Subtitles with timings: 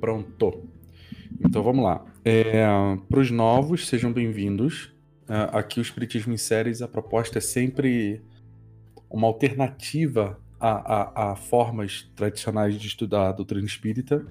[0.00, 0.66] Pronto.
[1.44, 2.04] Então vamos lá.
[2.24, 2.64] É,
[3.08, 4.90] Para os novos, sejam bem-vindos.
[5.28, 8.22] É, aqui o Espiritismo em Séries, a proposta é sempre
[9.10, 14.24] uma alternativa a, a, a, formas tradicionais de estudar a doutrina espírita.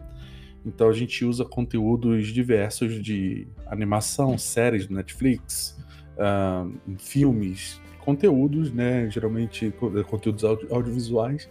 [0.66, 5.80] Então a gente usa conteúdos diversos de animação, séries do Netflix,
[6.18, 9.10] uh, filmes, conteúdos, né?
[9.10, 9.72] Geralmente
[10.08, 11.48] conteúdos audio, audiovisuais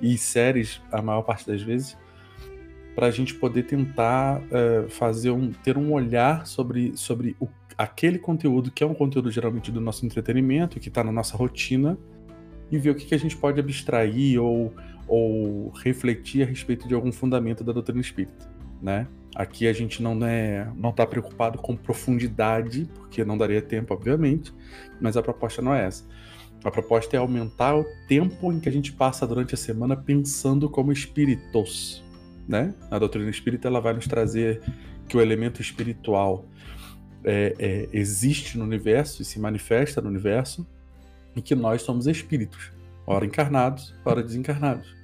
[0.00, 1.96] e séries, a maior parte das vezes,
[2.96, 7.46] para a gente poder tentar uh, fazer um, ter um olhar sobre, sobre o,
[7.76, 11.98] aquele conteúdo que é um conteúdo geralmente do nosso entretenimento, que está na nossa rotina,
[12.72, 14.72] e ver o que, que a gente pode abstrair ou,
[15.06, 18.50] ou refletir a respeito de algum fundamento da doutrina espírita,
[18.82, 19.06] né?
[19.34, 24.54] Aqui a gente não é, não está preocupado com profundidade, porque não daria tempo, obviamente,
[24.98, 26.02] mas a proposta não é essa.
[26.64, 30.70] A proposta é aumentar o tempo em que a gente passa durante a semana pensando
[30.70, 32.02] como espíritos,
[32.48, 32.74] né?
[32.90, 34.60] A doutrina espírita ela vai nos trazer
[35.08, 36.44] que o elemento espiritual
[37.24, 40.66] é, é, existe no universo e se manifesta no universo
[41.34, 42.72] e que nós somos espíritos,
[43.06, 44.94] ora encarnados, ora desencarnados.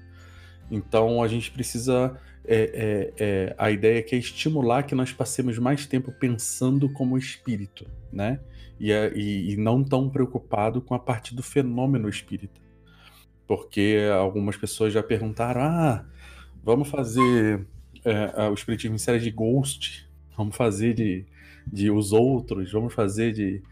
[0.70, 5.12] Então a gente precisa é, é, é, a ideia é que é estimular que nós
[5.12, 8.40] passemos mais tempo pensando como espírito, né?
[8.80, 12.60] E, é, e, e não tão preocupado com a parte do fenômeno espírita.
[13.46, 16.04] Porque algumas pessoas já perguntaram: ah,
[16.62, 17.66] vamos fazer
[18.04, 21.26] é, o Espiritismo em série de Ghost, vamos fazer de,
[21.66, 23.62] de Os Outros, vamos fazer de.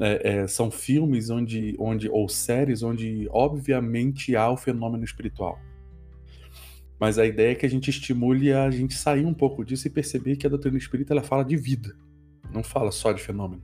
[0.00, 5.58] É, é, são filmes onde, onde, ou séries onde, obviamente, há o fenômeno espiritual.
[6.98, 9.90] Mas a ideia é que a gente estimule a gente sair um pouco disso e
[9.90, 11.96] perceber que a doutrina espírita ela fala de vida,
[12.52, 13.62] não fala só de fenômeno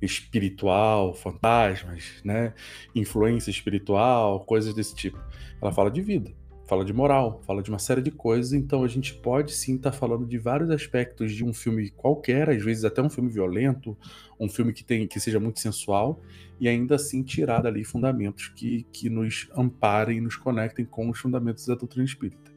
[0.00, 2.54] espiritual, fantasmas, né?
[2.92, 5.18] influência espiritual, coisas desse tipo.
[5.60, 6.32] Ela fala de vida
[6.64, 9.90] fala de moral, fala de uma série de coisas, então a gente pode sim estar
[9.90, 13.96] tá falando de vários aspectos de um filme qualquer, às vezes até um filme violento,
[14.38, 16.20] um filme que, tem, que seja muito sensual,
[16.60, 21.18] e ainda assim tirar dali fundamentos que, que nos amparem e nos conectem com os
[21.18, 22.52] fundamentos da doutrina espírita.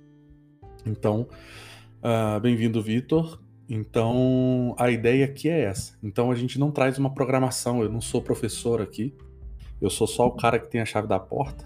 [0.85, 1.27] Então,
[2.03, 3.41] uh, bem-vindo, Vitor.
[3.67, 5.97] Então, a ideia aqui é essa.
[6.03, 9.15] Então, a gente não traz uma programação, eu não sou professor aqui,
[9.81, 11.65] eu sou só o cara que tem a chave da porta.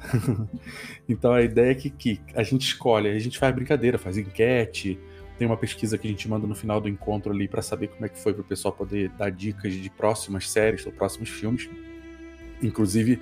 [1.07, 4.99] então a ideia é que, que, a gente escolhe, a gente faz brincadeira, faz enquete,
[5.37, 8.05] tem uma pesquisa que a gente manda no final do encontro ali para saber como
[8.05, 11.69] é que foi para o pessoal poder dar dicas de próximas séries ou próximos filmes.
[12.61, 13.21] Inclusive,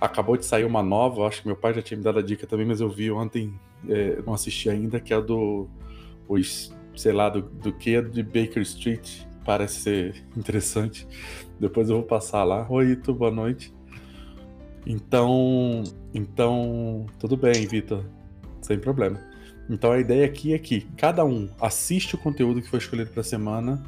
[0.00, 2.46] acabou de sair uma nova, acho que meu pai já tinha me dado a dica
[2.46, 3.54] também, mas eu vi ontem,
[3.88, 5.66] é, não assisti ainda, que é do
[6.28, 9.22] os, sei lá, do, do que de Baker Street.
[9.44, 11.06] Parece ser interessante.
[11.58, 12.66] Depois eu vou passar lá.
[12.68, 13.75] Oi, Ito, boa noite.
[14.86, 15.82] Então,
[16.14, 18.04] então, tudo bem, Vitor,
[18.62, 19.20] sem problema.
[19.68, 23.20] Então a ideia aqui é que cada um assiste o conteúdo que foi escolhido para
[23.20, 23.82] a semana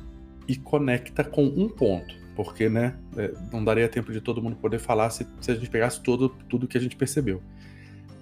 [0.48, 4.80] e conecta com um ponto, porque né, é, não daria tempo de todo mundo poder
[4.80, 7.40] falar se, se a gente pegasse todo, tudo que a gente percebeu.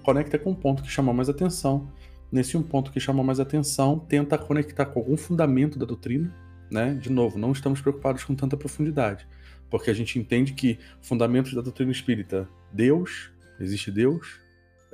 [0.02, 1.90] Conecta com um ponto que chamou mais atenção.
[2.30, 6.32] Nesse um ponto que chamou mais atenção, tenta conectar com algum fundamento da doutrina.
[6.70, 6.94] Né?
[6.94, 9.26] De novo, não estamos preocupados com tanta profundidade
[9.70, 14.38] porque a gente entende que fundamentos da doutrina espírita, Deus, existe Deus,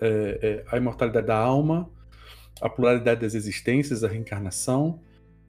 [0.00, 1.90] é, é, a imortalidade da alma,
[2.60, 5.00] a pluralidade das existências, a reencarnação,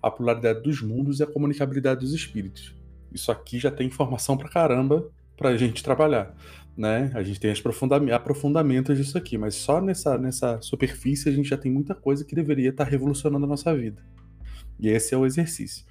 [0.01, 2.75] a pluralidade dos mundos e a comunicabilidade dos espíritos.
[3.11, 5.07] Isso aqui já tem informação pra caramba
[5.38, 6.35] pra gente trabalhar,
[6.75, 7.11] né?
[7.13, 7.61] A gente tem os
[8.11, 12.35] aprofundamentos disso aqui, mas só nessa, nessa superfície a gente já tem muita coisa que
[12.35, 14.03] deveria estar revolucionando a nossa vida.
[14.79, 15.85] E esse é o exercício.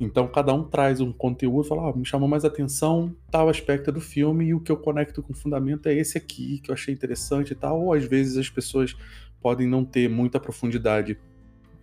[0.00, 4.00] Então cada um traz um conteúdo, fala, ah, me chamou mais atenção tal aspecto do
[4.00, 6.94] filme e o que eu conecto com o fundamento é esse aqui que eu achei
[6.94, 7.82] interessante e tal.
[7.82, 8.96] Ou às vezes as pessoas
[9.42, 11.18] podem não ter muita profundidade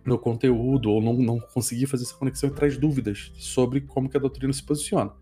[0.04, 4.16] no conteúdo ou não, não conseguir fazer essa conexão e traz dúvidas sobre como que
[4.16, 5.12] a doutrina se posiciona.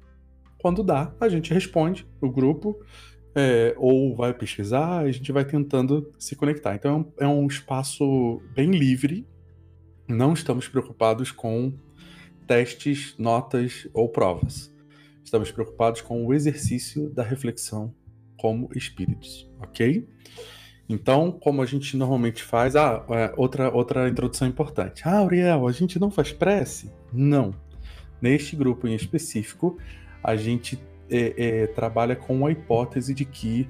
[0.59, 2.81] Quando dá, a gente responde o grupo
[3.35, 6.75] é, ou vai pesquisar, a gente vai tentando se conectar.
[6.75, 9.27] Então é um, é um espaço bem livre.
[10.09, 11.75] Não estamos preocupados com
[12.47, 14.73] testes, notas ou provas.
[15.25, 17.93] Estamos preocupados com o exercício da reflexão
[18.37, 20.09] como espíritos, ok?
[20.89, 25.03] Então, como a gente normalmente faz, ah, é, outra, outra introdução importante.
[25.05, 26.93] Ah, Auriel, a gente não faz prece?
[27.13, 27.53] Não.
[28.23, 29.79] Neste grupo em específico,
[30.23, 30.79] a gente
[31.11, 33.69] é, é, trabalha com a hipótese de que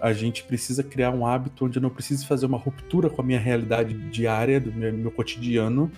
[0.00, 3.24] a gente precisa criar um hábito onde eu não preciso fazer uma ruptura com a
[3.24, 5.90] minha realidade diária, do meu, meu cotidiano,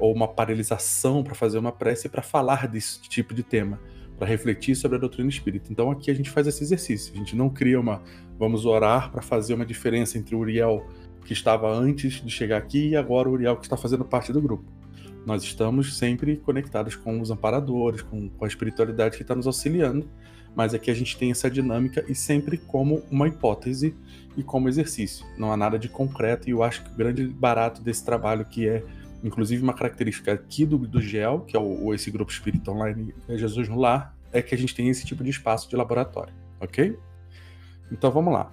[0.00, 3.78] ou uma paralisação para fazer uma prece para falar desse tipo de tema,
[4.18, 5.70] para refletir sobre a doutrina espírita.
[5.70, 7.12] Então aqui a gente faz esse exercício.
[7.14, 8.02] A gente não cria uma
[8.38, 10.86] vamos orar para fazer uma diferença entre Uriel
[11.24, 14.40] que estava antes de chegar aqui, e agora o Uriel, que está fazendo parte do
[14.40, 14.64] grupo.
[15.26, 20.08] Nós estamos sempre conectados com os amparadores, com, com a espiritualidade que está nos auxiliando,
[20.56, 23.94] mas aqui a gente tem essa dinâmica e sempre como uma hipótese
[24.36, 25.24] e como exercício.
[25.36, 28.66] Não há nada de concreto, e eu acho que o grande barato desse trabalho, que
[28.66, 28.82] é
[29.22, 33.36] inclusive uma característica aqui do, do GEL, que é o, esse grupo espírita online é
[33.36, 36.96] Jesus no Lar, é que a gente tem esse tipo de espaço de laboratório, ok?
[37.90, 38.50] Então vamos lá.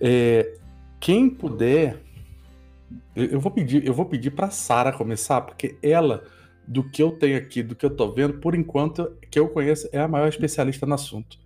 [0.00, 0.54] É,
[0.98, 2.02] quem puder,
[3.14, 6.24] eu vou pedir, eu vou pedir para Sara começar, porque ela,
[6.66, 9.88] do que eu tenho aqui, do que eu tô vendo, por enquanto, que eu conheço,
[9.92, 11.38] é a maior especialista no assunto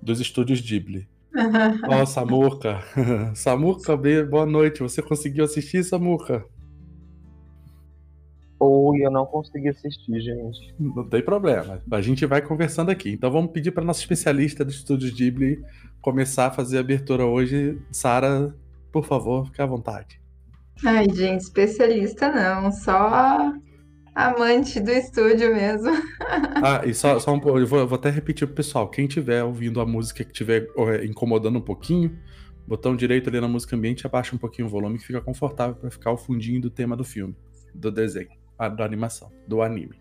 [0.00, 1.08] dos estúdios Ghibli.
[1.88, 2.82] Ó, oh, Samuca.
[3.34, 3.96] Samuca,
[4.28, 4.80] boa noite.
[4.80, 6.44] Você conseguiu assistir, Samuca?
[8.58, 10.74] Ou eu não consegui assistir, gente.
[10.78, 11.82] Não tem problema.
[11.90, 13.10] A gente vai conversando aqui.
[13.10, 15.62] Então vamos pedir para nossa especialista do Estúdio Ghibli
[16.00, 17.78] começar a fazer a abertura hoje.
[17.90, 18.54] Sara,
[18.90, 20.20] por favor, fique à vontade.
[20.84, 23.52] Ai, gente, especialista não, só
[24.14, 25.90] amante do estúdio mesmo.
[26.62, 29.06] ah, e só, só um pouco, eu vou, eu vou até repetir pro pessoal, quem
[29.06, 30.68] tiver ouvindo a música que estiver
[31.04, 32.18] incomodando um pouquinho,
[32.66, 35.90] botão direito ali na música ambiente, abaixa um pouquinho o volume que fica confortável para
[35.90, 37.34] ficar o fundinho do tema do filme,
[37.74, 39.98] do desenho da animação, do anime.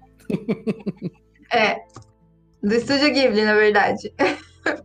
[1.52, 1.75] É,
[2.63, 4.12] do Estúdio Ghibli, na verdade.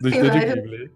[0.01, 0.93] Do Estúdio vários, Ghibli.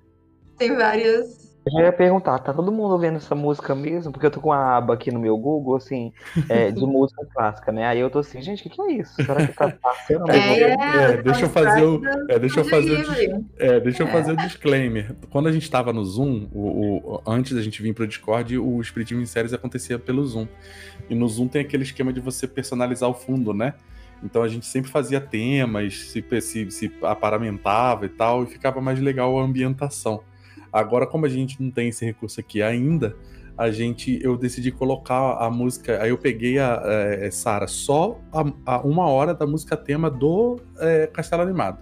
[0.59, 4.13] Tem vários eu já ia perguntar, tá todo mundo ouvindo essa música mesmo?
[4.13, 6.13] Porque eu tô com a aba aqui no meu Google, assim,
[6.49, 7.87] é, de música clássica, né?
[7.87, 9.15] Aí eu tô assim, gente, o que, que, é isso?
[9.15, 10.31] Será que tá passando?
[10.31, 12.03] É, é, é, deixa eu fazer o.
[12.29, 15.17] É, deixa eu fazer o, é, deixa eu fazer o disclaimer.
[15.31, 18.81] Quando a gente tava no Zoom, o, o antes da gente vir pro Discord, o
[18.81, 20.47] Espiritismo em Séries acontecia pelo Zoom.
[21.09, 23.75] E no Zoom tem aquele esquema de você personalizar o fundo, né?
[24.23, 29.01] Então a gente sempre fazia temas, se, se, se aparamentava e tal, e ficava mais
[29.01, 30.23] legal a ambientação.
[30.75, 33.15] Agora, como a gente não tem esse recurso aqui ainda,
[33.57, 36.03] a gente eu decidi colocar a música.
[36.03, 38.19] Aí eu peguei a, a é, Sara só
[38.67, 41.79] a, uma hora da música tema do é, Castelo Animado.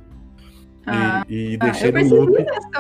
[0.85, 2.33] Ah, e, e ah, deixei ah, no loop.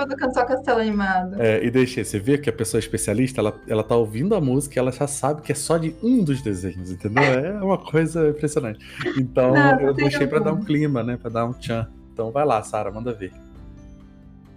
[0.06, 1.40] do cantor Castelo Animado.
[1.40, 2.04] É, e deixei.
[2.04, 4.92] Você vê que a pessoa é especialista, ela, ela tá ouvindo a música e ela
[4.92, 7.22] já sabe que é só de um dos desenhos, entendeu?
[7.22, 8.84] É uma coisa impressionante.
[9.16, 11.16] Então não, eu deixei para dar um clima, né?
[11.16, 11.88] Para dar um tchan.
[12.12, 13.32] Então vai lá, Sara, manda ver.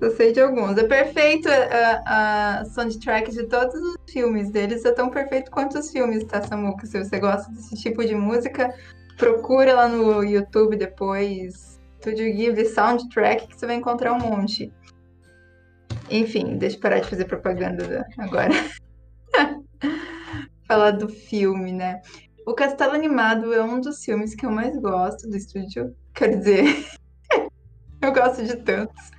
[0.02, 0.78] Eu sei de alguns.
[0.78, 4.84] É perfeito a, a soundtrack de todos os filmes deles.
[4.84, 6.86] É tão perfeito quanto os filmes, tá, Samuca?
[6.86, 8.74] Se você gosta desse tipo de música,
[9.18, 11.80] procura lá no YouTube depois.
[12.00, 14.72] Studio Ghibli Soundtrack, que você vai encontrar um monte.
[16.10, 18.54] Enfim, deixa eu parar de fazer propaganda agora.
[20.68, 22.02] Falar do filme, né?
[22.46, 25.96] O Castelo Animado é um dos filmes que eu mais gosto do estúdio.
[26.14, 26.86] Quer dizer,
[28.02, 29.15] eu gosto de tantos.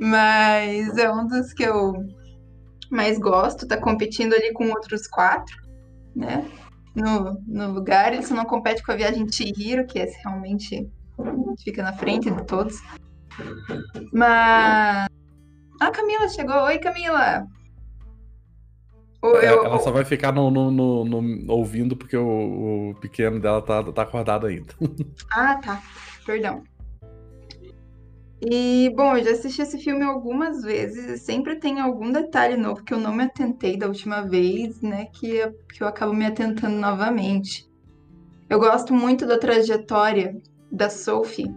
[0.00, 1.92] Mas é um dos que eu
[2.90, 5.56] mais gosto, tá competindo ali com outros quatro,
[6.14, 6.48] né?
[6.94, 10.88] No, no lugar, ele só não compete com a Viagem Chihiro, que é realmente
[11.62, 12.80] fica na frente de todos.
[14.12, 15.08] Mas.
[15.80, 16.62] Ah, Camila chegou.
[16.62, 17.46] Oi, Camila!
[19.40, 23.62] É, ela só vai ficar no, no, no, no ouvindo porque o, o, pequeno dela
[23.62, 24.72] tá, tá acordado ainda.
[25.32, 25.82] Ah, tá.
[26.26, 26.62] Perdão.
[28.42, 32.82] E, bom, eu já assisti esse filme algumas vezes e sempre tem algum detalhe novo
[32.82, 35.06] que eu não me atentei da última vez, né?
[35.06, 37.68] Que, que eu acabo me atentando novamente.
[38.48, 40.36] Eu gosto muito da trajetória
[40.70, 41.54] da Sophie,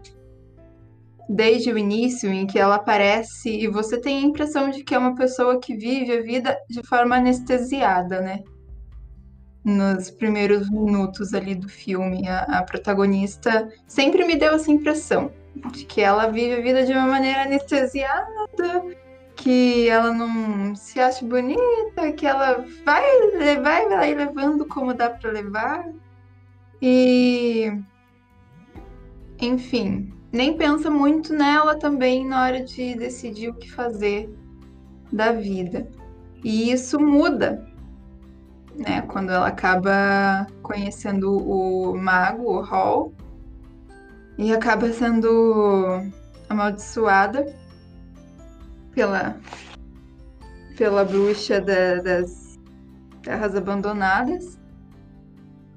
[1.27, 4.97] desde o início, em que ela aparece e você tem a impressão de que é
[4.97, 8.43] uma pessoa que vive a vida de forma anestesiada, né?
[9.65, 15.29] Nos primeiros minutos ali do filme, a, a protagonista sempre me deu essa impressão
[15.71, 18.25] de que ela vive a vida de uma maneira anestesiada,
[19.35, 23.03] que ela não se acha bonita, que ela vai,
[23.61, 25.87] vai, vai levando como dá para levar.
[26.81, 27.71] E
[29.39, 34.29] enfim, nem pensa muito nela também na hora de decidir o que fazer
[35.11, 35.87] da vida.
[36.43, 37.65] E isso muda,
[38.75, 39.01] né?
[39.03, 43.13] Quando ela acaba conhecendo o mago, o Hall,
[44.37, 46.01] e acaba sendo
[46.49, 47.53] amaldiçoada
[48.93, 49.37] pela
[50.77, 52.57] pela bruxa da, das
[53.23, 54.59] terras abandonadas.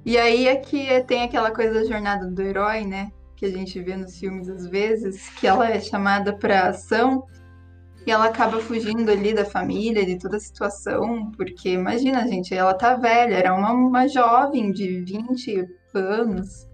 [0.05, 3.11] E aí é que tem aquela coisa da jornada do herói, né?
[3.35, 7.23] Que a gente vê nos filmes às vezes, que ela é chamada para ação
[8.05, 12.73] e ela acaba fugindo ali da família, de toda a situação, porque imagina, gente, ela
[12.73, 16.67] tá velha, era uma, uma jovem de 20 anos,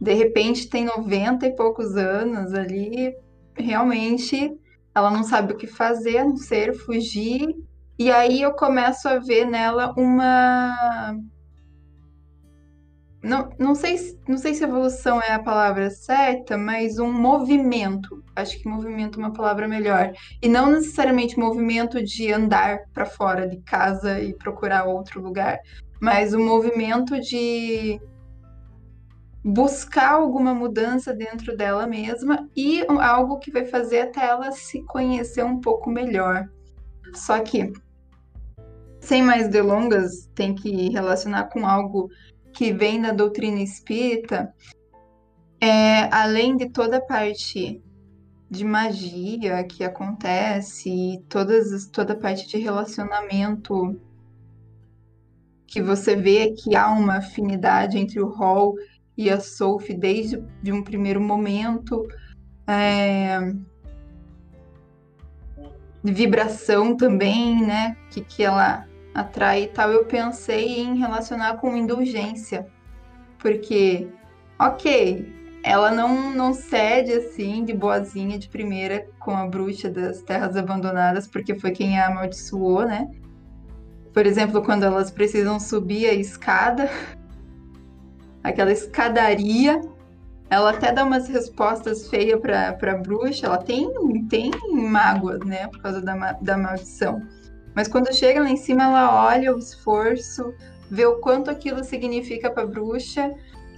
[0.00, 3.14] de repente tem 90 e poucos anos ali,
[3.56, 4.52] realmente
[4.94, 7.54] ela não sabe o que fazer a não ser fugir
[7.98, 11.16] E aí eu começo a ver nela uma
[13.22, 13.96] não, não, sei,
[14.28, 18.22] não sei se evolução é a palavra certa, mas um movimento.
[18.34, 20.12] Acho que movimento é uma palavra melhor.
[20.40, 25.58] E não necessariamente movimento de andar para fora de casa e procurar outro lugar,
[26.00, 28.00] mas o um movimento de
[29.48, 35.42] buscar alguma mudança dentro dela mesma e algo que vai fazer até ela se conhecer
[35.42, 36.46] um pouco melhor.
[37.14, 37.72] Só que,
[39.00, 42.10] sem mais delongas, tem que relacionar com algo
[42.52, 44.52] que vem da doutrina espírita,
[45.58, 47.82] é, além de toda a parte
[48.50, 53.98] de magia que acontece, todas, toda a parte de relacionamento
[55.66, 58.74] que você vê que há uma afinidade entre o Hall
[59.18, 62.06] e a Sophie desde de um primeiro momento.
[62.68, 63.52] É,
[66.04, 67.96] vibração também, né?
[68.10, 72.68] Que, que ela atrai e tal, eu pensei em relacionar com indulgência.
[73.38, 74.08] Porque,
[74.58, 75.28] ok,
[75.64, 81.26] ela não, não cede assim de boazinha de primeira com a bruxa das terras abandonadas,
[81.26, 83.08] porque foi quem a amaldiçoou, né?
[84.12, 86.88] Por exemplo, quando elas precisam subir a escada,
[88.48, 89.80] aquela escadaria,
[90.50, 93.88] ela até dá umas respostas feias pra, pra bruxa, ela tem,
[94.28, 97.22] tem mágoas, né, por causa da, da maldição.
[97.74, 100.54] Mas quando chega lá em cima, ela olha o esforço,
[100.90, 103.32] vê o quanto aquilo significa para a bruxa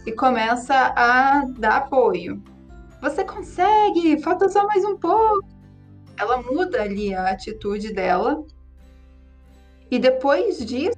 [0.06, 2.42] e começa a dar apoio.
[3.02, 5.46] Você consegue, falta só mais um pouco.
[6.18, 8.44] Ela muda ali a atitude dela.
[9.90, 10.96] E depois disso,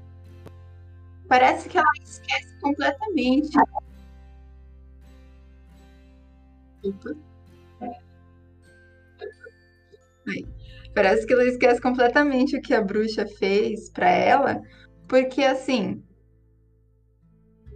[1.33, 3.49] parece que ela esquece completamente.
[6.85, 7.11] Opa.
[10.95, 14.61] Parece que ela esquece completamente o que a bruxa fez para ela,
[15.09, 16.05] porque assim,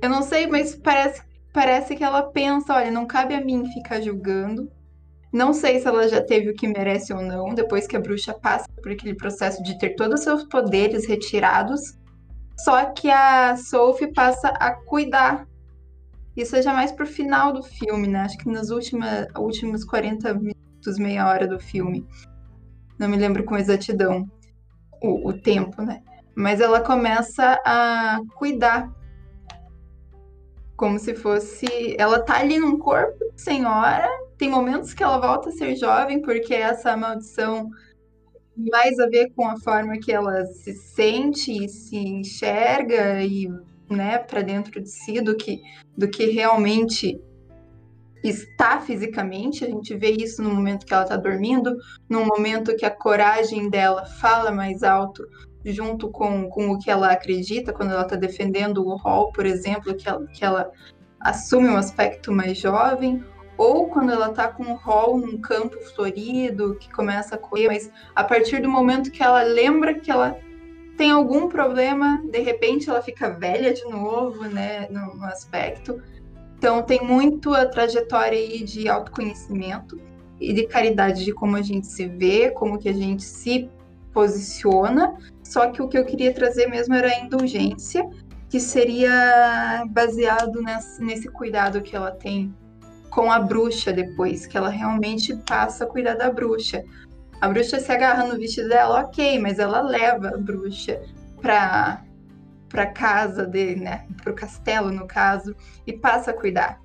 [0.02, 4.02] eu não sei, mas parece, parece que ela pensa, olha, não cabe a mim ficar
[4.02, 4.70] julgando.
[5.32, 8.34] Não sei se ela já teve o que merece ou não, depois que a bruxa
[8.34, 11.96] passa por aquele processo de ter todos os seus poderes retirados.
[12.58, 15.46] Só que a Sophie passa a cuidar.
[16.36, 18.20] Isso é já mais pro final do filme, né?
[18.20, 22.06] Acho que nos última, últimos 40 minutos, meia hora do filme
[22.98, 24.28] não me lembro com exatidão
[25.02, 26.02] o, o tempo, né?
[26.34, 28.90] Mas ela começa a cuidar
[30.76, 31.96] como se fosse.
[31.98, 36.20] Ela tá ali num corpo de senhora, tem momentos que ela volta a ser jovem,
[36.20, 37.70] porque essa maldição
[38.56, 43.48] mais a ver com a forma que ela se sente e se enxerga e
[43.88, 45.60] né, para dentro de si do que,
[45.96, 47.20] do que realmente
[48.24, 51.76] está fisicamente, a gente vê isso no momento que ela está dormindo,
[52.08, 55.24] no momento que a coragem dela fala mais alto
[55.64, 59.94] junto com, com o que ela acredita, quando ela está defendendo o rol, por exemplo,
[59.94, 60.70] que ela, que ela
[61.20, 63.22] assume um aspecto mais jovem,
[63.56, 67.90] ou quando ela está com o rol num campo florido, que começa a correr, mas
[68.14, 70.38] a partir do momento que ela lembra que ela
[70.96, 76.02] tem algum problema, de repente ela fica velha de novo, né, no, aspecto.
[76.56, 80.00] Então tem muito a trajetória aí de autoconhecimento
[80.40, 83.70] e de caridade de como a gente se vê, como que a gente se
[84.12, 85.16] posiciona.
[85.42, 88.08] Só que o que eu queria trazer mesmo era a indulgência,
[88.48, 90.62] que seria baseado
[90.98, 92.54] nesse cuidado que ela tem
[93.10, 96.84] com a bruxa depois, que ela realmente passa a cuidar da bruxa.
[97.40, 101.00] A bruxa se agarra no vestido dela, ok, mas ela leva a bruxa
[101.40, 102.02] para
[102.68, 104.04] para casa dele, né?
[104.22, 105.54] Para o castelo, no caso,
[105.86, 106.80] e passa a cuidar.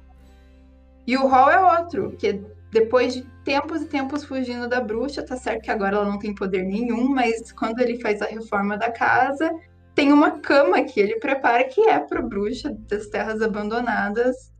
[1.08, 2.40] E o Hall é outro, que
[2.72, 6.34] depois de tempos e tempos fugindo da bruxa, tá certo que agora ela não tem
[6.34, 9.52] poder nenhum, mas quando ele faz a reforma da casa,
[9.94, 14.52] tem uma cama que ele prepara que é para bruxa das terras abandonadas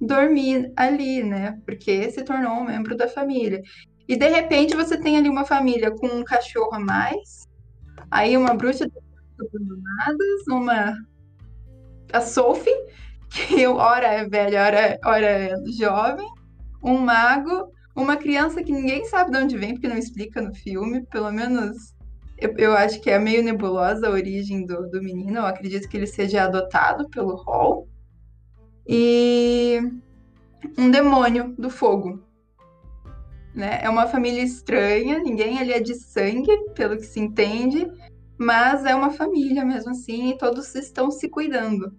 [0.00, 1.58] dormir ali, né?
[1.64, 3.62] Porque se tornou um membro da família.
[4.08, 7.48] E de repente você tem ali uma família com um cachorro a mais,
[8.10, 8.86] aí uma bruxa
[9.40, 10.94] abandonadas, uma
[12.12, 12.70] a Sophie,
[13.30, 16.28] que ora é velha, ora, ora é jovem,
[16.82, 21.04] um mago, uma criança que ninguém sabe de onde vem, porque não explica no filme,
[21.06, 21.94] pelo menos
[22.38, 25.96] eu, eu acho que é meio nebulosa a origem do, do menino, eu acredito que
[25.96, 27.88] ele seja adotado pelo Hall.
[28.86, 29.80] E
[30.76, 32.22] um demônio do fogo.
[33.54, 33.78] Né?
[33.82, 37.90] É uma família estranha, ninguém ali é de sangue, pelo que se entende,
[38.36, 41.94] mas é uma família mesmo assim e todos estão se cuidando.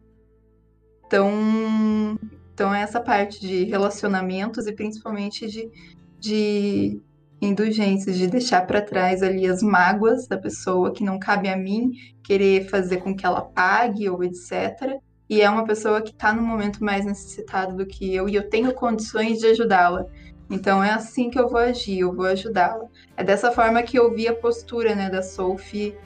[1.05, 2.19] Então,
[2.53, 5.71] então é essa parte de relacionamentos e principalmente de,
[6.19, 7.01] de
[7.41, 11.91] indulgências, de deixar para trás ali as mágoas da pessoa que não cabe a mim
[12.23, 14.99] querer fazer com que ela pague ou etc.
[15.29, 18.47] E é uma pessoa que está no momento mais necessitado do que eu e eu
[18.49, 20.05] tenho condições de ajudá-la.
[20.49, 22.85] Então é assim que eu vou agir, eu vou ajudá-la.
[23.17, 25.97] É dessa forma que eu vi a postura né, da Sophie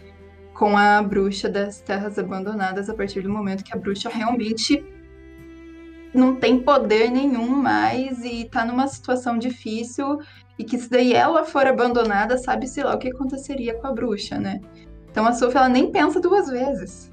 [0.53, 4.83] com a bruxa das terras abandonadas a partir do momento que a bruxa realmente
[6.13, 10.19] não tem poder nenhum mais e tá numa situação difícil
[10.57, 14.37] e que se daí ela for abandonada, sabe-se lá o que aconteceria com a bruxa,
[14.37, 14.59] né?
[15.09, 17.11] Então a Sophie ela nem pensa duas vezes.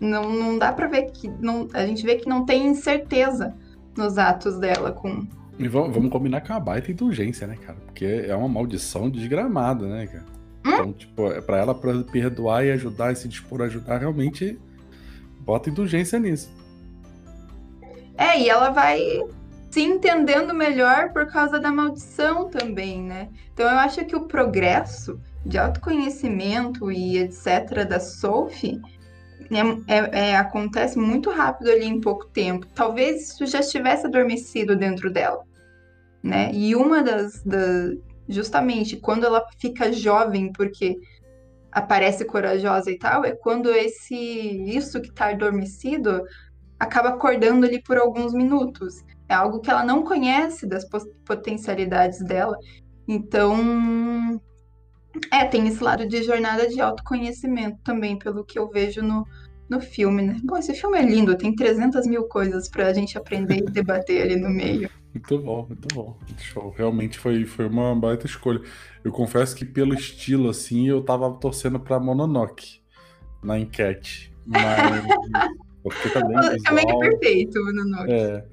[0.00, 3.54] Não, não dá para ver que não, a gente vê que não tem certeza
[3.96, 5.26] nos atos dela com
[5.60, 7.76] e vamos, vamos combinar com a baita indulgência, né, cara?
[7.84, 10.24] Porque é uma maldição desgramada, né, cara?
[10.64, 10.70] Hum?
[10.70, 14.58] Então, tipo, é pra ela pra perdoar e ajudar e se dispor a ajudar, realmente
[15.40, 16.50] bota indulgência nisso.
[18.16, 19.00] É, e ela vai
[19.70, 23.28] se entendendo melhor por causa da maldição também, né?
[23.52, 27.86] Então eu acho que o progresso de autoconhecimento e etc.
[27.86, 28.80] da Sophie
[29.88, 32.66] é, é, acontece muito rápido ali em pouco tempo.
[32.74, 35.44] Talvez isso já estivesse adormecido dentro dela
[36.22, 36.50] né?
[36.52, 37.96] E uma das, das
[38.28, 40.96] justamente quando ela fica jovem, porque
[41.72, 46.22] aparece corajosa e tal, é quando esse isso que está adormecido
[46.78, 49.02] acaba acordando ali por alguns minutos.
[49.28, 50.84] É algo que ela não conhece das
[51.24, 52.56] potencialidades dela.
[53.06, 54.40] Então,
[55.32, 59.24] é, tem esse lado de jornada de autoconhecimento também, pelo que eu vejo no,
[59.70, 60.36] no filme, né?
[60.42, 64.36] Bom, esse filme é lindo, tem 300 mil coisas pra gente aprender e debater ali
[64.36, 64.90] no meio.
[65.12, 66.16] Muito bom, muito bom.
[66.38, 66.72] Show.
[66.78, 68.60] Realmente foi, foi uma baita escolha.
[69.02, 72.80] Eu confesso que pelo estilo, assim, eu tava torcendo pra Mononoke
[73.42, 74.32] na enquete.
[74.46, 75.02] Mas.
[75.82, 76.36] porque também.
[76.36, 78.12] Visual, também é perfeito, Mononoke.
[78.12, 78.44] É.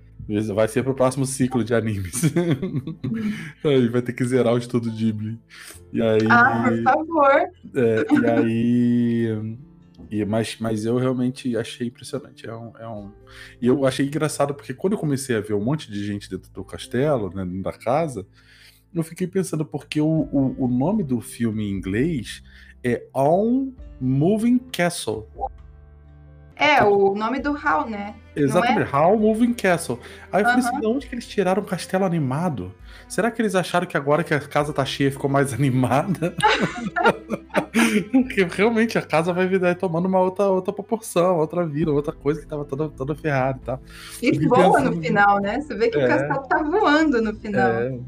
[0.56, 2.24] Vai ser pro próximo ciclo de animes.
[3.64, 5.38] aí vai ter que zerar o estudo Ghibli.
[5.94, 6.28] E aí.
[6.28, 7.50] Ah, por favor.
[7.76, 9.58] É, e aí.
[10.10, 12.48] E, mas, mas eu realmente achei impressionante.
[12.48, 13.12] É um, é um...
[13.62, 16.52] E eu achei engraçado porque quando eu comecei a ver um monte de gente dentro
[16.52, 18.26] do castelo, né, dentro da casa,
[18.94, 22.44] eu fiquei pensando porque o, o, o nome do filme em inglês
[22.84, 25.28] é On Moving Castle.
[26.56, 28.16] É, o nome do Hal, né?
[28.44, 28.96] Exatamente, é?
[28.96, 30.00] Hal Moving Castle.
[30.32, 32.74] Aí eu falei assim, de onde que eles tiraram o castelo animado?
[33.08, 36.36] Será que eles acharam que agora que a casa tá cheia ficou mais animada?
[38.12, 42.42] Porque realmente a casa vai vir tomando uma outra, outra proporção, outra vida, outra coisa
[42.42, 43.82] que tava toda, toda ferrada e tal.
[44.22, 44.96] E voa pensando...
[44.96, 45.62] no final, né?
[45.62, 47.72] Você vê que é, o castelo tá voando no final.
[47.72, 48.00] É,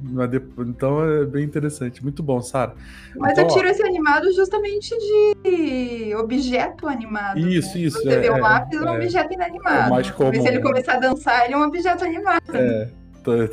[0.59, 2.01] então é bem interessante.
[2.03, 2.73] Muito bom, Sara.
[3.15, 7.39] Mas então, eu tiro ó, esse animado justamente de objeto animado.
[7.39, 7.83] Isso, né?
[7.83, 8.01] isso.
[8.01, 9.87] Você é, vê o é, lápis é, um objeto inanimado.
[9.87, 10.31] É mais comum.
[10.33, 12.55] Mas se ele começar a dançar, ele é um objeto animado.
[12.55, 12.89] É.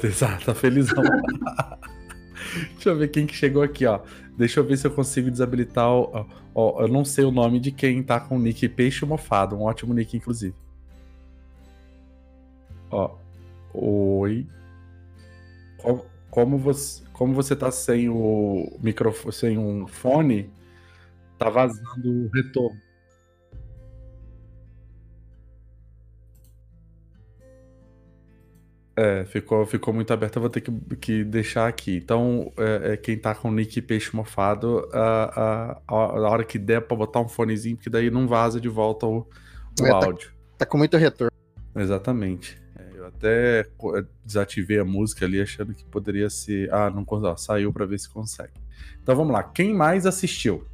[0.04, 1.02] Exato, tá felizão.
[2.74, 4.00] Deixa eu ver quem que chegou aqui, ó.
[4.36, 6.26] Deixa eu ver se eu consigo desabilitar o.
[6.54, 9.56] Ó, eu não sei o nome de quem tá com o nick Peixe Mofado.
[9.56, 10.54] Um ótimo nick, inclusive.
[12.90, 13.14] Ó.
[13.74, 14.46] Oi.
[15.78, 20.50] Como, como, você, como você tá sem o microfone, sem um fone,
[21.38, 22.85] tá vazando o retorno.
[28.98, 31.98] É, ficou, ficou muito aberto, eu vou ter que, que deixar aqui.
[31.98, 36.58] Então, é, é quem tá com o nick peixe mofado, a, a, a hora que
[36.58, 39.18] der pra botar um fonezinho, porque daí não vaza de volta o,
[39.78, 40.30] o é, tá áudio.
[40.30, 41.30] Tá, tá, com muito retorno.
[41.76, 42.58] Exatamente.
[42.74, 46.72] É, eu até é, desativei a música ali, achando que poderia ser.
[46.72, 47.04] Ah, não.
[47.36, 48.54] Saiu pra ver se consegue.
[49.02, 49.42] Então vamos lá.
[49.42, 50.66] Quem mais assistiu?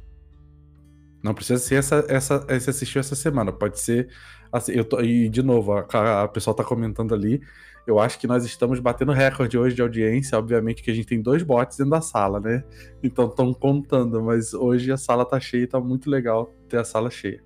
[1.21, 4.07] Não precisa ser essa, essa, esse assistiu essa semana, pode ser.
[4.49, 7.41] Assim, eu tô, e de novo, a, a pessoa tá comentando ali.
[7.85, 10.37] Eu acho que nós estamos batendo recorde hoje de audiência.
[10.37, 12.63] Obviamente que a gente tem dois bots dentro da sala, né?
[13.01, 17.09] Então estão contando, mas hoje a sala tá cheia, tá muito legal ter a sala
[17.11, 17.43] cheia.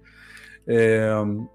[0.67, 1.10] É,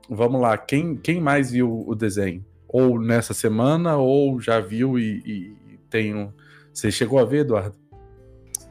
[0.08, 2.44] vamos lá, quem, quem mais viu o desenho?
[2.66, 6.32] Ou nessa semana, ou já viu e, e tem um.
[6.72, 7.76] Você chegou a ver, Eduardo?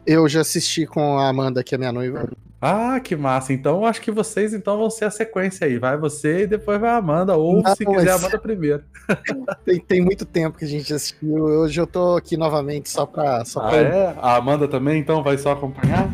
[0.06, 2.28] Eu já assisti com a Amanda, que é minha noiva.
[2.62, 3.52] Ah, que massa.
[3.52, 5.80] Então acho que vocês então vão ser a sequência aí.
[5.80, 8.84] Vai você e depois vai a Amanda, ou Não, se quiser a Amanda primeiro.
[9.66, 11.44] tem, tem, muito tempo que a gente assistiu.
[11.44, 13.44] Hoje eu tô aqui novamente só pra.
[13.46, 13.78] Só ah, pra...
[13.78, 14.16] é?
[14.22, 16.08] A Amanda também, então vai só acompanhar?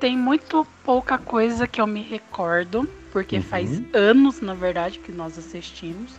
[0.00, 3.42] Tem muito pouca coisa que eu me recordo, porque uhum.
[3.42, 6.18] faz anos, na verdade, que nós assistimos.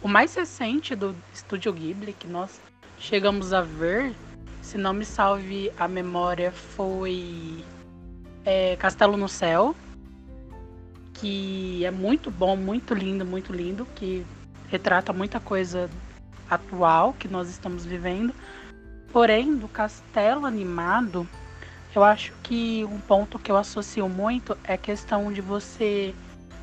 [0.00, 2.60] O mais recente do Estúdio Ghibli que nós
[2.98, 4.12] chegamos a ver
[4.62, 7.62] se não me salve a memória, foi
[8.44, 9.74] é, Castelo no Céu,
[11.14, 14.24] que é muito bom, muito lindo, muito lindo, que
[14.68, 15.90] retrata muita coisa
[16.48, 18.32] atual que nós estamos vivendo.
[19.12, 21.28] Porém, do castelo animado,
[21.94, 26.14] eu acho que um ponto que eu associo muito é a questão de você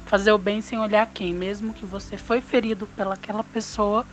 [0.06, 4.04] fazer o bem sem olhar quem, mesmo que você foi ferido pelaquela pessoa,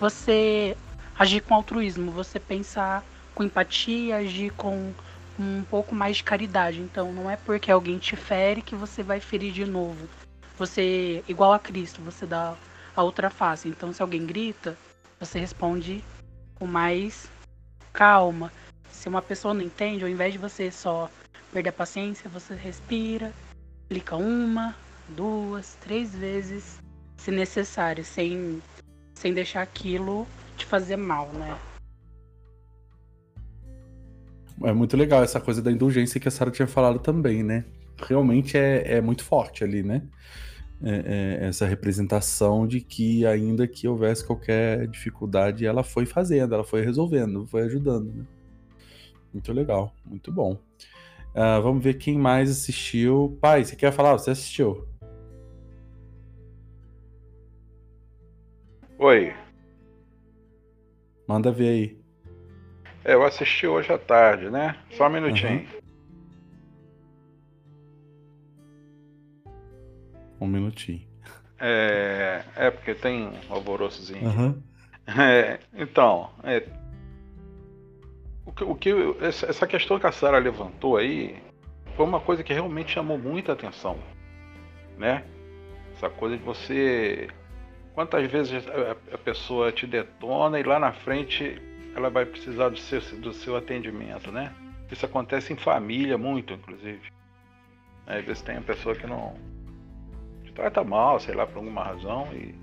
[0.00, 0.74] você
[1.18, 4.92] agir com altruísmo, você pensar com empatia, agir com
[5.38, 6.80] um pouco mais de caridade.
[6.80, 10.08] Então, não é porque alguém te fere que você vai ferir de novo.
[10.56, 12.54] Você, igual a Cristo, você dá
[12.94, 13.68] a outra face.
[13.68, 14.76] Então, se alguém grita,
[15.18, 16.02] você responde
[16.54, 17.28] com mais
[17.92, 18.52] calma.
[18.90, 21.10] Se uma pessoa não entende, ao invés de você só
[21.52, 23.32] perder a paciência, você respira,
[23.88, 24.74] clica uma,
[25.08, 26.80] duas, três vezes,
[27.16, 28.62] se necessário, sem,
[29.14, 31.58] sem deixar aquilo te fazer mal, né?
[34.62, 37.64] É muito legal essa coisa da indulgência que a Sarah tinha falado também, né?
[38.06, 40.02] Realmente é, é muito forte ali, né?
[40.82, 46.64] É, é, essa representação de que, ainda que houvesse qualquer dificuldade, ela foi fazendo, ela
[46.64, 48.24] foi resolvendo, foi ajudando, né?
[49.32, 50.52] Muito legal, muito bom.
[51.34, 53.36] Uh, vamos ver quem mais assistiu.
[53.40, 54.12] Pai, você quer falar?
[54.12, 54.86] Você assistiu?
[58.98, 59.34] Oi.
[61.26, 62.03] Manda ver aí.
[63.04, 64.76] É, eu assisti hoje à tarde, né?
[64.92, 65.66] Só um minutinho.
[69.44, 69.52] Uhum.
[70.40, 71.06] Um minutinho.
[71.60, 74.26] É, é porque tem um alvoroçozinho.
[74.26, 74.62] Uhum.
[75.06, 76.66] É, então, é,
[78.46, 78.90] o que, o que
[79.20, 81.36] essa questão que a Sara levantou aí
[81.96, 83.98] foi uma coisa que realmente chamou muita atenção,
[84.96, 85.24] né?
[85.94, 87.28] Essa coisa de você
[87.94, 88.64] quantas vezes
[89.12, 91.60] a, pessoa te detona e lá na frente
[91.94, 94.52] ela vai precisar do seu, do seu atendimento, né?
[94.90, 97.00] Isso acontece em família muito, inclusive.
[98.06, 99.34] Às vezes tem a pessoa que não
[100.44, 102.54] te trata mal, sei lá, por alguma razão e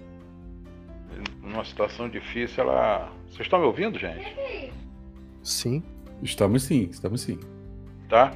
[1.41, 3.11] numa situação difícil ela.
[3.27, 4.71] Vocês estão me ouvindo, gente?
[5.43, 5.83] Sim.
[6.21, 7.39] Estamos sim, estamos sim.
[8.07, 8.33] Tá?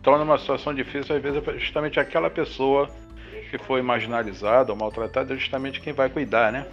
[0.00, 2.90] Então, numa situação difícil, às vezes é justamente aquela pessoa
[3.50, 6.66] que foi marginalizada ou maltratada é justamente quem vai cuidar, né?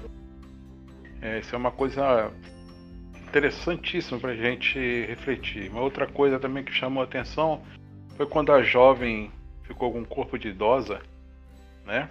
[1.21, 2.31] É, isso é uma coisa
[3.36, 5.69] interessantíssima para a gente refletir.
[5.69, 7.62] Uma outra coisa também que chamou a atenção
[8.15, 9.30] foi quando a jovem
[9.63, 11.02] ficou com um corpo de idosa,
[11.86, 12.10] né?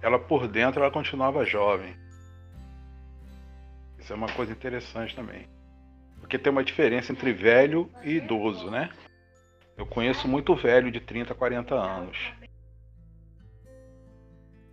[0.00, 1.94] Ela por dentro ela continuava jovem.
[3.98, 5.46] Isso é uma coisa interessante também.
[6.18, 8.88] Porque tem uma diferença entre velho e idoso, né?
[9.76, 12.16] Eu conheço muito velho de 30, 40 anos.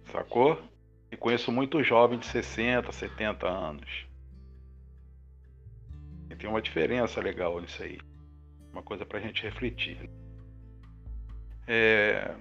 [0.06, 0.58] Sacou?
[1.12, 4.15] E conheço muito jovem de 60, 70 anos.
[6.30, 8.00] E tem uma diferença legal nisso aí.
[8.72, 10.10] Uma coisa pra gente refletir.
[11.68, 12.36] É...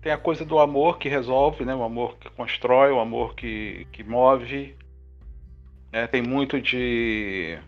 [0.00, 1.74] Tem a coisa do amor que resolve, né?
[1.74, 4.76] O amor que constrói, o amor que, que move.
[5.92, 7.58] É, tem muito de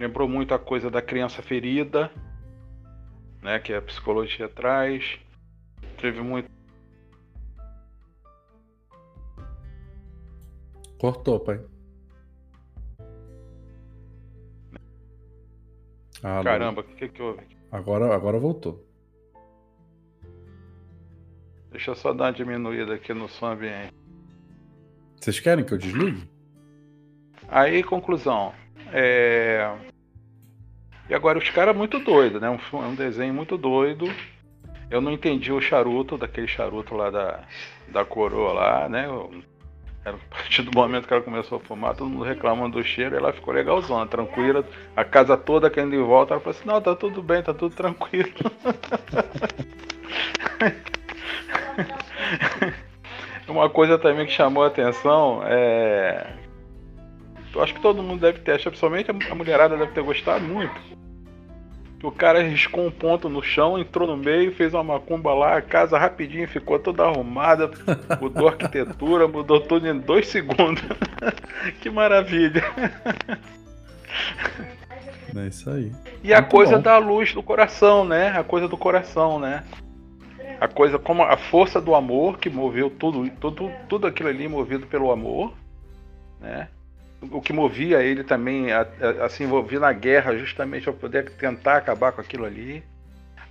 [0.00, 2.10] Lembrou muito a coisa da criança ferida,
[3.42, 5.20] né, que a psicologia traz.
[5.98, 6.50] Teve muito.
[10.98, 11.60] Cortou, pai.
[16.22, 16.44] Alô.
[16.44, 17.40] Caramba, o que, que houve?
[17.72, 18.84] Agora, agora voltou.
[21.70, 23.94] Deixa eu só dar uma diminuída aqui no som ambiente.
[25.20, 26.28] Vocês querem que eu desligue?
[27.48, 28.52] Aí, conclusão.
[28.92, 29.72] É...
[31.08, 32.50] E agora os caras muito doido, né?
[32.50, 34.06] Um, um desenho muito doido.
[34.90, 37.44] Eu não entendi o charuto, daquele charuto lá da,
[37.88, 39.06] da coroa lá, né?
[40.04, 43.32] A partir do momento que ela começou a fumar, todo mundo reclamando do cheiro, ela
[43.32, 44.64] ficou legalzona, tranquila.
[44.96, 47.74] A casa toda caindo em volta, ela falou assim, não, tá tudo bem, tá tudo
[47.74, 48.30] tranquilo.
[53.46, 56.34] Uma coisa também que chamou a atenção é
[57.54, 60.80] eu acho que todo mundo deve ter, principalmente a mulherada deve ter gostado muito.
[62.00, 65.58] Que o cara riscou um ponto no chão, entrou no meio, fez uma macumba lá,
[65.58, 67.70] a casa rapidinho ficou toda arrumada,
[68.18, 70.82] mudou a arquitetura, mudou tudo em dois segundos.
[71.82, 72.64] que maravilha!
[75.36, 75.92] É isso aí.
[76.24, 76.82] E a coisa bom.
[76.82, 78.28] da luz do coração, né?
[78.30, 79.62] A coisa do coração, né?
[80.58, 84.86] A coisa como a força do amor que moveu tudo, tudo, tudo aquilo ali movido
[84.86, 85.52] pelo amor,
[86.40, 86.68] né?
[87.22, 91.30] O que movia ele também a, a, a se envolver na guerra justamente para poder
[91.32, 92.82] tentar acabar com aquilo ali.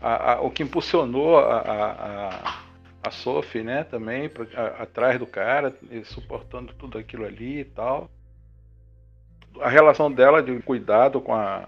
[0.01, 2.55] A, o que impulsionou a,
[3.03, 4.45] a, Sophie, né, também, pra,
[4.79, 8.09] atrás do cara, suportando tudo aquilo ali e tal.
[9.59, 11.67] A relação dela de cuidado com a,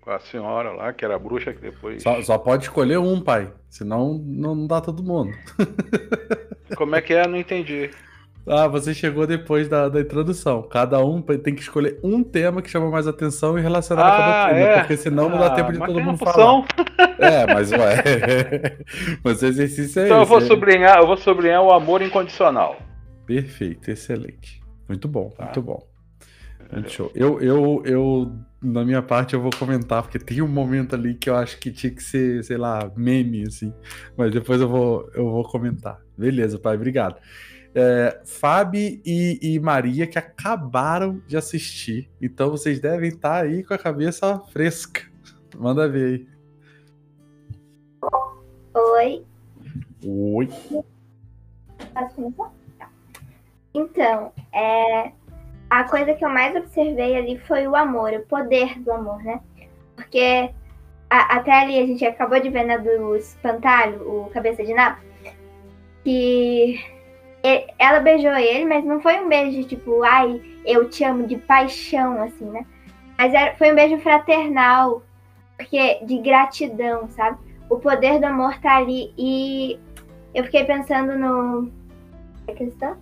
[0.00, 2.02] com a senhora lá, que era a bruxa que depois.
[2.02, 3.52] Só, só pode escolher um, pai.
[3.68, 5.32] Senão não dá todo mundo.
[6.76, 7.26] Como é que é?
[7.26, 7.90] Não entendi.
[8.46, 10.62] Ah, você chegou depois da, da introdução.
[10.62, 14.22] Cada um tem que escolher um tema que chama mais atenção e relacionar ah, com
[14.22, 14.78] a ah, é?
[14.80, 16.64] porque senão não dá ah, tempo de todo mundo falar.
[17.18, 18.78] É, mas ué.
[19.22, 20.32] mas o exercício é então esse.
[20.32, 22.76] eu vou sublinhar, eu vou sublinhar o amor incondicional.
[23.24, 24.60] Perfeito, excelente.
[24.88, 25.44] Muito bom, tá.
[25.44, 25.86] muito bom.
[26.72, 27.12] Muito show.
[27.14, 31.30] Eu, eu, eu, na minha parte, eu vou comentar, porque tem um momento ali que
[31.30, 33.72] eu acho que tinha que ser, sei lá, meme, assim.
[34.16, 35.98] Mas depois eu vou, eu vou comentar.
[36.18, 37.16] Beleza, pai, obrigado
[37.74, 42.10] é, Fábio e, e, Maria que acabaram de assistir.
[42.20, 45.02] Então vocês devem estar aí com a cabeça fresca.
[45.56, 46.28] Manda ver aí.
[48.74, 49.24] Oi.
[50.04, 50.48] Oi.
[53.74, 55.12] Então, é,
[55.70, 59.40] a coisa que eu mais observei ali foi o amor, o poder do amor, né?
[59.96, 60.50] Porque
[61.08, 64.74] a, até ali a gente acabou de ver na né, do espantalho, o cabeça de
[64.74, 65.00] nabo,
[66.04, 66.78] que
[67.78, 72.22] ela beijou ele, mas não foi um beijo tipo, ai, eu te amo de paixão,
[72.22, 72.64] assim, né?
[73.18, 75.02] Mas era, foi um beijo fraternal,
[75.56, 77.38] porque de gratidão, sabe?
[77.68, 79.12] O poder do amor tá ali.
[79.16, 79.78] E
[80.34, 81.70] eu fiquei pensando no.
[82.46, 82.96] É questão?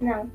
[0.00, 0.30] Não.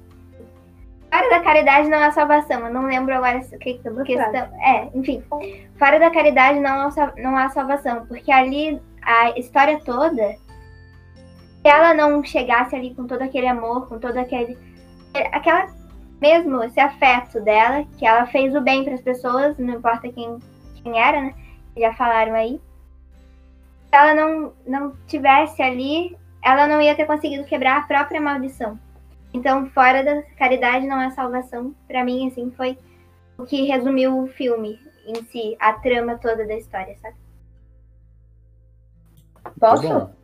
[1.12, 2.66] Fora da caridade não há salvação.
[2.66, 4.50] Eu não lembro agora o que questão.
[4.62, 5.24] É, enfim.
[5.78, 8.06] Fora da caridade não há, não há salvação.
[8.08, 10.36] Porque ali a história toda
[11.68, 14.58] ela não chegasse ali com todo aquele amor, com todo aquele.
[15.32, 15.68] aquela.
[16.22, 20.40] mesmo esse afeto dela, que ela fez o bem para as pessoas, não importa quem,
[20.82, 21.36] quem era, né?
[21.78, 22.62] Já falaram aí.
[23.90, 28.78] Se ela não, não tivesse ali, ela não ia ter conseguido quebrar a própria maldição.
[29.34, 31.74] Então, fora da caridade não é salvação.
[31.88, 32.78] Para mim, assim, foi
[33.38, 37.16] o que resumiu o filme em si, a trama toda da história, sabe?
[39.60, 40.23] Posso?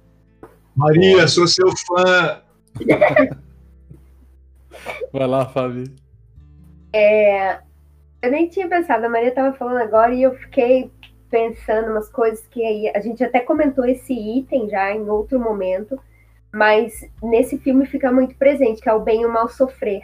[0.80, 2.42] Maria, sou seu fã.
[5.12, 5.94] Vai lá, Fabi.
[6.94, 7.60] É,
[8.22, 10.90] eu nem tinha pensado, a Maria estava falando agora e eu fiquei
[11.30, 16.00] pensando umas coisas que aí, a gente até comentou esse item já em outro momento,
[16.52, 20.04] mas nesse filme fica muito presente, que é o bem e o mal sofrer.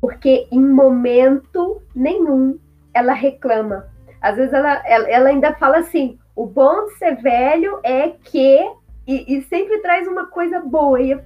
[0.00, 2.58] Porque em momento nenhum
[2.92, 3.86] ela reclama.
[4.20, 8.58] Às vezes ela, ela, ela ainda fala assim: o bom de ser velho é que
[9.10, 11.00] e, e sempre traz uma coisa boa.
[11.00, 11.20] E eu,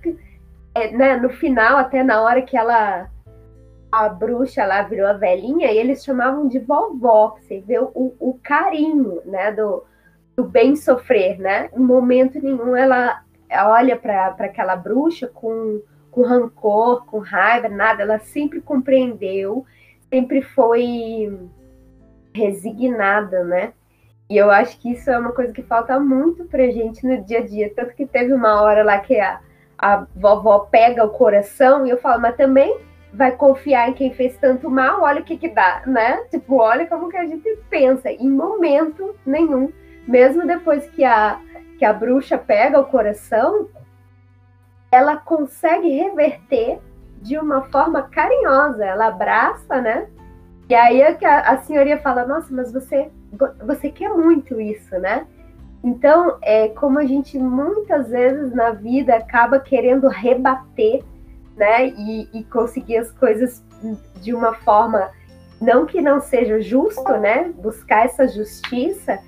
[0.74, 3.10] é, né, no final, até na hora que ela.
[3.92, 7.36] A bruxa lá virou a velhinha, e eles chamavam de vovó.
[7.38, 9.52] Você vê o, o carinho, né?
[9.52, 9.84] Do,
[10.36, 11.70] do bem sofrer, né?
[11.76, 13.22] Em momento nenhum ela
[13.66, 18.02] olha para aquela bruxa com, com rancor, com raiva, nada.
[18.02, 19.64] Ela sempre compreendeu,
[20.10, 21.38] sempre foi
[22.34, 23.72] resignada, né?
[24.28, 27.38] E eu acho que isso é uma coisa que falta muito pra gente no dia
[27.38, 27.72] a dia.
[27.74, 29.40] Tanto que teve uma hora lá que a,
[29.78, 32.78] a vovó pega o coração e eu falo, mas também
[33.12, 36.24] vai confiar em quem fez tanto mal, olha o que que dá, né?
[36.30, 38.10] Tipo, olha como que a gente pensa.
[38.10, 39.72] Em momento nenhum,
[40.06, 41.38] mesmo depois que a,
[41.78, 43.68] que a bruxa pega o coração,
[44.90, 46.80] ela consegue reverter
[47.22, 48.84] de uma forma carinhosa.
[48.84, 50.08] Ela abraça, né?
[50.68, 53.10] E aí a, a senhoria fala, nossa, mas você
[53.66, 55.26] você quer muito isso, né?
[55.82, 61.02] Então, é como a gente muitas vezes na vida acaba querendo rebater,
[61.56, 61.88] né?
[61.88, 63.62] E, e conseguir as coisas
[64.22, 65.10] de uma forma,
[65.60, 67.52] não que não seja justo, né?
[67.58, 69.18] Buscar essa justiça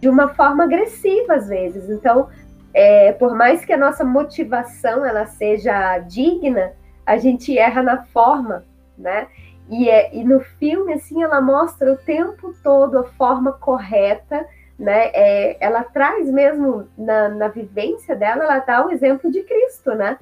[0.00, 1.90] de uma forma agressiva às vezes.
[1.90, 2.28] Então,
[2.72, 6.72] é, por mais que a nossa motivação ela seja digna,
[7.04, 8.64] a gente erra na forma,
[8.96, 9.28] né?
[9.68, 14.46] E, é, e no filme, assim, ela mostra o tempo todo a forma correta,
[14.78, 15.10] né?
[15.12, 20.18] É, ela traz mesmo na, na vivência dela, ela dá o exemplo de Cristo, né?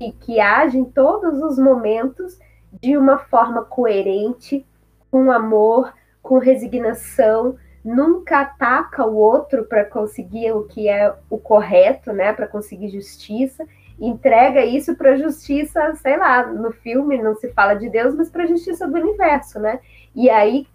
[0.00, 2.38] E que age em todos os momentos
[2.80, 4.66] de uma forma coerente,
[5.10, 12.12] com amor, com resignação, nunca ataca o outro para conseguir o que é o correto,
[12.12, 12.32] né?
[12.32, 13.66] Para conseguir justiça
[14.00, 18.30] entrega isso para a justiça, sei lá, no filme não se fala de Deus, mas
[18.30, 19.80] para a justiça do universo, né?
[20.14, 20.66] E aí,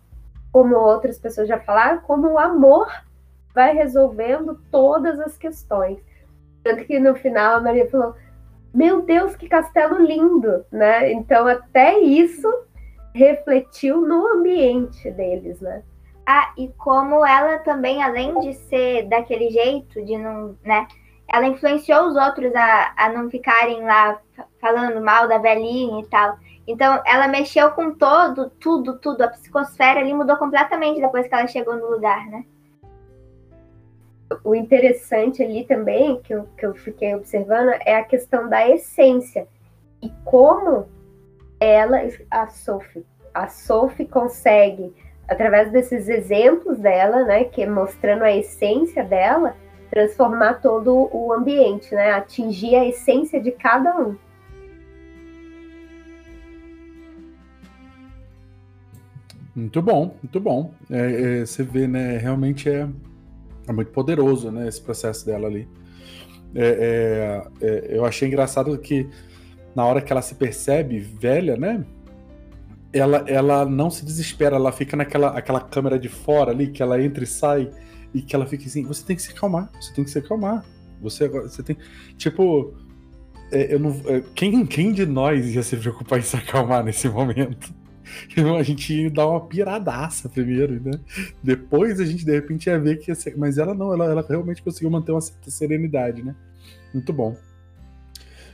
[0.52, 2.88] como outras pessoas já falaram, como o amor
[3.54, 5.98] vai resolvendo todas as questões.
[6.64, 8.16] Tanto que no final a Maria falou:
[8.74, 11.12] Meu Deus, que castelo lindo, né?
[11.12, 12.48] Então, até isso
[13.14, 15.84] refletiu no ambiente deles, né?
[16.26, 20.88] Ah, e como ela também, além de ser daquele jeito, de não, né?
[21.28, 24.20] Ela influenciou os outros a, a não ficarem lá
[24.60, 26.38] falando mal da velhinha e tal.
[26.68, 29.22] Então, ela mexeu com todo, tudo, tudo.
[29.22, 32.44] A psicosfera ali mudou completamente depois que ela chegou no lugar, né?
[34.44, 39.48] O interessante ali também, que eu, que eu fiquei observando, é a questão da essência.
[40.02, 40.88] e como
[41.60, 41.98] ela,
[42.30, 44.94] a Sophie, a Sophie consegue,
[45.28, 49.56] através desses exemplos dela, né, que é mostrando a essência dela,
[49.96, 54.18] transformar todo o ambiente, né, atingir a essência de cada um.
[59.56, 60.74] Muito bom, muito bom.
[60.92, 62.18] É, é, você vê, né?
[62.18, 62.90] Realmente é,
[63.66, 64.68] é, muito poderoso, né?
[64.68, 65.66] Esse processo dela ali.
[66.54, 69.10] É, é, é, eu achei engraçado que
[69.74, 71.86] na hora que ela se percebe velha, né?
[72.92, 77.02] Ela, ela não se desespera, ela fica naquela aquela câmera de fora ali, que ela
[77.02, 77.72] entra e sai,
[78.16, 80.66] e que ela fica assim: você tem que se acalmar, você tem que se acalmar.
[81.02, 81.78] Você, você tem.
[82.18, 82.74] Tipo,
[83.52, 83.94] eu não,
[84.34, 87.74] quem, quem de nós ia se preocupar em se acalmar nesse momento?
[88.58, 91.00] a gente ia dar uma piradaça primeiro, né?
[91.44, 93.38] Depois a gente de repente ia ver que ia ser.
[93.38, 96.34] Mas ela não, ela, ela realmente conseguiu manter uma certa serenidade, né?
[96.94, 97.36] Muito bom.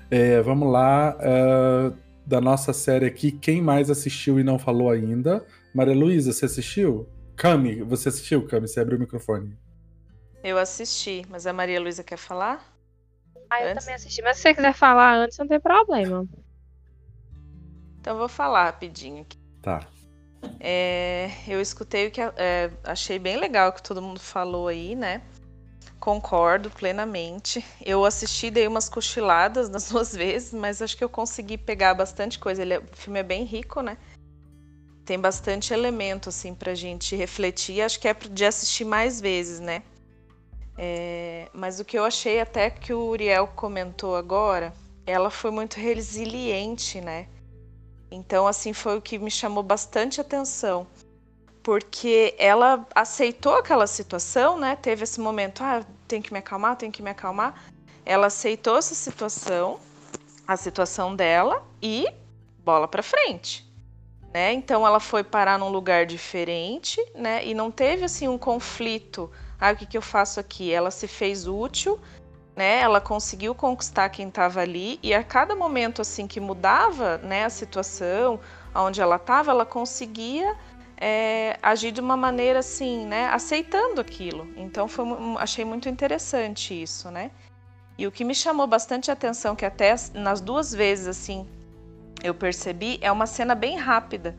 [0.10, 1.16] É, vamos lá.
[1.20, 5.44] Uh, da nossa série aqui, quem mais assistiu e não falou ainda?
[5.74, 7.08] Maria Luísa, você assistiu?
[7.42, 8.68] Cami, você assistiu, Cami?
[8.68, 9.58] Você abriu o microfone.
[10.44, 12.64] Eu assisti, mas a Maria Luísa quer falar?
[13.50, 13.84] Ah, eu antes?
[13.84, 16.24] também assisti, mas se você quiser falar antes, não tem problema.
[18.00, 19.36] Então eu vou falar rapidinho aqui.
[19.60, 19.88] Tá.
[20.60, 24.96] É, eu escutei o que é, achei bem legal o que todo mundo falou aí,
[24.96, 25.24] né?
[26.00, 27.66] Concordo plenamente.
[27.84, 32.38] Eu assisti, dei umas cochiladas nas duas vezes, mas acho que eu consegui pegar bastante
[32.38, 32.62] coisa.
[32.62, 33.98] Ele é, o filme é bem rico, né?
[35.06, 37.82] Tem bastante elemento, assim, pra gente refletir.
[37.82, 39.84] Acho que é de assistir mais vezes, né?
[40.78, 44.74] É, mas o que eu achei até que o Uriel comentou agora,
[45.06, 47.28] ela foi muito resiliente, né?
[48.10, 50.86] Então, assim, foi o que me chamou bastante atenção.
[51.64, 54.76] Porque ela aceitou aquela situação, né?
[54.76, 57.64] Teve esse momento, ah, tem que me acalmar, tem que me acalmar.
[58.06, 59.80] Ela aceitou essa situação,
[60.48, 62.08] a situação dela e
[62.64, 63.71] bola para frente.
[64.34, 64.54] Né?
[64.54, 67.46] Então ela foi parar num lugar diferente, né?
[67.46, 69.30] E não teve assim um conflito.
[69.60, 70.72] Ah, o que, que eu faço aqui?
[70.72, 72.00] Ela se fez útil
[72.56, 72.82] né?
[72.82, 77.50] Ela conseguiu conquistar quem estava ali e a cada momento assim que mudava, né, a
[77.50, 78.40] situação,
[78.76, 80.56] onde ela estava, ela conseguia
[80.98, 84.48] é, agir de uma maneira assim, né, aceitando aquilo.
[84.56, 85.06] Então foi,
[85.40, 87.32] achei muito interessante isso, né?
[87.98, 91.48] E o que me chamou bastante atenção, que até nas duas vezes assim
[92.24, 94.36] eu percebi, é uma cena bem rápida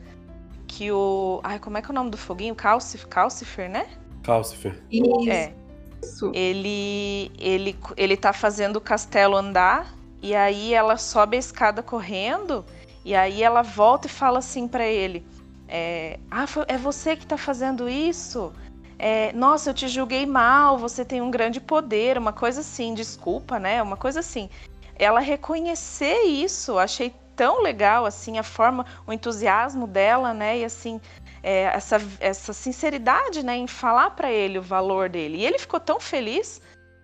[0.67, 2.55] que o, ai, como é que é o nome do foguinho?
[2.55, 3.87] Calcifer, Calcifer, né?
[4.23, 4.81] Calcifer.
[4.89, 5.29] Isso.
[5.29, 5.53] É.
[6.01, 6.31] Isso.
[6.33, 12.65] Ele, ele, ele tá fazendo o castelo andar e aí ela sobe a escada correndo
[13.05, 15.25] e aí ela volta e fala assim para ele:
[15.67, 18.51] é, Ah, é você que tá fazendo isso?
[18.99, 23.59] É, Nossa, eu te julguei mal, você tem um grande poder, uma coisa assim, desculpa,
[23.59, 23.81] né?
[23.81, 24.49] Uma coisa assim.
[24.95, 30.59] Ela reconhecer isso, achei tão legal assim a forma, o entusiasmo dela, né?
[30.59, 30.99] E assim,
[31.43, 35.37] é, essa, essa sinceridade né, em falar para ele o valor dele.
[35.37, 36.61] E ele ficou tão feliz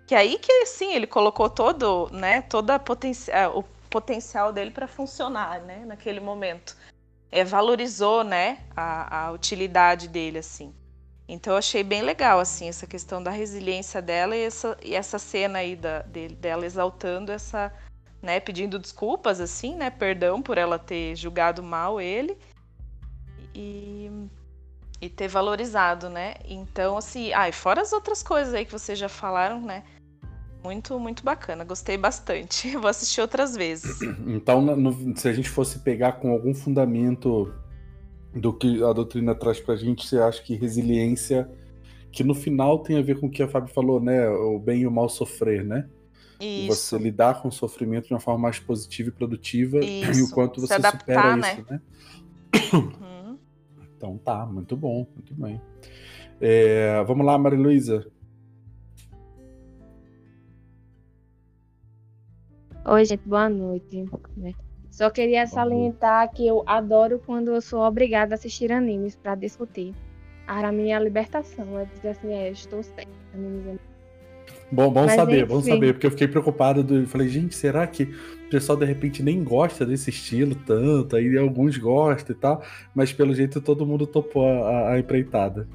[0.08, 4.72] que aí que sim, ele colocou todo, né, toda a potencia, é, o potencial dele
[4.72, 6.76] para funcionar, né, naquele momento.
[7.32, 10.74] É, valorizou, né, a, a utilidade dele assim.
[11.28, 15.20] Então eu achei bem legal assim essa questão da resiliência dela e essa, e essa
[15.20, 17.72] cena aí da, de, dela exaltando essa,
[18.22, 22.38] né, pedindo desculpas assim, né, perdão por ela ter julgado mal ele
[23.56, 24.10] e,
[25.02, 26.36] e ter valorizado, né?
[26.46, 29.84] Então, assim, ah, e fora as outras coisas aí que vocês já falaram, né?
[30.64, 32.76] Muito, muito bacana, gostei bastante.
[32.78, 34.00] Vou assistir outras vezes.
[34.28, 37.54] Então, no, se a gente fosse pegar com algum fundamento
[38.34, 41.50] do que a doutrina traz pra gente, você acha que resiliência,
[42.12, 44.30] que no final tem a ver com o que a Fábio falou, né?
[44.30, 45.90] O bem e o mal sofrer, né?
[46.40, 46.68] Isso.
[46.68, 50.20] Você lidar com o sofrimento de uma forma mais positiva e produtiva isso.
[50.20, 51.54] e o quanto você adaptar, supera né?
[51.54, 51.82] isso, né?
[52.74, 53.38] Uhum.
[53.98, 55.62] Então tá, muito bom, muito bem.
[56.40, 58.10] É, vamos lá, Maria Luísa.
[62.86, 64.06] Oi, gente, boa noite.
[64.90, 69.94] Só queria salientar que eu adoro quando eu sou obrigada a assistir animes para discutir.
[70.48, 73.12] A minha libertação é dizer assim, é, estou certa.
[74.72, 75.48] Bom, bom Mas, saber, enfim.
[75.48, 76.84] bom saber, porque eu fiquei preocupado.
[76.84, 81.16] Do, falei, gente, será que o pessoal de repente nem gosta desse estilo tanto?
[81.16, 82.64] Aí alguns gostam e tal,
[82.94, 85.68] mas pelo jeito todo mundo topou a, a empreitada.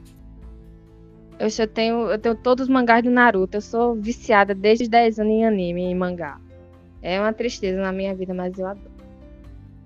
[1.39, 3.57] Eu já tenho, eu tenho todos os mangás do Naruto.
[3.57, 6.41] Eu sou viciada desde os 10 anos em anime, em mangá.
[7.03, 8.95] É uma tristeza na minha vida, mas eu adoro.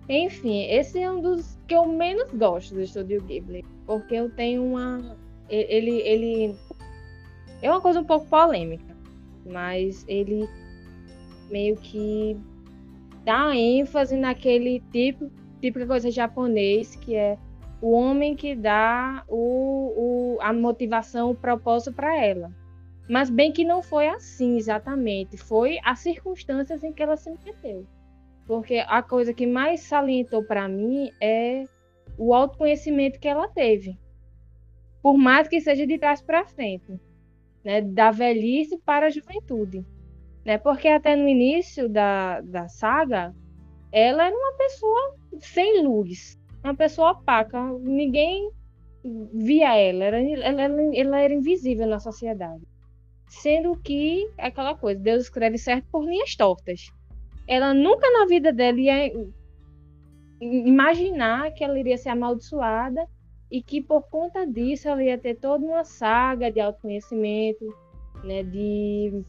[0.08, 4.64] Enfim, esse é um dos que eu menos gosto do Estúdio Ghibli, porque eu tenho
[4.64, 5.16] uma
[5.50, 6.54] ele ele
[7.62, 8.97] é uma coisa um pouco polêmica
[9.44, 10.48] mas ele
[11.50, 12.36] meio que
[13.24, 15.30] dá ênfase naquele tipo,
[15.60, 17.38] típica coisa japonês, que é
[17.80, 22.50] o homem que dá o, o, a motivação, o propósito para ela.
[23.08, 27.86] Mas bem que não foi assim exatamente, foi as circunstâncias em que ela se meteu.
[28.46, 31.64] Porque a coisa que mais salientou para mim é
[32.16, 33.98] o autoconhecimento que ela teve.
[35.02, 37.00] Por mais que seja de trás para frente,
[37.64, 39.84] né, da velhice para a juventude.
[40.44, 40.58] Né?
[40.58, 43.34] Porque até no início da, da saga,
[43.92, 48.50] ela era uma pessoa sem luz, uma pessoa opaca, ninguém
[49.32, 52.62] via ela, ela, ela, ela era invisível na sociedade.
[53.28, 56.90] Sendo que, aquela coisa, Deus escreve certo por linhas tortas.
[57.46, 59.12] Ela nunca na vida dela ia
[60.40, 63.06] imaginar que ela iria ser amaldiçoada
[63.50, 67.74] e que por conta disso ela ia ter toda uma saga de autoconhecimento,
[68.22, 69.22] né, de,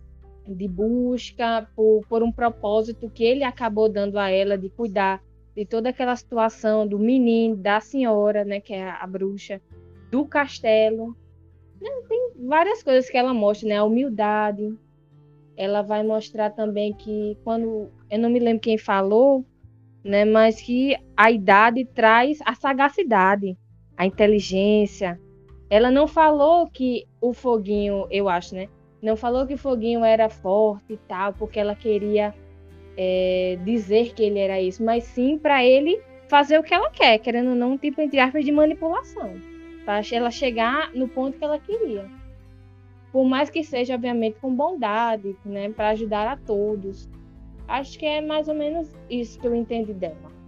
[0.47, 5.23] de busca por, por um propósito que ele acabou dando a ela de cuidar
[5.55, 9.61] de toda aquela situação do menino, da senhora, né, que é a, bruxa,
[10.11, 11.15] do castelo.
[11.81, 14.73] Né, tem várias coisas que ela mostra, né, a humildade.
[15.57, 19.45] Ela vai mostrar também que quando eu não me lembro quem falou,
[20.03, 23.57] né, mas que a idade traz a sagacidade,
[23.99, 25.19] a inteligência.
[25.69, 28.69] Ela não falou que o foguinho, eu acho, né?
[29.01, 32.33] Não falou que o foguinho era forte e tal, porque ela queria
[32.97, 37.19] é, dizer que ele era isso, mas sim para ele fazer o que ela quer,
[37.19, 39.33] querendo ou não, um tipo, entre aspas, de manipulação.
[39.83, 42.09] Para ela chegar no ponto que ela queria.
[43.11, 45.69] Por mais que seja, obviamente, com bondade, né?
[45.71, 47.09] Para ajudar a todos.
[47.67, 50.38] Acho que é mais ou menos isso que eu entendi dela.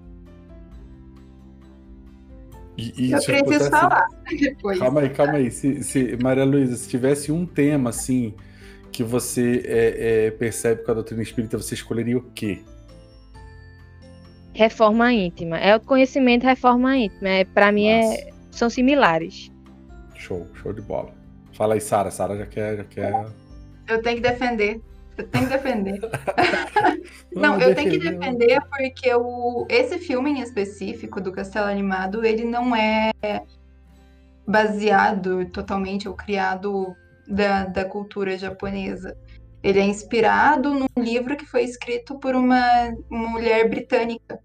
[2.78, 3.69] E, e eu preciso pudesse...
[3.69, 4.07] falar
[4.39, 4.80] depois.
[4.80, 5.51] Calma aí, calma aí.
[5.51, 8.34] Se, se, Maria Luísa, se tivesse um tema assim
[8.91, 12.61] que você é, é, percebe com a doutrina espírita, você escolheria o quê?
[14.53, 15.57] Reforma íntima.
[15.57, 17.30] É o conhecimento reforma íntima.
[17.30, 19.49] É, para mim é, são similares.
[20.15, 21.13] Show, show de bola.
[21.53, 22.11] Fala aí, Sara.
[22.11, 23.26] Sara já quer, já quer.
[23.88, 24.82] Eu tenho que defender.
[25.18, 25.99] Eu tenho que defender.
[27.34, 32.43] Não, eu tenho que defender porque o, esse filme em específico do Castelo Animado, ele
[32.43, 33.12] não é
[34.47, 36.95] baseado totalmente ou criado
[37.28, 39.16] da, da cultura japonesa.
[39.64, 44.39] Ele é inspirado num livro que foi escrito por uma, uma mulher britânica.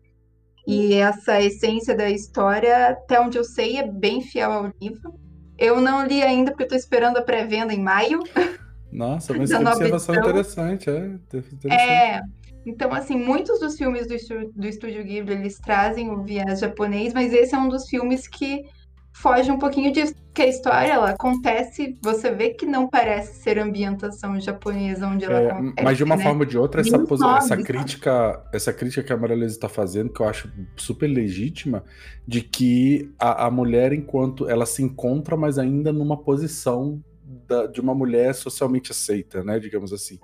[0.66, 5.14] E essa essência da história, até onde eu sei, é bem fiel ao livro.
[5.56, 8.20] Eu não li ainda porque estou esperando a pré-venda em maio.
[8.96, 11.06] Nossa, mas que observação interessante, é.
[11.06, 11.70] Interessante.
[11.70, 12.22] É.
[12.64, 14.16] Então, assim, muitos dos filmes do,
[14.52, 18.64] do Estúdio Ghibli, eles trazem o viés japonês, mas esse é um dos filmes que
[19.12, 23.58] foge um pouquinho disso, que a história ela acontece, você vê que não parece ser
[23.58, 26.22] ambientação japonesa onde ela é, acontece, Mas de uma né?
[26.22, 26.96] forma ou de outra, essa,
[27.38, 31.82] essa crítica, essa crítica que a Maria está fazendo, que eu acho super legítima,
[32.26, 37.02] de que a, a mulher, enquanto ela se encontra, mas ainda numa posição
[37.46, 40.18] da, de uma mulher socialmente aceita, né, digamos assim.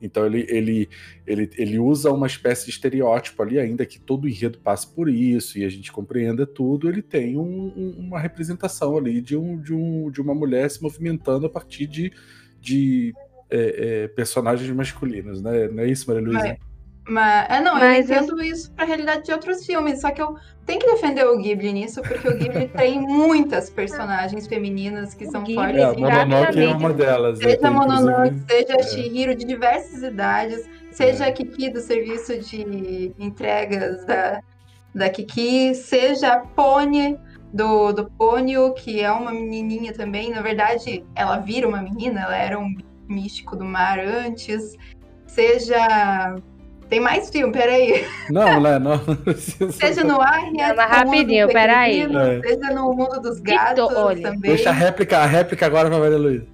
[0.00, 0.88] Então ele, ele,
[1.26, 5.08] ele, ele usa uma espécie de estereótipo ali, ainda que todo o enredo passe por
[5.08, 9.60] isso e a gente compreenda tudo, ele tem um, um, uma representação ali de, um,
[9.60, 12.12] de, um, de uma mulher se movimentando a partir de,
[12.60, 13.14] de
[13.50, 15.68] é, é, personagens masculinos, né?
[15.68, 16.48] Não é isso, Maria Luísa?
[16.48, 16.73] É.
[17.06, 20.36] Mas, é, não, Mas eu entendo isso pra realidade de outros filmes, só que eu
[20.64, 25.30] tenho que defender o Ghibli nisso, porque o Ghibli tem muitas personagens femininas que o
[25.30, 25.82] são Ghibli, fortes.
[25.82, 27.38] É, Mononoke é uma delas.
[27.38, 28.82] Seja a Mononoke, seja é.
[28.82, 31.28] Shihiro, de diversas idades, seja é.
[31.28, 34.40] a Kiki do serviço de entregas da,
[34.94, 37.18] da Kiki, seja a Pony
[37.52, 40.30] do, do Ponyo, que é uma menininha também.
[40.30, 42.74] Na verdade, ela vira uma menina, ela era um
[43.06, 44.74] místico do mar antes.
[45.26, 46.36] Seja
[46.88, 48.04] tem mais filme, peraí.
[48.30, 48.78] Não, né?
[48.78, 49.00] Não,
[49.60, 52.02] não Seja no ar, é Mas rapidinho, peraí.
[52.02, 52.40] É.
[52.40, 54.50] Seja no mundo dos gatos olha, também.
[54.52, 56.46] Deixa a réplica, a réplica agora pra Maria Luísa.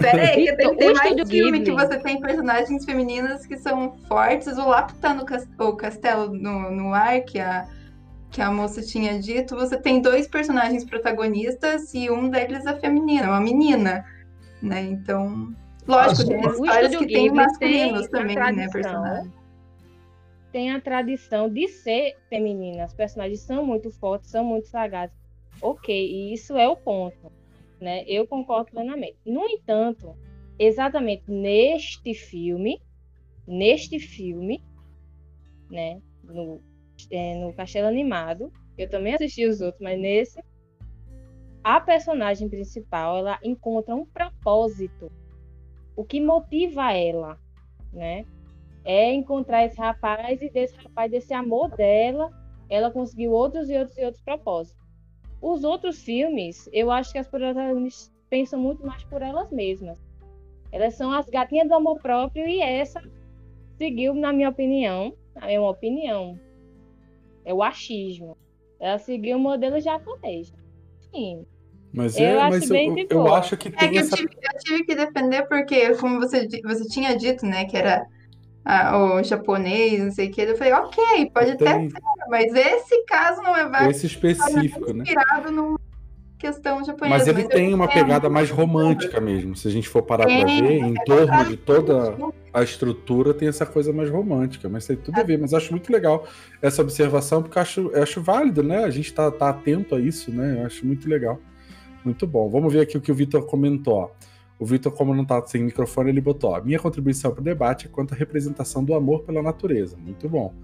[0.00, 4.56] Peraí, que tem, tem mais filme que você tem personagens femininas que são fortes.
[4.56, 5.24] O Lapo tá no
[5.58, 7.66] o castelo no, no ar, que a,
[8.30, 9.54] que a moça tinha dito.
[9.56, 14.06] Você tem dois personagens protagonistas e um deles é feminina, uma menina.
[14.62, 14.80] Né?
[14.84, 15.52] Então,
[15.86, 19.43] lógico, tem histórias que tem masculinos também, né, personagens
[20.54, 22.84] tem a tradição de ser feminina.
[22.84, 25.16] As personagens são muito fortes, são muito sagazes.
[25.60, 27.32] Ok, e isso é o ponto.
[27.80, 28.04] Né?
[28.06, 29.16] Eu concordo plenamente.
[29.26, 30.16] No entanto,
[30.56, 32.80] exatamente neste filme,
[33.44, 34.62] neste filme,
[35.68, 36.62] né, no,
[37.10, 40.40] é, no Castelo Animado, eu também assisti os outros, mas nesse,
[41.64, 45.10] a personagem principal, ela encontra um propósito.
[45.96, 47.40] O que motiva ela,
[47.92, 48.24] né?
[48.84, 52.30] É encontrar esse rapaz e desse rapaz, desse amor dela,
[52.68, 54.82] ela conseguiu outros e outros e outros propósitos.
[55.40, 60.02] Os outros filmes, eu acho que as protagonistas pensam muito mais por elas mesmas.
[60.72, 63.00] Elas são as gatinhas do amor próprio e essa
[63.78, 66.38] seguiu, na minha opinião, é uma opinião,
[67.44, 68.36] é o achismo.
[68.80, 70.52] Ela seguiu o modelo japonês.
[71.12, 71.46] Sim.
[71.92, 74.14] Mas, é, eu, acho mas eu, eu, acho que tem é que essa...
[74.14, 78.04] eu, tive, eu tive que defender porque, como você, você tinha dito, né, que era
[78.64, 80.40] ah, o japonês, não sei o que.
[80.40, 81.92] Eu falei, ok, pode até ser,
[82.28, 83.90] mas esse caso não é válido.
[83.90, 85.02] Esse específico, né?
[85.02, 85.78] Inspirado numa
[86.38, 87.18] questão japonesa.
[87.18, 89.54] Mas ele mas tem uma pegada mais romântica mesmo.
[89.54, 92.16] Se a gente for parar é, pra ver, em é torno de toda
[92.52, 94.68] a estrutura tem essa coisa mais romântica.
[94.68, 95.38] Mas tem tudo a ver.
[95.38, 96.26] Mas acho muito legal
[96.62, 98.84] essa observação, porque eu acho, acho válido, né?
[98.84, 100.60] A gente tá, tá atento a isso, né?
[100.60, 101.38] Eu acho muito legal.
[102.04, 102.48] Muito bom.
[102.50, 103.94] Vamos ver aqui o que o Vitor comentou.
[103.94, 104.10] Ó.
[104.58, 107.86] O Vitor, como não está sem microfone, ele botou: a minha contribuição para o debate
[107.86, 109.96] é quanto à representação do amor pela natureza.
[109.96, 110.54] Muito bom.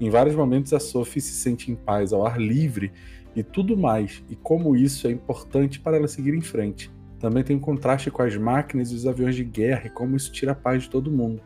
[0.00, 2.92] Em vários momentos, a Sophie se sente em paz ao ar livre
[3.34, 6.90] e tudo mais, e como isso é importante para ela seguir em frente.
[7.20, 10.32] Também tem um contraste com as máquinas e os aviões de guerra e como isso
[10.32, 11.40] tira a paz de todo mundo.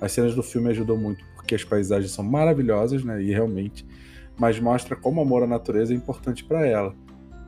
[0.00, 3.22] As cenas do filme ajudam muito porque as paisagens são maravilhosas, né?
[3.22, 3.84] E realmente,
[4.38, 6.94] mas mostra como o amor à natureza é importante para ela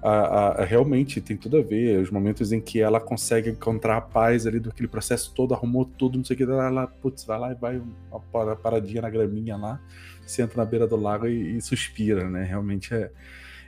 [0.03, 2.01] a, a, realmente tem tudo a ver.
[2.01, 5.85] Os momentos em que ela consegue encontrar a paz ali do aquele processo todo, arrumou
[5.85, 7.81] tudo, não sei o que, ela, putz, vai lá e vai
[8.11, 9.81] uma paradinha na graminha lá,
[10.27, 12.43] senta na beira do lago e, e suspira, né?
[12.43, 13.11] Realmente é.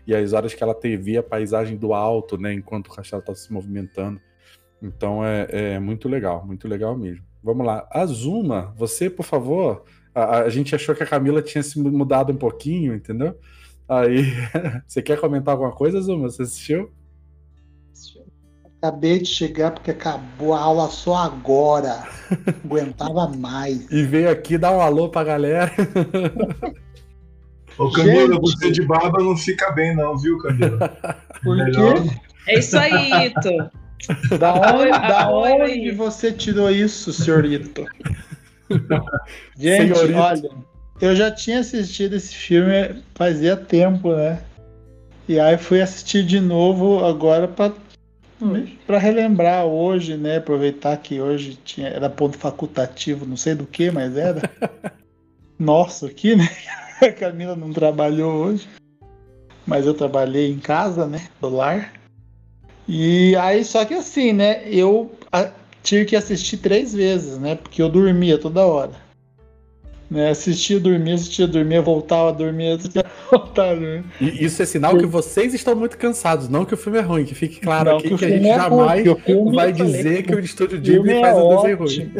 [0.07, 2.53] E as horas que ela vê a paisagem do alto, né?
[2.53, 4.21] Enquanto o castelo está se movimentando.
[4.83, 7.25] Então é, é, muito legal, muito legal mesmo.
[7.43, 7.89] Vamos lá.
[7.91, 9.85] Azuma, você, por favor.
[10.15, 13.39] A, a gente achou que a Camila tinha se mudado um pouquinho, entendeu?
[13.89, 14.33] Aí,
[14.87, 16.31] você quer comentar alguma coisa, Zuma?
[16.31, 16.91] Você assistiu?
[18.81, 22.07] Acabei de chegar porque acabou a aula só agora.
[22.65, 23.91] Aguentava mais.
[23.91, 25.73] E veio aqui dar um alô pra galera.
[27.79, 30.89] Ô Camila, você de barba não fica bem, não, viu, Camila?
[31.43, 32.19] Por quê?
[32.47, 33.71] É isso aí, Ito.
[34.39, 37.87] Da onde, da onde você tirou isso, senhorito?
[39.57, 40.19] Gente, senhorito.
[40.19, 40.51] olha,
[41.01, 44.43] eu já tinha assistido esse filme fazia tempo, né?
[45.29, 47.73] E aí fui assistir de novo agora para
[48.87, 50.37] para relembrar hoje, né?
[50.37, 54.51] Aproveitar que hoje tinha era ponto facultativo, não sei do que, mas era.
[55.59, 56.49] Nossa, aqui, né?
[57.01, 58.69] A Camila não trabalhou hoje,
[59.67, 61.29] mas eu trabalhei em casa, né?
[61.41, 61.93] Do lar.
[62.87, 64.63] E aí, só que assim, né?
[64.69, 65.11] Eu
[65.83, 67.55] tive que assistir três vezes, né?
[67.55, 69.04] Porque eu dormia toda hora.
[70.15, 70.31] Né?
[70.31, 72.79] Assistia, dormia, assistia, dormia, voltava a dormir,
[73.29, 74.05] voltava a dormir.
[74.21, 77.25] E isso é sinal que vocês estão muito cansados, não que o filme é ruim,
[77.25, 80.33] que fique claro não, aqui que, que a gente é jamais ruim, vai dizer que
[80.33, 82.13] o Estúdio Ghibli faz um desenho ruim.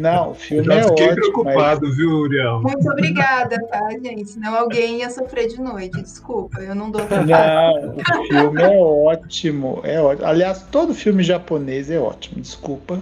[0.00, 1.96] Não, o filme Já é fiquei ótimo, preocupado, mas...
[1.98, 2.62] viu, Uriel?
[2.62, 4.30] Muito obrigada, tá, gente?
[4.30, 6.00] Senão alguém ia sofrer de noite.
[6.00, 10.26] Desculpa, eu não dou Não, o filme é ótimo, é ótimo.
[10.26, 12.98] Aliás, todo filme japonês é ótimo, desculpa.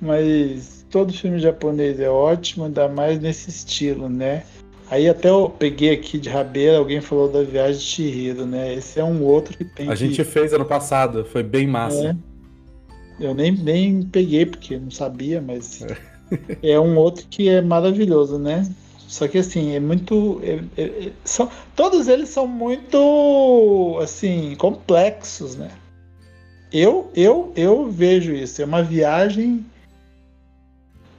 [0.00, 4.42] Mas todo filme japonês é ótimo, ainda mais nesse estilo, né?
[4.90, 8.74] Aí até eu peguei aqui de rabeira, alguém falou da Viagem de Chihiro, né?
[8.74, 9.88] Esse é um outro que tem.
[9.88, 9.96] A que...
[9.96, 12.18] gente fez ano passado, foi bem massa.
[13.20, 13.24] É.
[13.24, 16.72] Eu nem, nem peguei porque não sabia, mas é.
[16.72, 18.68] é um outro que é maravilhoso, né?
[19.06, 20.40] Só que assim, é muito.
[20.42, 25.70] É, é, é são, todos eles são muito assim, complexos, né?
[26.72, 28.60] Eu, eu, eu vejo isso.
[28.60, 29.64] É uma viagem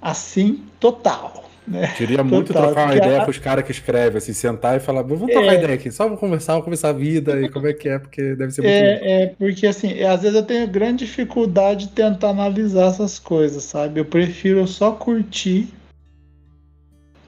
[0.02, 1.52] assim, total.
[1.68, 1.88] Né?
[1.95, 3.26] Queria muito total, trocar uma ideia a...
[3.26, 5.58] com os caras que escrevem, assim, sentar e falar, vamos trocar é...
[5.58, 8.36] ideia aqui, só vamos conversar, vamos conversar a vida e como é que é, porque
[8.36, 12.30] deve ser muito É, é porque assim, às vezes eu tenho grande dificuldade de tentar
[12.30, 13.99] analisar essas coisas, sabe?
[13.99, 15.68] Eu prefiro só curtir,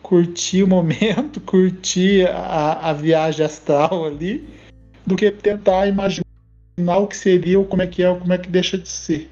[0.01, 4.43] curtir o momento, curtir a, a viagem astral ali,
[5.05, 6.23] do que tentar imaginar
[6.97, 9.29] o que seria ou como é que é ou como é que deixa de ser.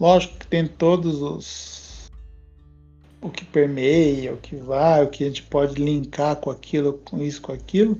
[0.00, 2.10] Lógico que tem todos os.
[3.20, 7.22] o que permeia, o que vai, o que a gente pode linkar com aquilo, com
[7.22, 7.98] isso, com aquilo.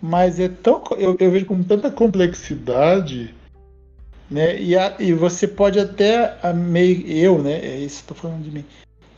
[0.00, 0.82] Mas é tão.
[0.96, 3.34] Eu, eu vejo com tanta complexidade.
[4.30, 4.58] Né?
[4.58, 7.06] E, a, e você pode até meio.
[7.06, 7.60] Eu, né?
[7.60, 8.64] É isso que estou falando de mim.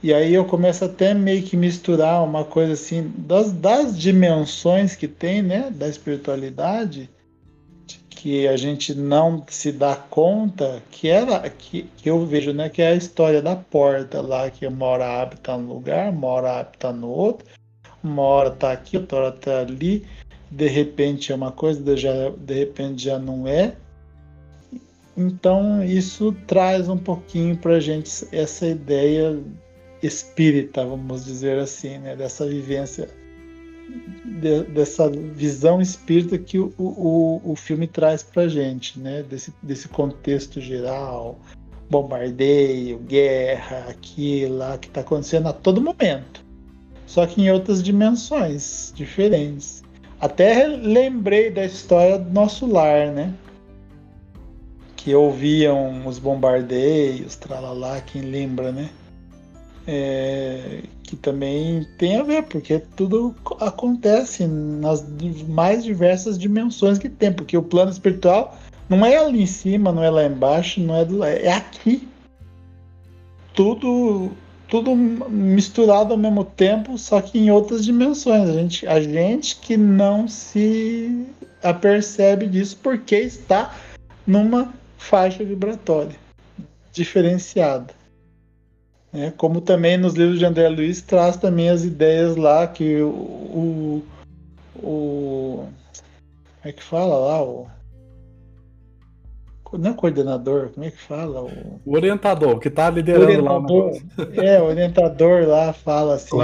[0.02, 5.06] E aí eu começo até meio que misturar uma coisa assim das, das dimensões que
[5.06, 5.70] tem, né?
[5.70, 7.08] Da espiritualidade
[8.16, 12.82] que a gente não se dá conta que ela que, que eu vejo né que
[12.82, 16.92] é a história da porta lá que uma hora tá no lugar uma hora tá
[16.92, 17.46] no outro
[18.02, 20.04] uma hora tá aqui outra hora tá ali
[20.50, 23.76] de repente é uma coisa já de repente já não é
[25.16, 29.38] então isso traz um pouquinho para gente essa ideia
[30.02, 32.16] espírita, vamos dizer assim, né?
[32.16, 33.08] Dessa vivência,
[34.24, 39.22] de, dessa visão espírita que o, o, o filme traz pra gente, né?
[39.22, 41.38] Desse, desse contexto geral,
[41.88, 46.44] bombardeio, guerra, aquilo lá que está acontecendo a todo momento.
[47.06, 49.82] Só que em outras dimensões diferentes.
[50.20, 53.32] Até lembrei da história do nosso lar, né?
[54.96, 58.90] Que ouviam os bombardeios, tralalá, quem lembra, né?
[59.86, 65.04] É, que também tem a ver, porque tudo acontece nas
[65.48, 70.02] mais diversas dimensões que tem, porque o plano espiritual não é ali em cima, não
[70.02, 72.08] é lá embaixo, não é do é aqui.
[73.54, 74.30] Tudo
[74.68, 78.48] tudo misturado ao mesmo tempo, só que em outras dimensões.
[78.48, 81.26] A gente, a gente que não se
[81.62, 83.74] apercebe disso porque está
[84.26, 86.16] numa faixa vibratória
[86.92, 87.94] diferenciada.
[89.12, 93.08] É, como também nos livros de André Luiz traz também as ideias lá que o,
[93.08, 94.02] o,
[94.76, 95.68] o
[96.60, 97.66] como é que fala lá o
[99.72, 101.42] não é coordenador, como é que fala?
[101.42, 104.44] O, o orientador, que está liderando orientador, lá.
[104.44, 106.36] É, o orientador lá fala assim.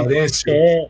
[0.51, 0.89] É,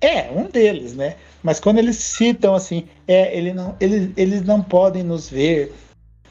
[0.00, 1.16] é, um deles, né?
[1.42, 5.72] Mas quando eles citam assim, é, ele não, eles, eles não podem nos ver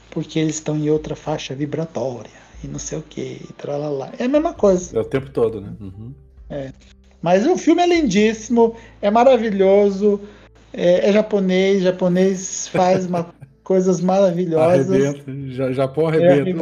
[0.10, 4.12] porque eles estão em outra faixa vibratória e não sei o que, e tralalá.
[4.18, 4.98] É a mesma coisa.
[4.98, 5.74] É o tempo todo, né?
[5.80, 6.14] Uhum.
[6.50, 6.72] É.
[7.22, 10.20] Mas o filme é lindíssimo, é maravilhoso,
[10.74, 13.34] é, é japonês, japonês faz uma
[13.64, 14.90] coisas maravilhosas.
[14.90, 16.62] Arrebenta, Japão arrebenta.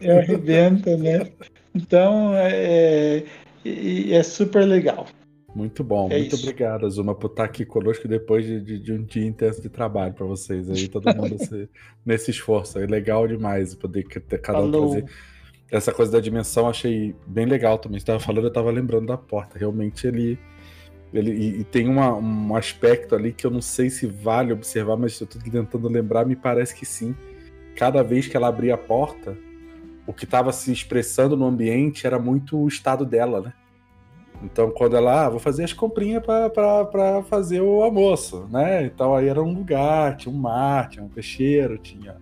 [0.00, 1.28] É, é, arrebenta, né?
[1.74, 3.22] Então é,
[3.64, 5.06] é, é, super legal.
[5.54, 6.44] Muito bom, é muito isso.
[6.44, 10.12] obrigado, Azuma, por estar aqui conosco depois de, de, de um dia intenso de trabalho
[10.12, 11.68] para vocês aí, todo mundo nesse,
[12.04, 12.78] nesse esforço.
[12.78, 15.04] É legal demais poder ter cada um trazer.
[15.70, 17.98] Essa coisa da dimensão achei bem legal também.
[17.98, 19.58] Você estava falando, eu estava lembrando da porta.
[19.58, 20.38] Realmente ele
[21.12, 24.96] ele, e, e tem uma, um aspecto ali que eu não sei se vale observar,
[24.96, 27.14] mas eu tô tentando lembrar, me parece que sim.
[27.74, 29.36] Cada vez que ela abria a porta,
[30.06, 33.52] o que estava se expressando no ambiente era muito o estado dela, né?
[34.42, 38.84] Então, quando ela, ah, vou fazer as comprinhas para fazer o almoço, né?
[38.84, 42.16] Então, aí era um lugar, tinha um mar, tinha um peixeiro, tinha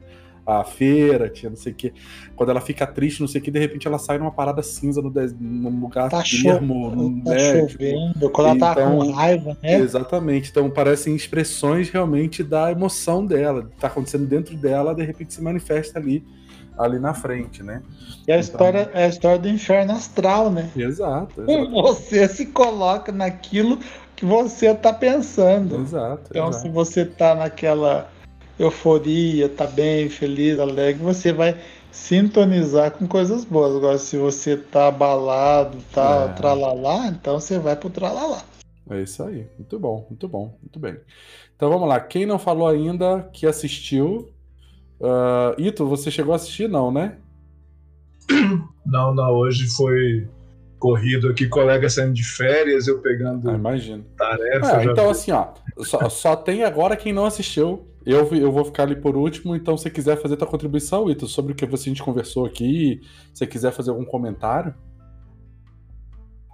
[0.46, 1.92] a feira, tinha não sei o que.
[2.36, 5.02] Quando ela fica triste, não sei o que, de repente ela sai numa parada cinza
[5.02, 6.94] no num lugar tá termo.
[6.94, 7.38] Num, tá né?
[7.38, 9.74] chovendo, quando ela tá então, com raiva, né?
[9.74, 10.50] Exatamente.
[10.50, 15.98] Então parecem expressões realmente da emoção dela, tá acontecendo dentro dela, de repente se manifesta
[15.98, 16.24] ali
[16.78, 17.82] ali na frente, né?
[18.28, 18.40] E a então...
[18.40, 20.70] história é a história do inferno astral, né?
[20.76, 21.42] Exato.
[21.42, 21.70] exato.
[21.70, 23.78] Você se coloca naquilo
[24.14, 25.80] que você tá pensando.
[25.80, 26.28] Exato.
[26.30, 26.62] Então, exato.
[26.62, 28.10] se você tá naquela
[28.58, 31.58] euforia, tá bem, feliz, alegre, você vai
[31.90, 33.74] sintonizar com coisas boas.
[33.74, 36.32] Agora, se você tá abalado, tá é.
[36.34, 38.42] tralalá, então você vai pro tralalá.
[38.90, 39.46] É isso aí.
[39.58, 40.96] Muito bom, muito bom, muito bem.
[41.56, 41.98] Então vamos lá.
[41.98, 44.30] Quem não falou ainda que assistiu.
[45.00, 47.16] Uh, Ito, você chegou a assistir, não, né?
[48.86, 49.32] Não, não.
[49.32, 50.28] Hoje foi
[50.78, 54.04] corrido aqui, colega saindo de férias, eu pegando ah, imagino.
[54.16, 54.80] tarefa.
[54.80, 55.10] É, então, vi.
[55.10, 55.48] assim, ó,
[55.78, 57.84] só, só tem agora quem não assistiu.
[58.06, 61.26] Eu, eu vou ficar ali por último, então se você quiser fazer tua contribuição, Ito,
[61.26, 63.00] sobre o que você, a gente conversou aqui,
[63.34, 64.72] se você quiser fazer algum comentário.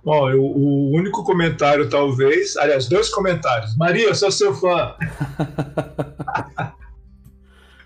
[0.03, 2.57] Bom, eu, o único comentário, talvez.
[2.57, 3.77] Aliás, dois comentários.
[3.77, 4.97] Maria, eu sou seu fã.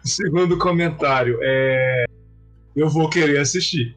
[0.02, 2.04] Segundo comentário, é.
[2.74, 3.96] Eu vou querer assistir.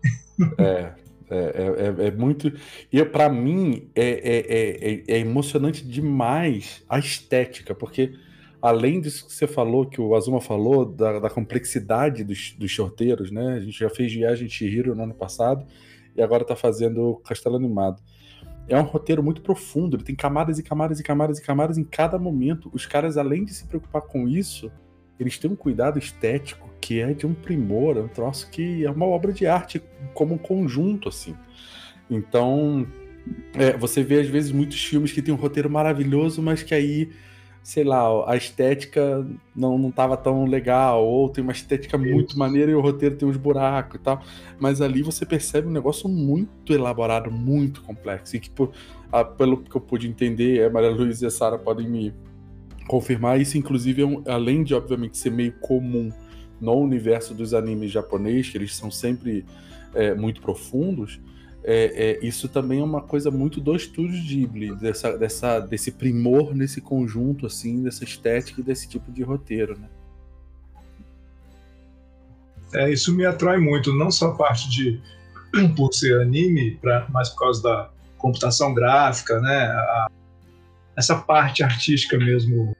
[0.57, 0.93] É,
[1.29, 2.51] é, é, é, muito.
[2.91, 8.13] E para mim é, é, é, emocionante demais a estética, porque
[8.61, 13.31] além disso que você falou, que o Azuma falou, da, da complexidade dos, dos shorteiros,
[13.31, 13.53] né?
[13.53, 15.65] A gente já fez Viagem de Chihiro no ano passado
[16.15, 18.01] e agora tá fazendo Castelo Animado.
[18.67, 21.83] É um roteiro muito profundo, ele tem camadas e camadas e camadas e camadas em
[21.83, 22.69] cada momento.
[22.73, 24.71] Os caras, além de se preocupar com isso,
[25.19, 28.91] eles têm um cuidado estético que é de um primor, é um troço que é
[28.91, 29.81] uma obra de arte
[30.13, 31.35] como um conjunto, assim.
[32.09, 32.87] Então,
[33.53, 37.09] é, você vê às vezes muitos filmes que tem um roteiro maravilhoso, mas que aí
[37.63, 42.05] sei lá, a estética não, não tava tão legal, ou tem uma estética Isso.
[42.05, 44.21] muito maneira e o roteiro tem uns buracos e tal.
[44.59, 48.35] Mas ali você percebe um negócio muito elaborado, muito complexo.
[48.35, 48.71] E que, por,
[49.11, 52.13] a, pelo que eu pude entender, a Maria Luísa e a Sara podem me
[52.87, 56.11] confirmar, isso inclusive é um, além de, obviamente, ser meio comum
[56.59, 59.45] no universo dos animes japonês, que eles são sempre
[59.93, 61.19] é, muito profundos,
[61.71, 66.55] é, é, isso também é uma coisa muito do estúdio Ghibli, dessa, dessa, desse primor
[66.55, 69.87] nesse conjunto, assim, dessa estética e desse tipo de roteiro, né?
[72.73, 74.99] É, isso me atrai muito, não só a parte de
[75.77, 79.65] por ser anime, pra, mais por causa da computação gráfica, né?
[79.65, 80.07] A,
[80.95, 82.75] essa parte artística mesmo,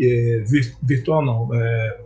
[0.00, 0.44] é,
[0.80, 2.00] virtual não, é,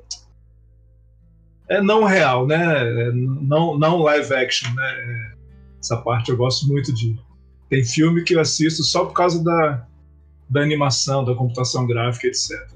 [1.68, 3.02] é não real, né?
[3.02, 5.32] É, não, não live action, né?
[5.82, 7.18] Essa parte eu gosto muito de.
[7.68, 9.84] Tem filme que eu assisto só por causa da,
[10.48, 12.70] da animação, da computação gráfica, etc.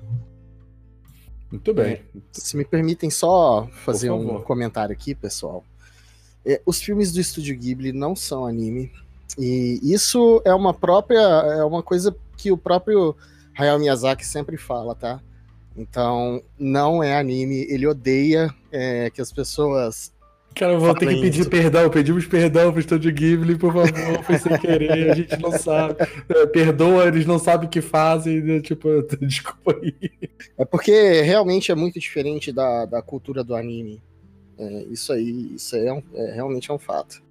[1.48, 1.92] Muito bem.
[1.92, 2.02] É,
[2.32, 5.64] se me permitem só fazer um comentário aqui, pessoal.
[6.44, 8.90] É, os filmes do Estúdio Ghibli não são anime.
[9.38, 11.20] E isso é uma própria.
[11.20, 13.14] É uma coisa que o próprio
[13.56, 15.20] Hayao Miyazaki sempre fala, tá?
[15.76, 17.66] Então, não é anime.
[17.68, 20.12] Ele odeia é, que as pessoas
[20.56, 21.50] Cara, eu vou ter que pedir isso.
[21.50, 25.96] perdão, pedimos perdão pro Estúdio Ghibli, por favor, foi sem querer, a gente não sabe.
[26.30, 28.60] É, perdoa, eles não sabem o que fazem, né?
[28.60, 28.88] tipo,
[29.20, 29.94] desculpa aí.
[30.56, 34.02] É porque realmente é muito diferente da, da cultura do anime.
[34.58, 37.22] É, isso aí, isso aí é, um, é, realmente é um fato.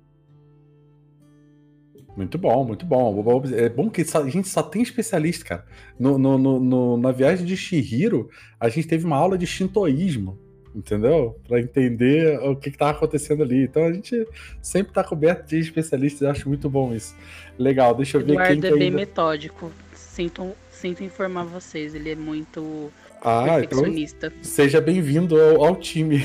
[2.16, 3.44] Muito bom, muito bom.
[3.56, 5.66] É bom que a gente só tem especialista, cara.
[6.00, 10.45] No, no, no, na viagem de Shihiro, a gente teve uma aula de shintoísmo
[10.76, 11.40] entendeu?
[11.48, 13.64] Para entender o que, está acontecendo ali.
[13.64, 14.28] Então a gente
[14.62, 17.16] sempre está coberto de especialistas, eu acho muito bom isso.
[17.58, 18.98] Legal, deixa eu ver Eduardo quem é bem ainda...
[18.98, 19.72] metódico.
[19.94, 24.28] Sinto, sinto informar vocês, ele é muito ah, perfeccionista.
[24.28, 26.22] Então, seja bem-vindo ao, ao, time.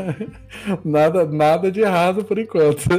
[0.84, 2.84] nada, nada de errado por enquanto.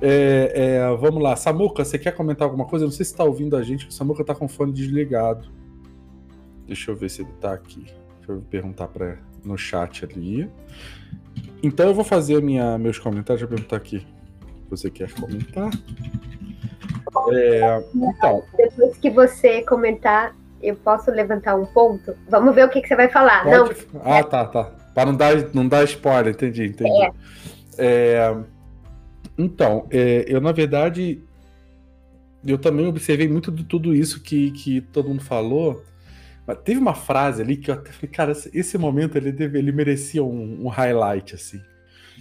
[0.00, 2.84] É, é, vamos lá, Samuca, você quer comentar alguma coisa?
[2.84, 5.48] Eu não sei se está ouvindo a gente, o Samuca está com o fone desligado.
[6.66, 7.84] Deixa eu ver se ele está aqui.
[8.18, 10.50] Deixa eu perguntar para no chat ali.
[11.62, 13.42] Então eu vou fazer minha, meus comentários.
[13.42, 14.06] Eu perguntar aqui.
[14.70, 15.70] Você quer comentar?
[17.32, 18.42] É, então.
[18.56, 22.14] Depois que você comentar, eu posso levantar um ponto?
[22.28, 23.44] Vamos ver o que, que você vai falar.
[23.44, 23.86] Pode...
[23.92, 24.00] Não.
[24.04, 24.64] Ah, tá, tá.
[24.94, 27.02] Para não dar, não dar spoiler, entendi, entendi.
[27.02, 27.12] É.
[27.78, 28.36] É,
[29.38, 31.22] então, é, eu na verdade
[32.44, 35.82] eu também observei muito de tudo isso que, que todo mundo falou.
[36.48, 39.70] Mas teve uma frase ali que eu até falei, cara, esse momento ele, deve, ele
[39.70, 41.60] merecia um, um highlight, assim.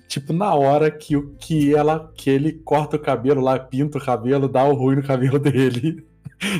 [0.05, 4.49] Tipo, na hora que, que, ela, que ele corta o cabelo lá, pinta o cabelo,
[4.49, 6.05] dá o ruim no cabelo dele,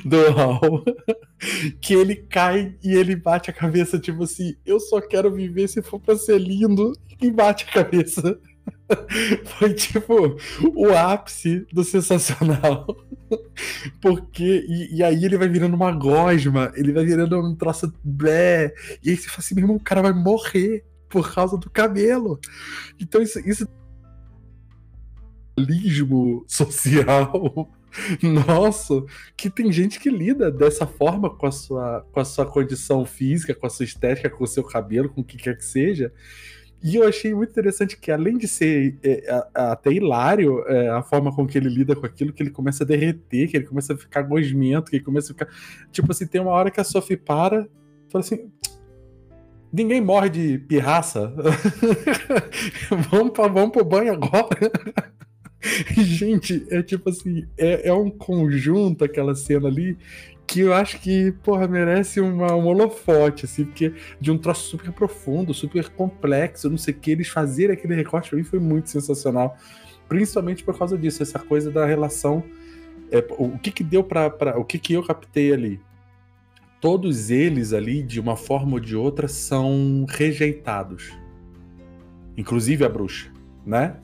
[0.05, 0.82] do Raul,
[1.82, 5.82] que ele cai e ele bate a cabeça, tipo assim, eu só quero viver se
[5.82, 8.39] for pra ser lindo, e bate a cabeça.
[9.45, 10.38] Foi tipo
[10.76, 12.86] o ápice do sensacional.
[14.01, 14.65] Porque.
[14.68, 18.74] E, e, aí ele vai virando uma gosma, ele vai virando um troço blé.
[19.03, 22.39] E aí você fala assim, meu irmão, o cara vai morrer por causa do cabelo.
[22.99, 23.39] Então isso.
[23.39, 23.68] isso...
[26.47, 27.72] Social.
[28.22, 29.03] Nossa,
[29.36, 33.55] que tem gente que lida dessa forma com a sua, com a sua condição física,
[33.55, 36.13] com a sua estética, com o seu cabelo, com o que quer que seja.
[36.84, 41.34] E eu achei muito interessante que, além de ser é, até hilário é, a forma
[41.34, 43.97] com que ele lida com aquilo, que ele começa a derreter, que ele começa a
[43.97, 45.47] ficar gosmento, que ele começa a ficar.
[45.91, 47.67] Tipo assim, tem uma hora que a Sophie para
[48.07, 48.51] e fala assim.
[49.73, 51.34] Ninguém morre de pirraça.
[53.11, 54.71] vamos, pra, vamos pro banho agora.
[55.97, 59.97] Gente, é tipo assim, é, é um conjunto aquela cena ali
[60.47, 64.93] que eu acho que, porra, merece uma, um holofote, assim, porque de um troço super
[64.93, 68.89] profundo, super complexo, não sei o que, eles fazerem aquele recorte pra mim foi muito
[68.89, 69.57] sensacional.
[70.07, 72.41] Principalmente por causa disso, essa coisa da relação.
[73.11, 74.27] É, o que que deu pra.
[74.57, 75.81] O que que eu captei ali?
[76.79, 81.11] Todos eles ali, de uma forma ou de outra, são rejeitados.
[82.37, 83.29] Inclusive a bruxa,
[83.65, 83.97] né?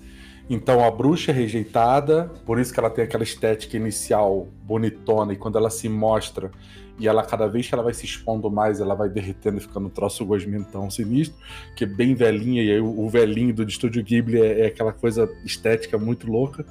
[0.49, 5.35] Então a bruxa é rejeitada, por isso que ela tem aquela estética inicial bonitona, e
[5.37, 6.51] quando ela se mostra,
[6.99, 9.87] e ela cada vez que ela vai se expondo mais, ela vai derretendo e ficando
[9.87, 11.37] um troço gosmentão sinistro,
[11.75, 15.29] que é bem velhinha, e aí o, velhinho do Estúdio Ghibli é, é, aquela coisa
[15.43, 16.65] estética muito louca,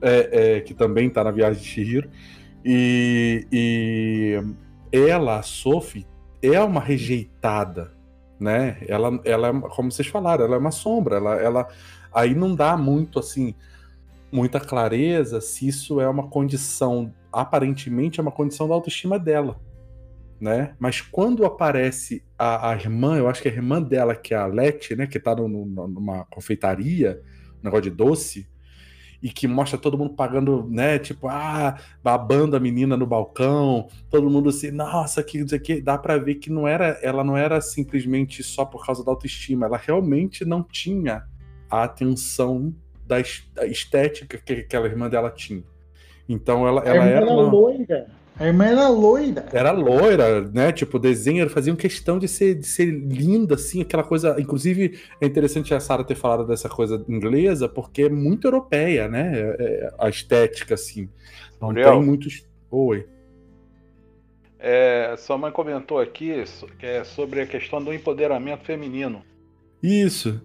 [0.00, 2.10] é, é, que também tá na viagem de Shihiro.
[2.64, 4.42] E, e
[4.92, 6.06] ela, a Sophie,
[6.42, 7.92] é uma rejeitada,
[8.38, 8.76] né?
[8.86, 11.68] Ela, ela, é como vocês falaram, ela é uma sombra, ela, ela
[12.16, 13.54] aí não dá muito assim
[14.32, 19.60] muita clareza se isso é uma condição, aparentemente é uma condição da autoestima dela,
[20.40, 20.74] né?
[20.78, 24.46] Mas quando aparece a, a irmã, eu acho que a irmã dela, que é a
[24.46, 27.22] Leti, né, que tá no, no, numa confeitaria,
[27.60, 28.48] um negócio de doce,
[29.22, 34.28] e que mostra todo mundo pagando, né, tipo, ah, babando a menina no balcão, todo
[34.28, 37.60] mundo assim, nossa, que isso aqui, dá para ver que não era, ela não era
[37.60, 41.24] simplesmente só por causa da autoestima, ela realmente não tinha
[41.70, 42.74] a atenção
[43.06, 45.62] da estética que aquela irmã dela tinha.
[46.28, 47.26] Então ela, ela a era.
[47.26, 47.42] Uma...
[47.42, 48.06] loira.
[48.38, 49.46] A irmã era loira.
[49.50, 50.70] Era loira, né?
[50.70, 54.36] Tipo, o desenho faziam questão de ser, de ser linda, assim, aquela coisa.
[54.38, 59.32] Inclusive, é interessante a Sarah ter falado dessa coisa inglesa, porque é muito europeia, né?
[59.34, 61.08] É, é, a estética, assim.
[61.60, 62.46] Não tem muitos.
[62.70, 63.06] Oi.
[64.58, 66.44] É, sua mãe comentou aqui
[66.78, 69.22] que é sobre a questão do empoderamento feminino.
[69.82, 70.40] Isso,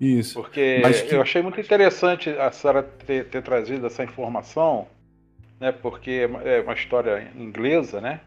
[0.00, 0.34] isso.
[0.40, 1.14] Porque que...
[1.14, 4.86] eu achei muito interessante a Sarah ter, ter trazido essa informação
[5.60, 5.70] né?
[5.70, 8.20] Porque é uma história inglesa, né?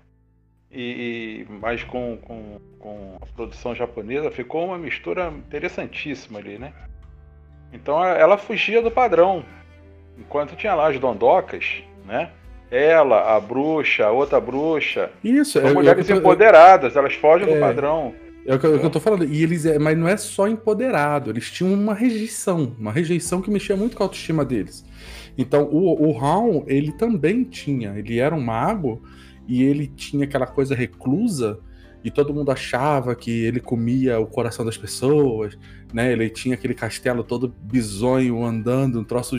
[0.71, 6.71] E, e mas com, com, com a produção japonesa ficou uma mistura interessantíssima ali, né?
[7.73, 9.43] Então ela fugia do padrão.
[10.17, 12.29] Enquanto tinha lá as dondocas, né?
[12.69, 15.11] Ela, a bruxa, a outra bruxa.
[15.23, 18.13] Isso, são é, mulheres empoderadas, elas fogem é, do padrão.
[18.45, 19.25] É o que, é eu tô falando.
[19.25, 23.49] E eles, é, mas não é só empoderado, eles tinham uma rejeição, uma rejeição que
[23.49, 24.85] mexia muito com a autoestima deles.
[25.37, 29.01] Então, o, o Raon, ele também tinha, ele era um mago
[29.47, 31.59] e ele tinha aquela coisa reclusa
[32.03, 35.57] e todo mundo achava que ele comia o coração das pessoas,
[35.93, 36.11] né?
[36.11, 39.37] Ele tinha aquele castelo todo bizonho andando, um troço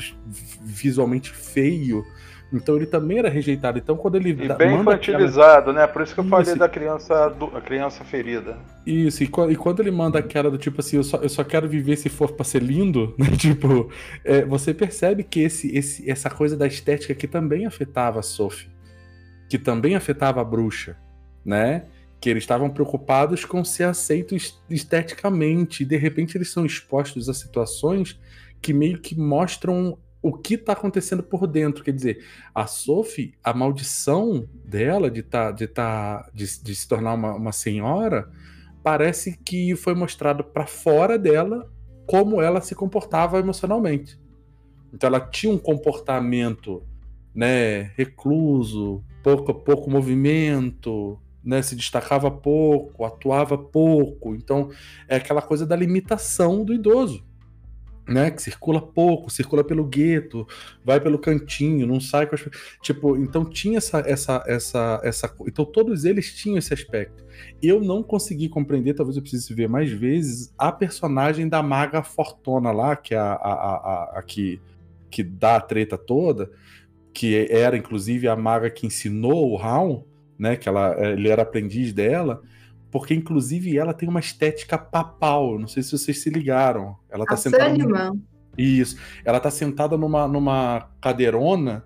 [0.63, 2.05] visualmente feio.
[2.55, 3.79] Então ele também era rejeitado.
[3.79, 5.87] Então quando ele e bem infantilizado, aquela...
[5.87, 5.93] né?
[5.93, 6.59] Por isso que eu falei isso.
[6.59, 7.47] da criança, do...
[7.57, 8.57] a criança ferida.
[8.87, 9.25] Isso.
[9.25, 11.97] E, e, quando ele manda aquela do tipo assim, eu só, eu só quero viver
[11.97, 13.27] se for para ser lindo, né?
[13.37, 13.91] Tipo,
[14.25, 18.71] é, você percebe que esse, esse, essa coisa da estética que também afetava a Sophie,
[19.49, 20.97] que também afetava a bruxa,
[21.45, 21.87] né?
[22.21, 25.83] Que eles estavam preocupados com ser aceitos esteticamente.
[25.83, 28.19] E de repente eles são expostos a situações
[28.63, 31.85] que meio que mostram o que está acontecendo por dentro.
[31.85, 37.13] Quer dizer, a Sophie, a maldição dela de, tá, de, tá, de, de se tornar
[37.13, 38.31] uma, uma senhora,
[38.83, 41.71] parece que foi mostrado para fora dela
[42.07, 44.19] como ela se comportava emocionalmente.
[44.95, 46.83] Então ela tinha um comportamento
[47.35, 54.35] né, recluso, pouco, pouco movimento, né, se destacava pouco, atuava pouco.
[54.35, 54.71] Então
[55.07, 57.23] é aquela coisa da limitação do idoso
[58.07, 60.47] né, que circula pouco, circula pelo gueto,
[60.85, 62.47] vai pelo cantinho, não sai com as...
[62.83, 67.25] tipo, então tinha essa essa essa essa então todos eles tinham esse aspecto.
[67.63, 72.71] Eu não consegui compreender, talvez eu precise ver mais vezes a personagem da maga Fortuna
[72.73, 74.61] lá, que é a, a, a, a que
[75.11, 76.51] que dá a treta toda,
[77.13, 80.03] que era inclusive a maga que ensinou o Raon,
[80.39, 82.43] né, que ela ele era aprendiz dela
[82.95, 85.59] porque inclusive ela tem uma estética papal.
[85.59, 86.95] Não sei se vocês se ligaram.
[87.11, 87.77] Ela tá a sentada.
[87.77, 88.17] Numa...
[88.57, 88.97] Isso.
[89.25, 91.85] Ela tá sentada numa, numa cadeirona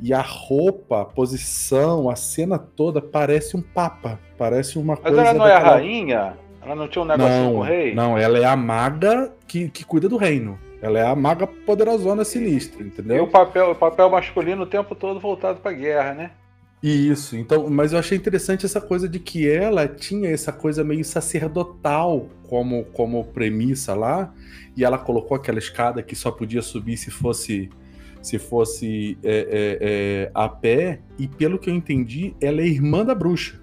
[0.00, 4.20] e a roupa, a posição, a cena toda parece um papa.
[4.38, 5.16] Parece uma Mas coisa.
[5.16, 5.66] Mas ela não daquela...
[5.66, 6.36] é a rainha?
[6.62, 7.92] Ela não tinha um negocinho não, com o rei?
[7.92, 10.56] Não, ela é a maga que, que cuida do reino.
[10.80, 13.16] Ela é a maga poderosona sinistra, entendeu?
[13.16, 16.30] E o papel, o papel masculino o tempo todo voltado pra guerra, né?
[16.86, 21.02] Isso, então, mas eu achei interessante essa coisa de que ela tinha essa coisa meio
[21.02, 24.34] sacerdotal como, como premissa lá,
[24.76, 27.70] e ela colocou aquela escada que só podia subir se fosse
[28.20, 33.02] se fosse é, é, é, a pé, e pelo que eu entendi, ela é irmã
[33.02, 33.58] da bruxa,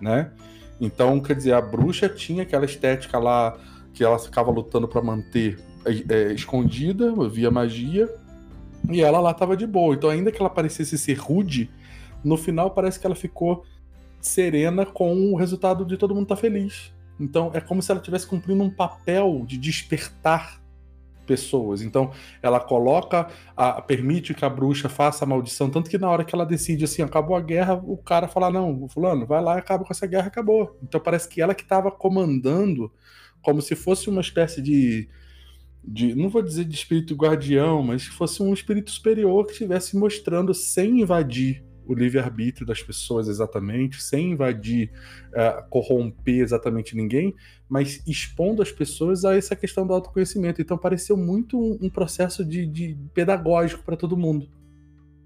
[0.00, 0.30] né?
[0.80, 3.58] Então, quer dizer, a bruxa tinha aquela estética lá
[3.92, 8.08] que ela ficava lutando para manter é, escondida via magia,
[8.88, 9.94] e ela lá tava de boa.
[9.94, 11.70] Então, ainda que ela parecesse ser rude,
[12.24, 13.64] no final parece que ela ficou
[14.20, 16.92] serena com o resultado de todo mundo estar tá feliz.
[17.18, 20.60] Então é como se ela estivesse cumprindo um papel de despertar
[21.26, 21.82] pessoas.
[21.82, 22.10] Então
[22.42, 26.34] ela coloca, a, permite que a bruxa faça a maldição, tanto que na hora que
[26.34, 29.92] ela decide assim, acabou a guerra, o cara fala não, fulano, vai lá, acaba com
[29.92, 30.76] essa guerra, acabou.
[30.82, 32.90] Então parece que ela que estava comandando,
[33.42, 35.08] como se fosse uma espécie de
[35.82, 39.96] de, não vou dizer de espírito guardião, mas que fosse um espírito superior que estivesse
[39.96, 44.92] mostrando sem invadir o livre-arbítrio das pessoas exatamente, sem invadir,
[45.30, 47.34] uh, corromper exatamente ninguém,
[47.68, 50.62] mas expondo as pessoas a essa questão do autoconhecimento.
[50.62, 54.48] Então pareceu muito um, um processo de, de pedagógico para todo mundo.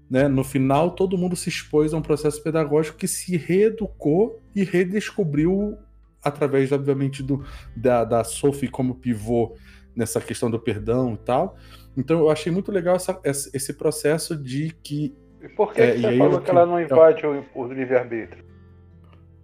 [0.09, 0.27] Né?
[0.27, 5.77] No final, todo mundo se expôs a um processo pedagógico que se reeducou e redescobriu,
[6.23, 7.45] através, obviamente, do,
[7.75, 9.55] da, da Sophie como pivô
[9.95, 11.57] nessa questão do perdão e tal.
[11.95, 15.15] Então, eu achei muito legal essa, esse processo de que
[15.45, 18.43] e por que, é, que você falou que ela não invade o, o livre-arbítrio?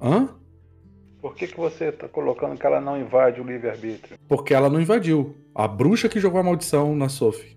[0.02, 0.30] Hã?
[1.22, 4.18] Por que, que você está colocando que ela não invade o livre-arbítrio?
[4.28, 5.36] Porque ela não invadiu.
[5.54, 7.56] A bruxa que jogou a maldição na Sophie.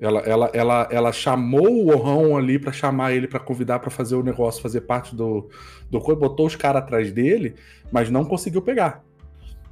[0.00, 4.14] Ela, ela, ela, ela chamou o Orrão ali para chamar ele para convidar para fazer
[4.14, 5.48] o negócio, fazer parte do,
[5.90, 7.56] do botou os caras atrás dele,
[7.90, 9.04] mas não conseguiu pegar.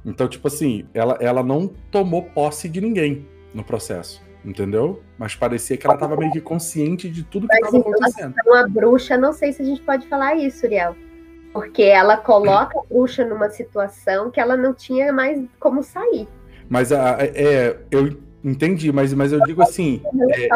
[0.05, 4.21] Então, tipo assim, ela, ela não tomou posse de ninguém no processo.
[4.43, 5.01] Entendeu?
[5.17, 8.33] Mas parecia que ela estava meio que consciente de tudo que estava acontecendo.
[8.45, 10.95] Uma bruxa, não sei se a gente pode falar isso, Uriel.
[11.53, 16.27] Porque ela coloca a bruxa numa situação que ela não tinha mais como sair.
[16.69, 20.01] Mas a, é, eu entendi, mas, mas eu digo assim.
[20.31, 20.49] É.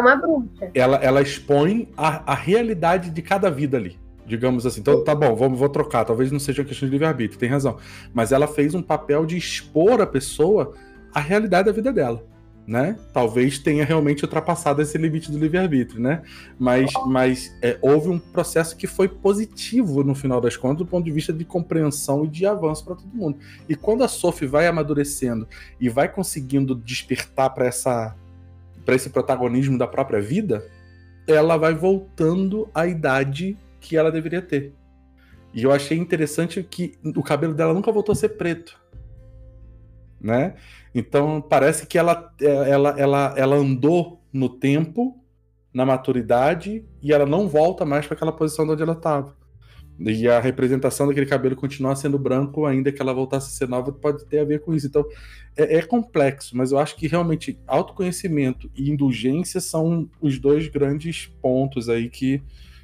[0.73, 4.79] Ela, ela expõe a, a realidade de cada vida ali digamos assim.
[4.79, 6.03] Então, tá bom, vamos, vou trocar.
[6.03, 7.77] Talvez não seja uma questão de livre-arbítrio, tem razão.
[8.11, 10.73] Mas ela fez um papel de expor a pessoa
[11.13, 12.23] à realidade da vida dela
[12.67, 12.97] né?
[13.13, 16.23] Talvez tenha realmente ultrapassado esse limite do livre-arbítrio, né?
[16.57, 21.05] Mas, mas é, houve um processo que foi positivo no final das contas, do ponto
[21.05, 23.37] de vista de compreensão e de avanço para todo mundo.
[23.69, 25.47] E quando a Sophie vai amadurecendo
[25.79, 28.15] e vai conseguindo despertar para essa
[28.83, 30.63] para esse protagonismo da própria vida,
[31.27, 34.75] ela vai voltando à idade que ela deveria ter.
[35.51, 38.79] E eu achei interessante que o cabelo dela nunca voltou a ser preto,
[40.21, 40.53] né?
[40.95, 45.21] Então parece que ela, é, ela, ela, ela andou no tempo,
[45.73, 49.35] na maturidade, e ela não volta mais para aquela posição de onde ela estava.
[49.99, 53.91] E a representação daquele cabelo continuar sendo branco, ainda que ela voltasse a ser nova,
[53.91, 54.87] pode ter a ver com isso.
[54.87, 55.05] Então
[55.55, 61.27] é, é complexo, mas eu acho que realmente autoconhecimento e indulgência são os dois grandes
[61.41, 62.41] pontos aí que,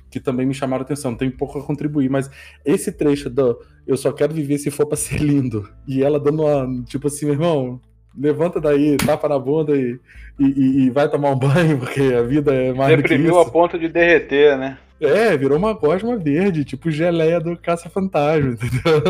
[0.09, 1.16] que também me chamaram atenção.
[1.16, 2.30] Tem pouco a contribuir, mas
[2.66, 3.57] esse trecho do
[3.88, 5.70] eu só quero viver se for para ser lindo.
[5.88, 7.82] E ela dando uma, tipo assim, meu irmão,
[8.18, 9.99] levanta daí, tapa na bunda e,
[10.39, 12.95] e, e, vai tomar um banho, porque a vida é mais.
[12.95, 14.78] Deprimiu a ponto de derreter, né?
[15.02, 19.02] É, virou uma gosma verde, tipo geleia do Caça-Fantasma, entendeu?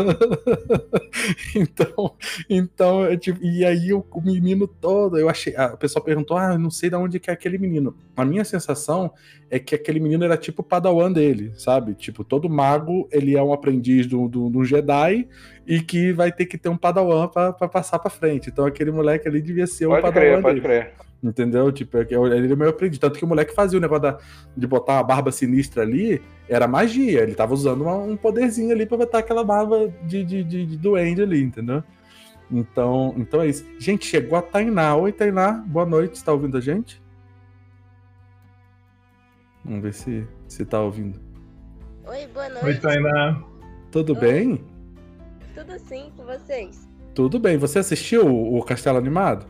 [1.54, 2.16] então,
[2.48, 6.56] então é tipo, e aí o, o, menino todo, eu achei, a pessoa perguntou, ah,
[6.56, 7.94] não sei de onde que é aquele menino.
[8.16, 9.12] A minha sensação
[9.50, 11.94] é que aquele menino era tipo o padawan dele, sabe?
[11.94, 15.28] Tipo, todo mago, ele é um aprendiz do, do, do Jedi
[15.66, 18.48] e que vai ter que ter um padawan para passar para frente.
[18.48, 20.42] Então aquele moleque ali devia ser pode o padawan crer, dele.
[20.42, 21.11] Pode crer.
[21.22, 21.70] Entendeu?
[21.70, 22.98] Tipo, é ele é meio aprendiz.
[22.98, 24.18] Tanto que o moleque fazia o negócio da,
[24.56, 27.20] de botar uma barba sinistra ali, era magia.
[27.20, 30.76] Ele tava usando uma, um poderzinho ali pra botar aquela barba de, de, de, de
[30.76, 31.84] duende ali, entendeu?
[32.50, 33.64] Então, então é isso.
[33.78, 34.96] Gente, chegou a Tainá.
[34.96, 35.52] Oi, Tainá.
[35.52, 36.18] Boa noite.
[36.18, 37.00] Você tá ouvindo a gente?
[39.64, 41.20] Vamos ver se, se tá ouvindo.
[42.04, 42.66] Oi, boa noite.
[42.66, 43.42] Oi, Tainá.
[43.92, 44.20] Tudo Oi.
[44.20, 44.64] bem?
[45.54, 46.88] Tudo sim, com vocês.
[47.14, 47.56] Tudo bem.
[47.58, 49.46] Você assistiu o Castelo Animado?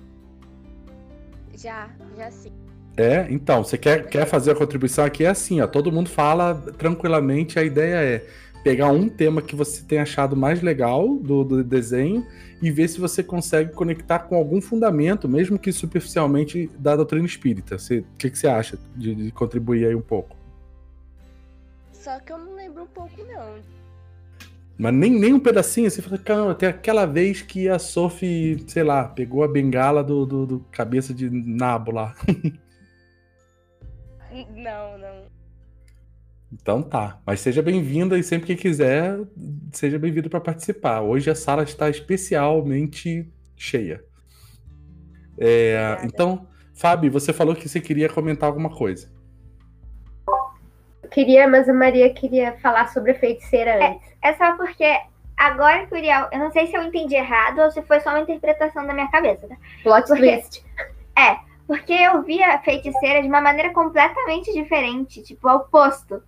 [1.62, 2.52] Já, já sim.
[2.96, 5.24] É, então, você quer, quer fazer a contribuição aqui?
[5.24, 8.26] É assim, ó, todo mundo fala tranquilamente, a ideia é
[8.62, 12.26] pegar um tema que você tem achado mais legal do, do desenho
[12.60, 17.76] e ver se você consegue conectar com algum fundamento, mesmo que superficialmente, da doutrina espírita.
[17.76, 20.36] O que, que você acha de, de contribuir aí um pouco?
[21.92, 23.81] Só que eu não lembro um pouco, não.
[24.82, 28.82] Mas nem, nem um pedacinho, assim, fala, caramba, tem aquela vez que a Sophie, sei
[28.82, 32.16] lá, pegou a bengala do, do, do cabeça de nabo lá.
[34.50, 35.26] não, não.
[36.52, 37.22] Então tá.
[37.24, 39.20] Mas seja bem-vinda e sempre que quiser,
[39.70, 41.00] seja bem-vindo para participar.
[41.00, 44.04] Hoje a sala está especialmente cheia.
[45.38, 49.12] É, então, Fábio, você falou que você queria comentar alguma coisa.
[51.12, 54.08] Queria, mas a Maria queria falar sobre a feiticeira é, antes.
[54.22, 55.00] É, é só porque
[55.36, 58.10] agora que o Uriel, eu não sei se eu entendi errado ou se foi só
[58.10, 59.56] uma interpretação da minha cabeça, tá?
[59.82, 60.64] Plot porque, twist.
[61.18, 61.36] É,
[61.66, 66.22] porque eu vi a feiticeira de uma maneira completamente diferente, tipo, ao oposto.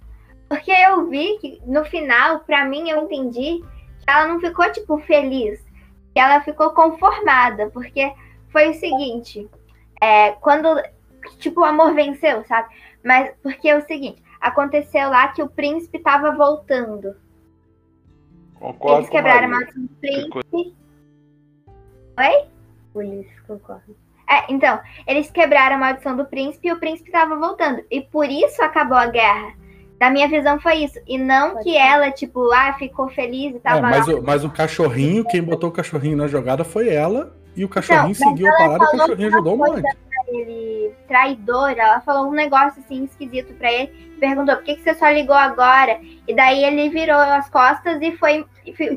[0.48, 3.62] Porque eu vi que no final, para mim, eu entendi
[3.98, 5.60] que ela não ficou, tipo, feliz.
[6.12, 7.70] Que ela ficou conformada.
[7.70, 8.12] Porque
[8.50, 9.48] foi o seguinte:
[10.00, 10.82] é, quando,
[11.38, 12.68] tipo, o amor venceu, sabe?
[13.02, 17.16] Mas porque é o seguinte: aconteceu lá que o príncipe estava voltando.
[18.54, 20.74] Concordo Eles quebraram a maldição do príncipe.
[22.18, 22.44] Oi?
[22.94, 23.96] Ulisses, concordo.
[24.28, 27.82] É, então, eles quebraram a maldição do príncipe e o príncipe estava voltando.
[27.90, 29.54] E por isso acabou a guerra.
[29.98, 30.98] Na minha visão foi isso.
[31.06, 31.78] E não Pode que ser.
[31.78, 33.78] ela, tipo, ah, ficou feliz e tava.
[33.78, 37.34] É, mas, o, mas o cachorrinho, quem botou o cachorrinho na jogada foi ela.
[37.56, 39.82] E o cachorrinho então, seguiu a parada e o cachorrinho ajudou um monte
[40.36, 44.94] ele traidor, ela falou um negócio assim esquisito para ele, perguntou por que, que você
[44.94, 46.00] só ligou agora?
[46.26, 48.44] E daí ele virou as costas e foi,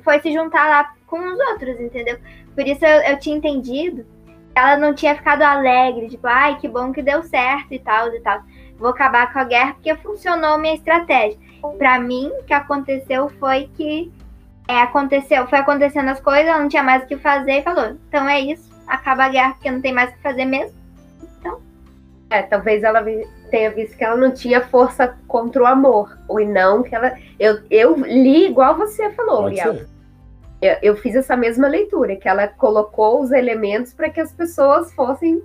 [0.04, 2.18] foi se juntar lá com os outros, entendeu?
[2.54, 6.68] Por isso eu, eu tinha entendido que ela não tinha ficado alegre, tipo, ai, que
[6.68, 8.42] bom que deu certo e tal e tal.
[8.78, 11.40] Vou acabar com a guerra porque funcionou minha estratégia.
[11.78, 14.12] Para mim, o que aconteceu foi que
[14.68, 17.98] é, aconteceu, foi acontecendo as coisas, ela não tinha mais o que fazer e falou:
[18.08, 20.78] então é isso, acaba a guerra porque não tem mais o que fazer mesmo.
[22.30, 23.04] É, talvez ela
[23.50, 26.18] tenha visto que ela não tinha força contra o amor.
[26.28, 27.18] Ou não que ela.
[27.40, 29.86] Eu, eu li igual você falou, Uriel.
[30.62, 34.92] Eu, eu, fiz essa mesma leitura, que ela colocou os elementos para que as pessoas
[34.94, 35.44] fossem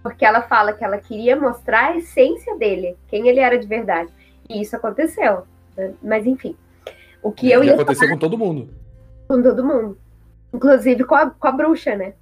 [0.00, 4.10] Porque ela fala que ela queria mostrar a essência dele, quem ele era de verdade.
[4.48, 5.42] E isso aconteceu.
[5.76, 5.92] Né?
[6.02, 6.56] Mas enfim.
[7.22, 7.74] O que eu ia.
[7.74, 8.12] Aconteceu falar...
[8.12, 8.70] com todo mundo.
[9.26, 9.98] Com todo mundo.
[10.54, 12.14] Inclusive com a, com a bruxa, né?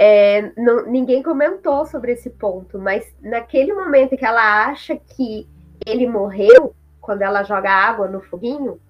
[0.00, 5.48] É, não, ninguém comentou sobre esse ponto, mas naquele momento que ela acha que
[5.84, 8.80] ele morreu, quando ela joga água no foguinho,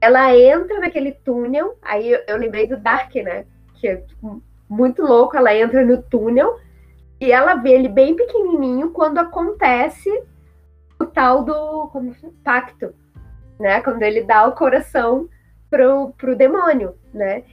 [0.00, 1.76] ela entra naquele túnel.
[1.82, 3.44] Aí eu, eu lembrei do Dark, né?
[3.74, 5.36] Que é tipo, muito louco.
[5.36, 6.58] Ela entra no túnel
[7.20, 10.10] e ela vê ele bem pequenininho quando acontece
[10.98, 12.94] o tal do como, pacto,
[13.58, 13.80] né?
[13.80, 15.28] Quando ele dá o coração
[15.70, 17.44] pro, pro demônio, né?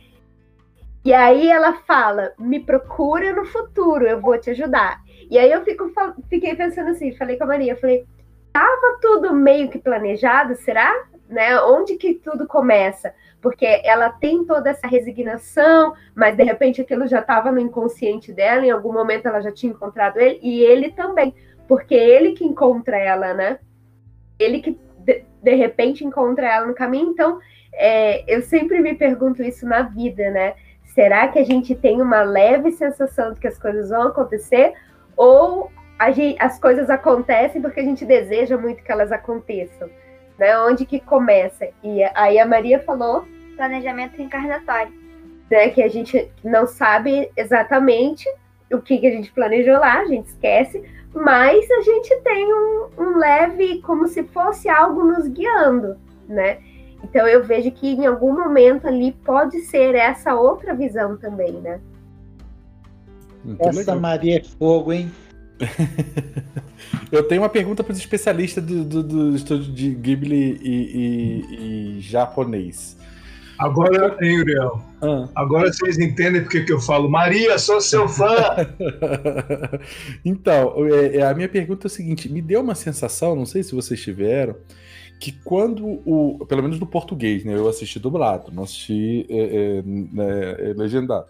[1.06, 5.00] E aí ela fala: me procura no futuro, eu vou te ajudar.
[5.30, 5.92] E aí eu fico,
[6.28, 8.06] fiquei pensando assim, falei com a Maria, falei,
[8.52, 10.92] tava tudo meio que planejado, será?
[11.30, 11.60] Né?
[11.62, 13.14] Onde que tudo começa?
[13.40, 18.66] Porque ela tem toda essa resignação, mas de repente aquilo já estava no inconsciente dela,
[18.66, 21.36] em algum momento ela já tinha encontrado ele, e ele também,
[21.68, 23.60] porque ele que encontra ela, né?
[24.40, 27.12] Ele que de, de repente encontra ela no caminho.
[27.12, 27.40] Então,
[27.74, 30.56] é, eu sempre me pergunto isso na vida, né?
[30.96, 34.74] Será que a gente tem uma leve sensação de que as coisas vão acontecer?
[35.18, 35.70] Ou
[36.14, 39.90] gente, as coisas acontecem porque a gente deseja muito que elas aconteçam?
[40.40, 40.58] Né?
[40.58, 41.68] Onde que começa?
[41.84, 43.26] E aí a Maria falou...
[43.58, 44.94] Planejamento encarnatório.
[45.52, 45.70] Né?
[45.70, 48.26] Que a gente não sabe exatamente
[48.72, 50.82] o que, que a gente planejou lá, a gente esquece,
[51.14, 56.58] mas a gente tem um, um leve, como se fosse algo nos guiando, né?
[57.06, 61.80] Então eu vejo que em algum momento ali pode ser essa outra visão também, né?
[63.44, 64.00] Muito essa legal.
[64.00, 65.12] Maria é fogo, hein?
[67.12, 71.98] eu tenho uma pergunta para os especialistas do, do, do, estúdio de Ghibli e, e,
[71.98, 72.98] e japonês.
[73.58, 74.82] Agora, hein, Uriel?
[75.02, 75.30] Ah.
[75.36, 78.36] Agora vocês entendem porque que eu falo, Maria, sou seu fã!
[80.26, 83.64] então, é, é, a minha pergunta é o seguinte: me deu uma sensação, não sei
[83.64, 84.58] se vocês tiveram,
[85.26, 86.46] que quando o.
[86.46, 87.56] Pelo menos no português, né?
[87.56, 91.26] Eu assisti dublado, não assisti é, é, né, é, legendado.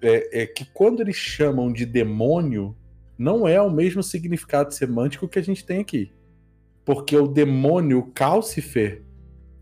[0.00, 2.74] É, é, que quando eles chamam de demônio,
[3.18, 6.10] não é o mesmo significado semântico que a gente tem aqui.
[6.86, 9.02] Porque o demônio Calcifer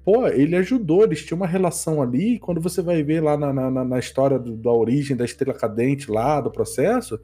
[0.04, 3.84] pô, ele ajudou, eles tinham uma relação ali, quando você vai ver lá na, na,
[3.84, 7.20] na história do, da origem da estrela cadente lá, do processo,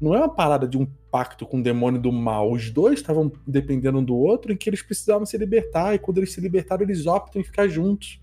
[0.00, 2.50] não é uma parada de um pacto com o demônio do mal.
[2.50, 6.18] Os dois estavam dependendo um do outro em que eles precisavam se libertar, e quando
[6.18, 8.18] eles se libertaram, eles optam em ficar juntos.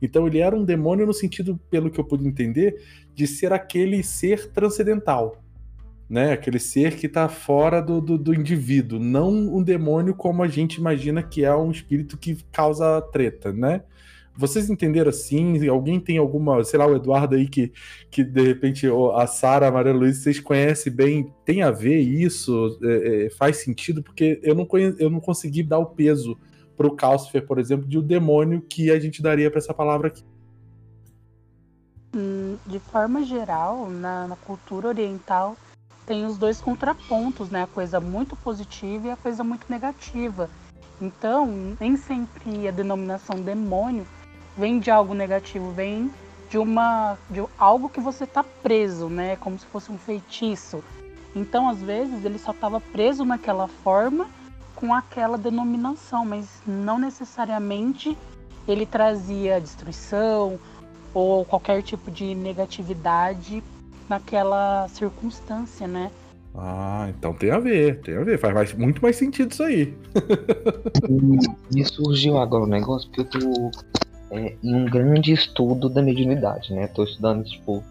[0.00, 2.80] Então ele era um demônio no sentido, pelo que eu pude entender,
[3.14, 5.42] de ser aquele ser transcendental
[6.08, 6.32] né?
[6.32, 10.76] Aquele ser que está fora do, do, do, indivíduo, não um demônio como a gente
[10.76, 13.82] imagina que é um espírito que causa treta, né?
[14.38, 15.66] Vocês entenderam assim?
[15.66, 17.72] Alguém tem alguma, sei lá, o Eduardo aí que,
[18.08, 18.86] que de repente
[19.16, 22.78] a Sara, a Maria Luísa, vocês conhecem bem, tem a ver isso?
[22.80, 24.00] É, é, faz sentido?
[24.00, 26.38] Porque eu não, conhe, eu não consegui dar o peso
[26.76, 29.74] para o Calcifer, por exemplo, de o um demônio que a gente daria para essa
[29.74, 30.22] palavra aqui.
[32.64, 35.56] De forma geral, na, na cultura oriental,
[36.06, 37.64] tem os dois contrapontos, né?
[37.64, 40.48] A coisa muito positiva e a coisa muito negativa.
[41.02, 44.06] Então, nem sempre a denominação demônio
[44.58, 46.10] vem de algo negativo, vem
[46.50, 49.36] de uma de algo que você está preso, né?
[49.36, 50.82] Como se fosse um feitiço.
[51.36, 54.28] Então, às vezes, ele só estava preso naquela forma
[54.74, 58.16] com aquela denominação, mas não necessariamente
[58.66, 60.58] ele trazia destruição
[61.12, 63.62] ou qualquer tipo de negatividade
[64.08, 66.10] naquela circunstância, né?
[66.54, 68.38] Ah, então tem a ver, tem a ver.
[68.38, 69.94] Faz mais, muito mais sentido isso aí.
[71.70, 73.70] Me surgiu agora um negócio, porque eu tô
[74.30, 76.86] é, em um grande estudo da mediunidade, né?
[76.88, 77.82] Tô estudando, tipo,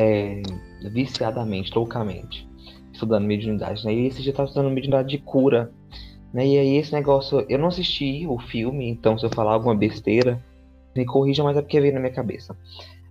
[0.00, 0.42] é,
[0.90, 2.48] viciadamente, loucamente,
[2.92, 3.94] estudando mediunidade, né?
[3.94, 5.72] E esse dia eu tava estudando mediunidade de cura,
[6.32, 6.46] né?
[6.46, 10.42] E aí esse negócio, eu não assisti o filme, então se eu falar alguma besteira,
[10.94, 12.56] me corrija, mas é porque veio na minha cabeça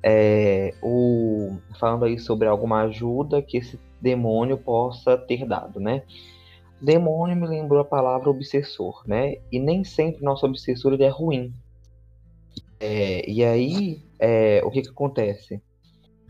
[0.04, 6.04] é, o, falando aí sobre alguma ajuda que esse demônio possa ter dado, né?
[6.82, 9.36] Demônio me lembrou a palavra obsessor, né?
[9.52, 11.54] E nem sempre nosso obsessor ele é ruim.
[12.82, 15.62] É, e aí, é, o que que acontece?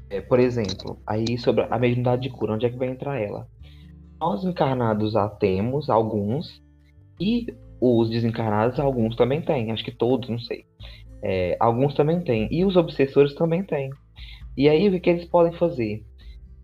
[0.10, 3.48] É, por exemplo, aí sobre a mediunidade de cura, onde é que vai entrar ela?
[4.19, 6.61] Nós encarnados a temos, alguns,
[7.18, 7.48] e
[7.80, 10.65] os desencarnados, alguns também têm, acho que todos, não sei.
[11.23, 12.49] É, alguns também têm.
[12.52, 13.90] E os obsessores também têm.
[14.57, 16.06] E aí o que, que eles podem fazer?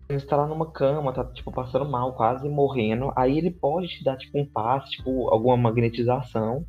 [0.08, 3.10] Ele está lá numa cama, tá tipo passando mal, quase morrendo.
[3.16, 6.66] Aí ele pode te dar tipo um passe, tipo alguma magnetização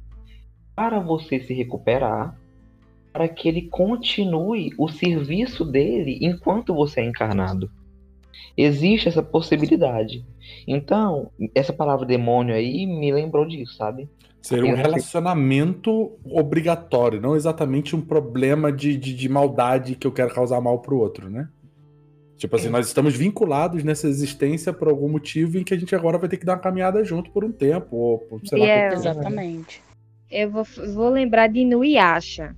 [0.75, 2.38] para você se recuperar,
[3.19, 7.69] para que ele continue o serviço dele enquanto você é encarnado.
[8.55, 10.25] Existe essa possibilidade.
[10.65, 14.07] Então, essa palavra demônio aí me lembrou disso, sabe?
[14.41, 20.33] Seria um relacionamento obrigatório, não exatamente um problema de, de, de, maldade que eu quero
[20.33, 21.49] causar mal pro outro, né?
[22.37, 22.71] Tipo assim, é.
[22.71, 26.37] nós estamos vinculados nessa existência por algum motivo em que a gente agora vai ter
[26.37, 29.83] que dar uma caminhada junto por um tempo, ou por, sei lá, é, Exatamente.
[30.31, 30.63] Eu vou,
[30.93, 32.55] vou lembrar de Inuyasha.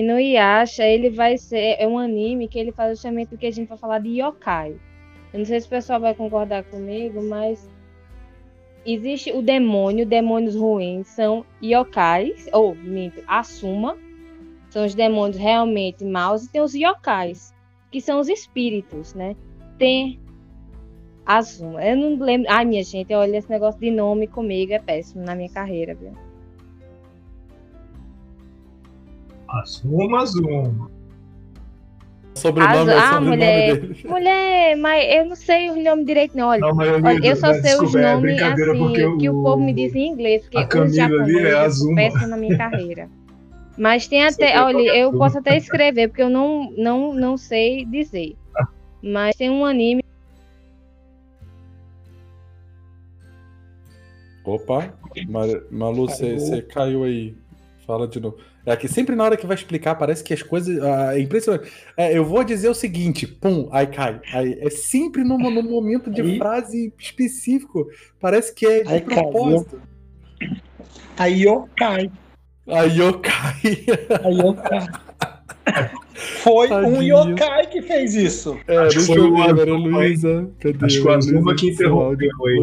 [0.00, 1.76] Inuyasha, ele vai ser.
[1.78, 4.76] É um anime que ele faz justamente o que a gente vai falar de yokai.
[5.32, 7.68] Eu não sei se o pessoal vai concordar comigo, mas
[8.86, 13.98] existe o demônio, demônios ruins são yokais, ou minto, Asuma,
[14.70, 17.54] são os demônios realmente maus, e tem os yokais,
[17.90, 19.36] que são os espíritos, né?
[19.78, 20.18] Tem
[21.26, 22.50] Asuma, eu não lembro.
[22.50, 26.27] Ai, minha gente, olha, esse negócio de nome comigo é péssimo na minha carreira, viu?
[29.48, 30.98] Asuma, Azuma
[32.38, 34.00] sobrenome As, é o ah, mulher, dele.
[34.08, 36.48] Mulher, mas eu não sei o nome direito, não.
[36.48, 39.72] Olha, não, eu, olha, eu só sei os é nomes assim, que o povo me
[39.72, 43.10] diz em inglês, porque o japonês é peça na minha carreira.
[43.76, 48.36] Mas tem até, olha, eu posso até escrever, porque eu não, não, não sei dizer.
[49.02, 50.02] Mas tem um anime.
[54.44, 54.94] Opa,
[55.70, 57.36] Malu, você caiu aí.
[57.88, 58.36] Fala de novo.
[58.66, 60.76] É que sempre na hora que vai explicar, parece que as coisas.
[60.78, 61.72] É impressionante.
[61.96, 64.20] É, eu vou dizer o seguinte, pum, aí cai.
[64.30, 67.88] Aí, é sempre no, no momento de aí, frase específico.
[68.20, 69.80] Parece que é de aí propósito.
[71.16, 72.10] Aí eu cai.
[72.66, 73.54] Aí eu cai.
[74.22, 74.86] Aí eu cai.
[76.42, 76.94] Foi Tadinho.
[76.94, 78.58] um yokai que fez isso.
[78.66, 80.50] É, Acho deixa eu ver, Maria Luísa.
[80.60, 80.84] Cadê?
[80.84, 82.60] Acho que foi a Zuma que interrompeu aí.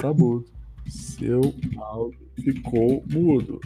[0.00, 0.44] Tá mudo.
[0.86, 3.60] Seu áudio ficou mudo.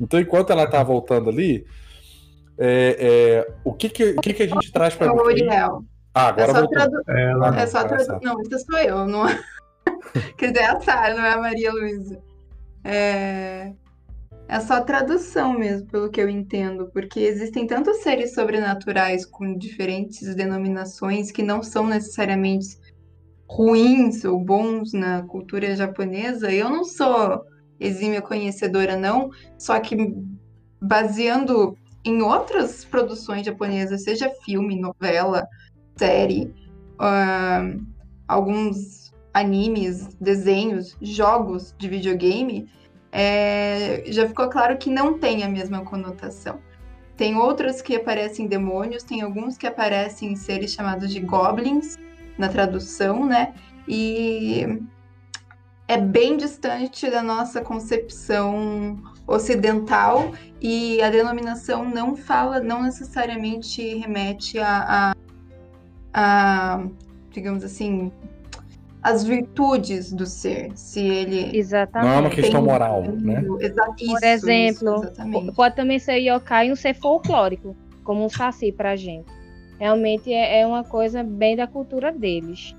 [0.00, 1.66] Então, enquanto ela tá voltando ali,
[2.58, 2.96] é,
[3.48, 5.84] é, o que que, o que que a gente traz para o Uriel.
[6.14, 6.96] Ah, agora é só, tradu...
[7.08, 8.18] é, é só tradu...
[8.22, 9.28] Não, isso sou eu, não.
[9.28, 9.38] É?
[10.38, 12.18] Quer dizer, é a Sara, não é a Maria Luísa.
[12.82, 13.72] É...
[14.48, 20.34] é só tradução mesmo, pelo que eu entendo, porque existem tantos seres sobrenaturais com diferentes
[20.34, 22.78] denominações que não são necessariamente
[23.48, 26.50] ruins ou bons na cultura japonesa.
[26.50, 27.44] Eu não sou
[27.78, 29.96] exímia conhecedora, não, só que
[30.80, 35.46] baseando em outras produções japonesas, seja filme, novela,
[35.96, 36.54] série,
[37.00, 37.84] uh,
[38.28, 42.68] alguns animes, desenhos, jogos de videogame,
[43.12, 46.60] é, já ficou claro que não tem a mesma conotação.
[47.16, 51.96] Tem outros que aparecem demônios, tem alguns que aparecem seres chamados de goblins
[52.38, 53.54] na tradução, né?
[53.88, 54.82] E
[55.88, 64.58] é bem distante da nossa concepção ocidental e a denominação não fala, não necessariamente remete
[64.58, 65.14] a, a,
[66.12, 66.86] a
[67.30, 68.10] digamos assim,
[69.02, 72.08] as virtudes do ser, se ele exatamente.
[72.08, 73.44] não é uma questão moral, né?
[73.60, 78.28] Exa isso, Por exemplo, isso, pode também ser yokai e um ser folclórico, como um
[78.28, 79.30] saci pra gente.
[79.78, 82.74] Realmente é, é uma coisa bem da cultura deles.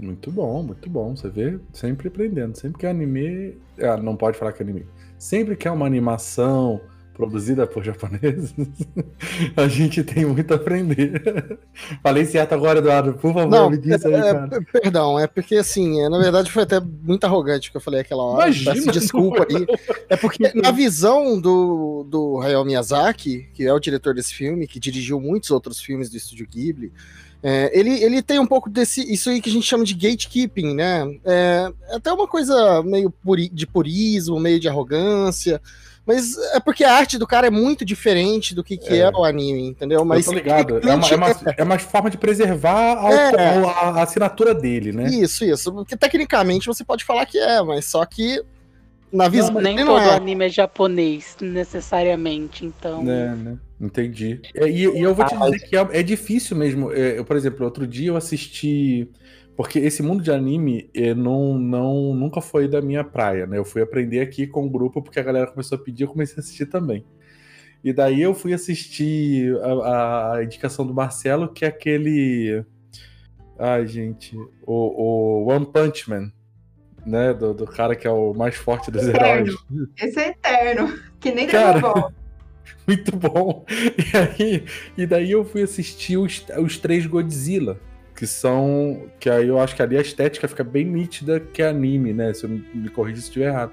[0.00, 1.16] Muito bom, muito bom.
[1.16, 2.56] Você vê, sempre aprendendo.
[2.56, 3.58] Sempre que é anime.
[3.80, 4.86] Ah, não pode falar que é anime.
[5.18, 6.80] Sempre que é uma animação
[7.16, 8.54] produzida por japoneses,
[9.56, 11.58] a gente tem muito a aprender.
[12.02, 13.14] Falei certo agora, Eduardo.
[13.14, 14.48] Por favor, não, me diz aí, é, cara.
[14.70, 18.22] Perdão, é porque assim, é, na verdade foi até muito arrogante que eu falei aquela
[18.22, 18.50] hora.
[18.50, 19.66] Imagina, desculpa aí.
[20.08, 24.78] É porque na visão do, do Hayao Miyazaki, que é o diretor desse filme, que
[24.78, 26.92] dirigiu muitos outros filmes do estúdio Ghibli,
[27.42, 29.00] é, ele, ele tem um pouco desse.
[29.12, 31.02] Isso aí que a gente chama de gatekeeping, né?
[31.24, 35.60] É, é até uma coisa meio puri, de purismo, meio de arrogância.
[36.06, 38.98] Mas é porque a arte do cara é muito diferente do que, que é.
[38.98, 40.04] é o anime, entendeu?
[40.04, 40.78] Mas Eu tô ligado.
[40.78, 43.58] É uma, é, uma, é uma forma de preservar a, é.
[43.64, 45.08] a, a, assinatura dele, né?
[45.08, 45.72] Isso, isso.
[45.72, 48.40] Porque tecnicamente você pode falar que é, mas só que
[49.12, 49.52] na visão.
[49.52, 50.14] Não, nem todo é.
[50.14, 53.00] anime é japonês, necessariamente, então.
[53.02, 53.58] É, né?
[53.80, 54.40] Entendi.
[54.54, 56.92] E, e, eu vou te dizer que é, é difícil mesmo.
[56.92, 59.08] É, eu, por exemplo, outro dia eu assisti.
[59.56, 63.56] Porque esse mundo de anime é, não, não, nunca foi da minha praia, né?
[63.56, 66.36] Eu fui aprender aqui com o grupo porque a galera começou a pedir, eu comecei
[66.36, 67.04] a assistir também.
[67.82, 72.64] E daí eu fui assistir a, a indicação do Marcelo, que é aquele.
[73.58, 74.36] Ai, gente.
[74.66, 76.30] O, o One Punch Man
[77.06, 77.32] né?
[77.32, 79.28] Do, do, cara que é o mais forte dos eterno.
[79.28, 79.54] heróis.
[79.96, 82.12] Esse é eterno, que nem cara, Dragon
[82.86, 83.64] Muito bom.
[83.68, 84.64] E, aí,
[84.98, 87.80] e daí eu fui assistir os, os três Godzilla.
[88.16, 89.08] Que são.
[89.20, 92.32] Que aí eu acho que ali a estética fica bem nítida que é anime, né?
[92.32, 93.72] Se eu me corrija se estiver errado.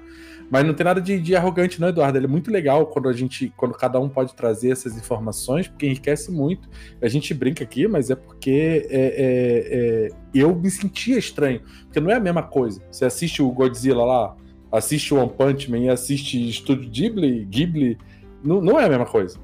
[0.50, 2.18] Mas não tem nada de, de, arrogante, não, Eduardo.
[2.18, 5.86] Ele é muito legal quando a gente, quando cada um pode trazer essas informações, porque
[5.86, 6.68] enriquece muito.
[7.00, 12.00] A gente brinca aqui, mas é porque é, é, é, eu me sentia estranho, porque
[12.00, 12.82] não é a mesma coisa.
[12.90, 14.36] Você assiste o Godzilla lá,
[14.70, 17.98] assiste o One Punch Man e assiste Estúdio Ghibli, Ghibli,
[18.44, 19.38] não, não é a mesma coisa.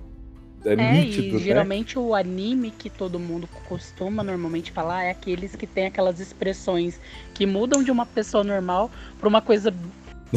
[0.65, 1.39] É, é nítido, e né?
[1.39, 7.01] geralmente o anime que todo mundo costuma normalmente falar é aqueles que tem aquelas expressões
[7.32, 9.73] que mudam de uma pessoa normal para uma coisa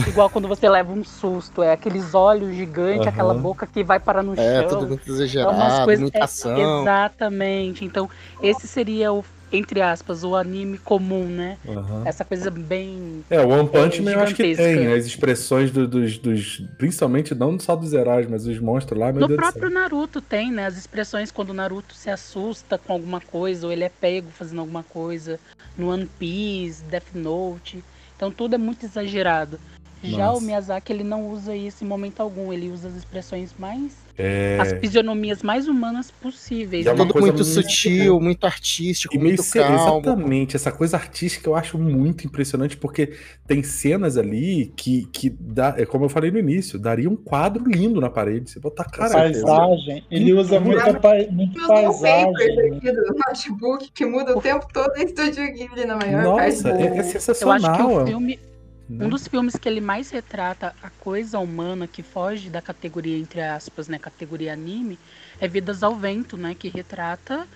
[0.08, 3.10] igual quando você leva um susto, é aqueles olhos gigantes, uhum.
[3.10, 4.45] aquela boca que vai parar no é, chão.
[4.45, 6.82] É, tudo muito exagerado, é coisas, muita é, ação.
[6.82, 7.86] exatamente.
[7.86, 8.10] Então,
[8.41, 9.24] esse seria o
[9.54, 11.58] entre aspas, o anime comum, né?
[11.64, 12.02] Uhum.
[12.06, 13.24] Essa coisa bem.
[13.30, 14.94] É, o One Punch Man eu acho que tem né?
[14.96, 16.64] as expressões do, dos, dos.
[16.78, 19.12] Principalmente não só dos heróis, mas os monstros lá.
[19.12, 20.66] no Deus próprio Naruto tem, né?
[20.66, 24.62] As expressões quando o Naruto se assusta com alguma coisa, ou ele é pego fazendo
[24.62, 25.40] alguma coisa.
[25.78, 27.84] No One Piece, Death Note.
[28.16, 29.60] Então tudo é muito exagerado.
[30.04, 30.40] Já Nossa.
[30.40, 34.60] o Miyazaki ele não usa isso em momento algum, ele usa as expressões mais é...
[34.62, 36.86] as fisionomias mais humanas possíveis.
[36.86, 36.96] É né?
[36.96, 40.00] tudo muito sutil, muito artístico, e muito meio calmo.
[40.02, 43.14] Exatamente, essa coisa artística eu acho muito impressionante porque
[43.48, 47.64] tem cenas ali que, que dá, é como eu falei no início, daria um quadro
[47.68, 48.52] lindo na parede.
[48.52, 49.14] Você botar cara.
[49.14, 52.76] Paisagem, ele usa muita pa, muito paisagem.
[52.76, 56.84] aqui do notebook que muda o tempo todo em Estúdio Ghibli na maior Nossa, parte.
[56.84, 57.58] É, é sensacional.
[57.58, 58.53] Eu acho que o filme né?
[58.90, 63.42] Um dos filmes que ele mais retrata a coisa humana que foge da categoria, entre
[63.42, 65.00] aspas, né, categoria anime,
[65.40, 67.48] é Vidas ao Vento, né, que retrata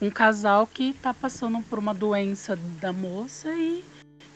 [0.00, 3.82] um casal que está passando por uma doença da moça e,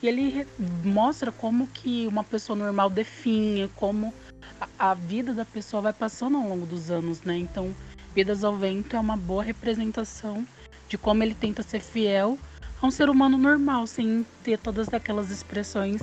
[0.03, 0.47] e ele
[0.83, 4.15] mostra como que uma pessoa normal definha, como
[4.59, 7.37] a, a, vida da pessoa vai passando ao longo dos anos, né?
[7.37, 7.75] Então,
[8.15, 10.47] Vidas ao Vento é uma boa representação
[10.89, 12.39] de como ele tenta ser fiel
[12.81, 16.01] a um ser humano normal, sem ter todas aquelas expressões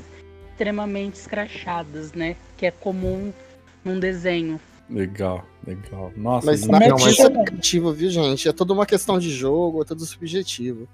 [0.56, 2.38] extremamente escrachadas, né?
[2.56, 3.34] Que é comum
[3.84, 4.60] num desenho.
[4.90, 6.14] Legal, legal.
[6.16, 8.48] Nossa, mas não, não mas é subjetivo, viu, gente?
[8.48, 10.88] É toda uma questão de jogo, é tudo subjetivo.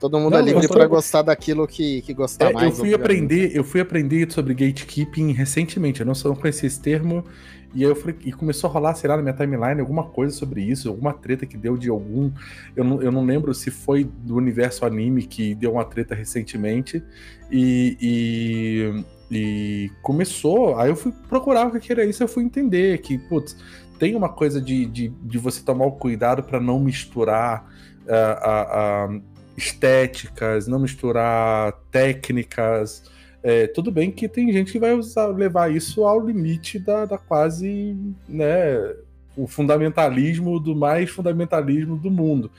[0.00, 2.70] Todo mundo não, é livre para gostar daquilo que, que gostar é, mais.
[2.70, 6.00] Eu fui aprender, eu fui aprender sobre gatekeeping recentemente.
[6.00, 7.24] Eu não, não conhecia esse termo
[7.72, 10.34] e aí eu falei, e começou a rolar, sei lá, na minha timeline alguma coisa
[10.34, 12.30] sobre isso, alguma treta que deu de algum.
[12.74, 17.02] Eu não, eu não lembro se foi do universo anime que deu uma treta recentemente.
[17.50, 20.78] E, e, e começou.
[20.78, 23.56] Aí eu fui procurar o que era isso, eu fui entender que, putz,
[23.98, 27.70] tem uma coisa de, de, de você tomar o cuidado para não misturar
[28.06, 29.22] uh, uh, uh,
[29.56, 33.04] estéticas, não misturar técnicas.
[33.42, 37.16] É, tudo bem que tem gente que vai usar, levar isso ao limite da, da
[37.16, 37.96] quase,
[38.28, 38.94] né,
[39.36, 42.50] o fundamentalismo do mais fundamentalismo do mundo.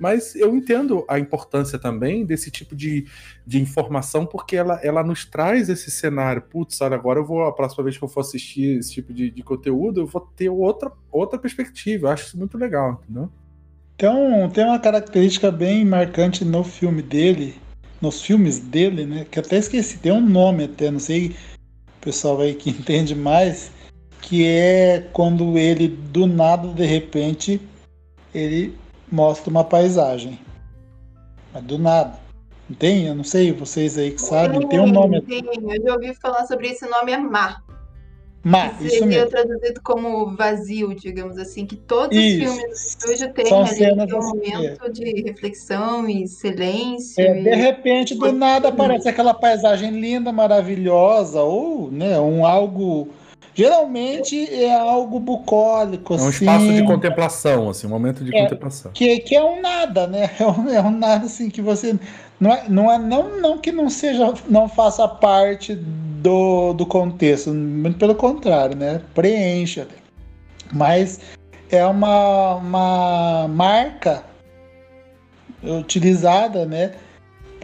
[0.00, 3.06] Mas eu entendo a importância também desse tipo de,
[3.46, 6.40] de informação, porque ela, ela nos traz esse cenário.
[6.40, 9.30] Putz, olha, agora eu vou, a próxima vez que eu for assistir esse tipo de,
[9.30, 12.06] de conteúdo, eu vou ter outra, outra perspectiva.
[12.06, 13.28] Eu acho isso muito legal, entendeu?
[13.94, 17.56] Então, tem uma característica bem marcante no filme dele,
[18.00, 19.26] nos filmes dele, né?
[19.30, 21.36] Que até esqueci, tem um nome até, não sei,
[21.98, 23.70] o pessoal aí que entende mais,
[24.22, 27.60] que é quando ele do nada, de repente,
[28.34, 28.76] ele
[29.10, 30.38] mostra uma paisagem.
[31.52, 32.18] Mas do nada.
[32.68, 33.06] Não tem?
[33.06, 35.20] Eu não sei, vocês aí que sabem, tem um nome.
[35.22, 37.62] Tem, eu já ouvi falar sobre esse nome, é Mar.
[38.42, 39.28] Mar, que isso mesmo.
[39.28, 42.44] traduzido como vazio, digamos assim, que todos isso.
[42.44, 44.88] os filmes do estúdio têm São ali um assim, momento é.
[44.88, 47.20] de reflexão e silêncio.
[47.22, 47.42] É, e...
[47.42, 53.08] De repente, do nada, aparece aquela paisagem linda, maravilhosa, ou né, um algo
[53.52, 56.14] Geralmente é algo bucólico.
[56.14, 58.92] É um assim, espaço de contemplação, assim, um momento de é, contemplação.
[58.92, 60.30] Que, que é um nada, né?
[60.40, 61.98] É um, é um nada assim que você.
[62.38, 65.74] Não é, não é não, não que não seja, não faça parte
[66.20, 69.00] do, do contexto, muito pelo contrário, né?
[69.14, 69.88] Preencha.
[70.72, 71.20] Mas
[71.70, 74.22] é uma, uma marca
[75.62, 76.92] utilizada, né?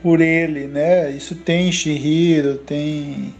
[0.02, 1.10] Por ele, né?
[1.10, 3.34] Isso tem Shihiro, tem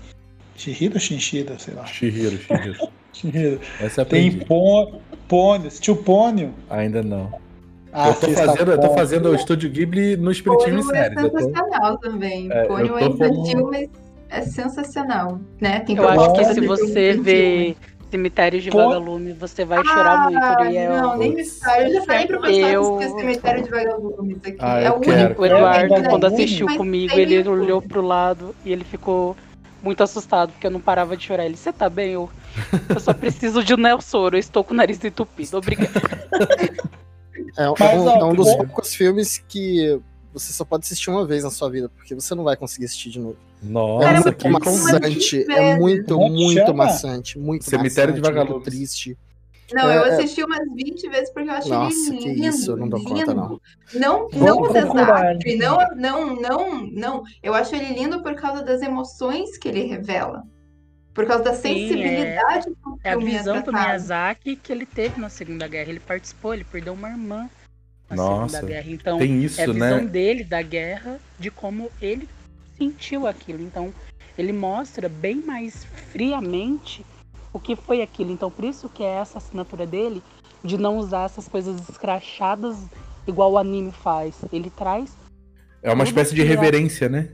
[0.56, 1.86] Shihiro ou Shinshida, sei lá.
[1.86, 2.88] Shihiro, Shihiro.
[3.12, 3.60] Shihiro.
[3.80, 5.66] Essa é Tem Pônio.
[5.66, 6.52] Assistiu Pônio?
[6.68, 7.32] Ainda não.
[7.92, 11.96] Ah, eu, tô fazendo, eu tô fazendo o Estúdio Ghibli no Espiritismo Pônio é sensacional
[11.96, 12.10] tô...
[12.10, 12.52] também.
[12.52, 13.88] É, Pônio é infantil, mas
[14.28, 15.80] é sensacional, né?
[15.80, 17.76] Tem eu acho que se você vê
[18.10, 20.92] Cemitério de Vagalume, você vai chorar ah, muito, Uriel.
[20.92, 21.42] Não, nem me.
[21.42, 22.96] Eu já falei pro pessoal eu...
[22.98, 24.56] que Cemitério de Vagalume aqui.
[24.60, 25.42] Ah, é o único.
[25.42, 29.36] O Eduardo, quando assistiu comigo, ele olhou pro lado e ele ficou
[29.82, 31.44] muito assustado, porque eu não parava de chorar.
[31.44, 32.12] Ele, você tá bem?
[32.12, 32.30] Eu,
[32.88, 35.58] eu só preciso de um Nelsoro, eu estou com o nariz entupido.
[35.58, 35.90] Obrigado.
[37.56, 37.74] É, um,
[38.08, 39.98] é um dos poucos filmes que
[40.32, 43.10] você só pode assistir uma vez na sua vida, porque você não vai conseguir assistir
[43.10, 43.36] de novo.
[43.62, 45.50] Nossa, é muito maçante.
[45.52, 47.38] É muito, muito maçante.
[47.38, 48.64] Muito Cemitério maçante, de Vagalumes.
[48.64, 49.16] triste.
[49.72, 50.08] Não, É, eu é.
[50.14, 52.46] assisti umas 20 vezes porque eu achei Nossa, ele que lindo.
[52.46, 53.34] isso, eu não dou conta, lindo.
[53.34, 53.60] não.
[53.94, 57.22] Não, não o procurar, desastre, não, não, não, não.
[57.42, 60.44] Eu acho ele lindo por causa das emoções que ele revela.
[61.12, 63.72] Por causa da Sim, é- sensibilidade que o É a é visão do.
[63.72, 65.88] Miyazaki que ele teve na Segunda Guerra.
[65.90, 67.50] Ele participou, ele perdeu uma irmã
[68.08, 68.90] na Nossa, Segunda Guerra.
[68.92, 70.06] Então, tem isso, é a visão né?
[70.06, 72.28] dele da guerra, de como ele
[72.76, 73.62] sentiu aquilo.
[73.62, 73.92] Então,
[74.36, 77.04] ele mostra bem mais friamente
[77.52, 78.30] o que foi aquilo.
[78.30, 80.22] Então, por isso que é essa assinatura dele
[80.62, 82.76] de não usar essas coisas escrachadas
[83.26, 84.34] igual o anime faz.
[84.52, 85.16] Ele traz
[85.82, 87.30] É uma espécie de é- reverência, né?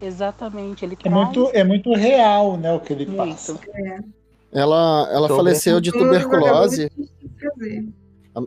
[0.00, 3.52] exatamente, ele É traz muito, é muito real, né, o que ele passa.
[3.52, 4.12] muito.
[4.50, 6.90] Ela, ela faleceu de tuberculose.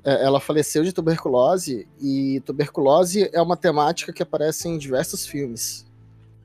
[0.03, 5.85] É, Ela faleceu de tuberculose e tuberculose é uma temática que aparece em diversos filmes.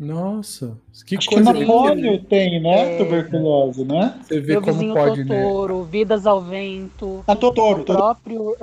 [0.01, 2.99] Nossa, que Acho que coisa Napóleo tem, né, É.
[3.05, 4.15] tuberculose, né?
[4.23, 5.43] Você vê Meu como vizinho pode, né?
[5.43, 7.99] Totoro, Vidas ao Vento, A Totoro, o Totoro.
[7.99, 8.57] próprio.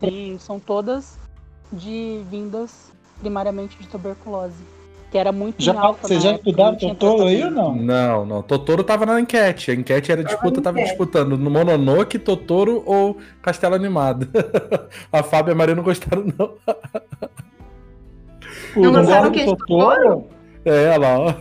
[0.00, 1.16] Sim, são todas
[1.72, 2.90] de vindas
[3.20, 4.56] primariamente de tuberculose.
[5.12, 6.38] Que era muito Já, em alta vocês na já
[6.76, 7.74] tinha Totoro aí ou não?
[7.76, 8.42] Não, não.
[8.42, 9.70] Totoro tava na enquete.
[9.70, 10.90] A enquete era disputa, tava enquete.
[10.90, 14.28] disputando no Mononoke, Totoro ou Castelo Animado.
[15.12, 16.52] a Fábio e a Maria não gostaram, não.
[18.76, 20.26] Não gostaram que de Totoro?
[20.68, 21.34] É, olha lá, ó.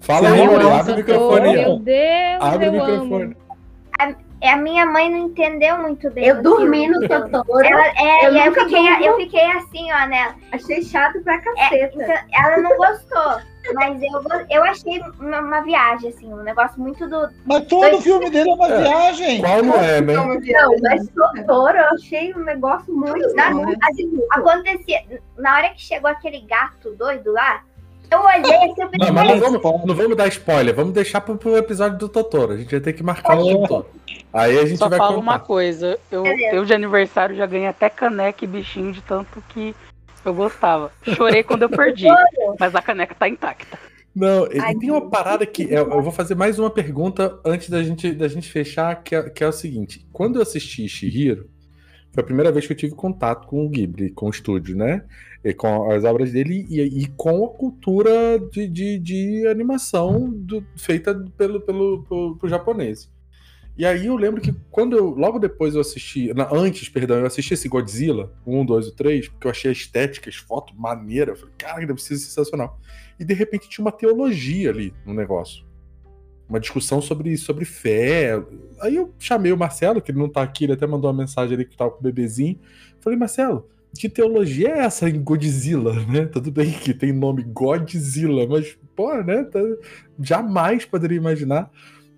[0.00, 1.52] Fala aí, gosta Abre o microfone.
[1.52, 1.78] Meu.
[1.78, 3.24] Deus, Abre o eu microfone.
[3.24, 4.16] amo.
[4.42, 6.26] É, a minha mãe não entendeu muito bem.
[6.26, 7.30] Eu o dormi filme, no.
[7.30, 7.66] Totoro.
[7.66, 10.34] Ela, é, Eu e aí eu, fiquei, eu fiquei assim, ó, nela.
[10.52, 11.90] Achei chato pra É, caceta.
[11.94, 13.40] então, ela não gostou.
[13.74, 17.28] Mas eu, eu achei uma, uma viagem, assim, um negócio muito do.
[17.46, 18.82] Mas todo filme dele é uma É.
[18.82, 19.40] viagem.
[19.40, 20.12] Qual não é, né?
[20.12, 20.26] Não,
[20.82, 23.34] mas Totoro eu achei um negócio muito.
[23.34, 25.00] Na- muito assim, acontecia.
[25.38, 27.62] Na hora que chegou aquele gato doido lá,
[28.10, 31.36] eu olhei assim, eu Não, mas não vamos, não vamos dar spoiler, vamos deixar pro,
[31.36, 32.52] pro episódio do Totoro.
[32.52, 33.86] A gente vai ter que marcar o Totoro.
[34.32, 35.22] Aí a gente Só vai falo contar.
[35.22, 39.74] uma coisa, eu, eu de aniversário já ganhei até caneca e bichinho de tanto que
[40.24, 40.92] eu gostava.
[41.02, 42.06] Chorei quando eu perdi,
[42.58, 43.78] mas a caneca tá intacta.
[44.14, 47.68] Não, e Ai, tem uma parada que eu, eu vou fazer mais uma pergunta antes
[47.68, 51.50] da gente, da gente fechar, que é, que é o seguinte: quando eu assisti Shihiro,
[52.12, 55.04] foi a primeira vez que eu tive contato com o Ghibli, com o estúdio, né?
[55.44, 58.10] E com as obras dele e, e com a cultura
[58.50, 63.10] de, de, de animação do- feita pelo, pelo, pelo, pelo japonês.
[63.78, 65.10] E aí eu lembro que quando eu.
[65.10, 66.32] Logo depois eu assisti.
[66.32, 69.68] na- antes, perdão, eu assisti esse Godzilla, o 1, 2 e 3, porque eu achei
[69.68, 71.32] a estética, as fotos maneira.
[71.32, 72.80] Eu falei, cara, deve ser sensacional.
[73.20, 75.64] E de repente tinha uma teologia ali no negócio.
[76.48, 78.40] Uma discussão sobre, sobre fé.
[78.80, 81.54] Aí eu chamei o Marcelo, que ele não tá aqui, ele até mandou uma mensagem
[81.54, 82.58] ali que tava com o bebezinho.
[83.00, 83.68] Falei, Marcelo,
[83.98, 86.26] que teologia é essa em Godzilla, né?
[86.32, 89.44] Tudo bem que tem nome Godzilla, mas, pô, né?
[89.44, 89.60] tá-
[90.20, 91.70] jamais poderia imaginar.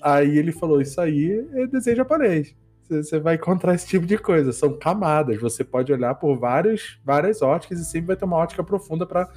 [0.03, 2.55] Aí ele falou: Isso aí é desenho japonês.
[2.89, 4.51] Você vai encontrar esse tipo de coisa.
[4.53, 5.39] São camadas.
[5.41, 9.29] Você pode olhar por vários, várias óticas e sempre vai ter uma ótica profunda para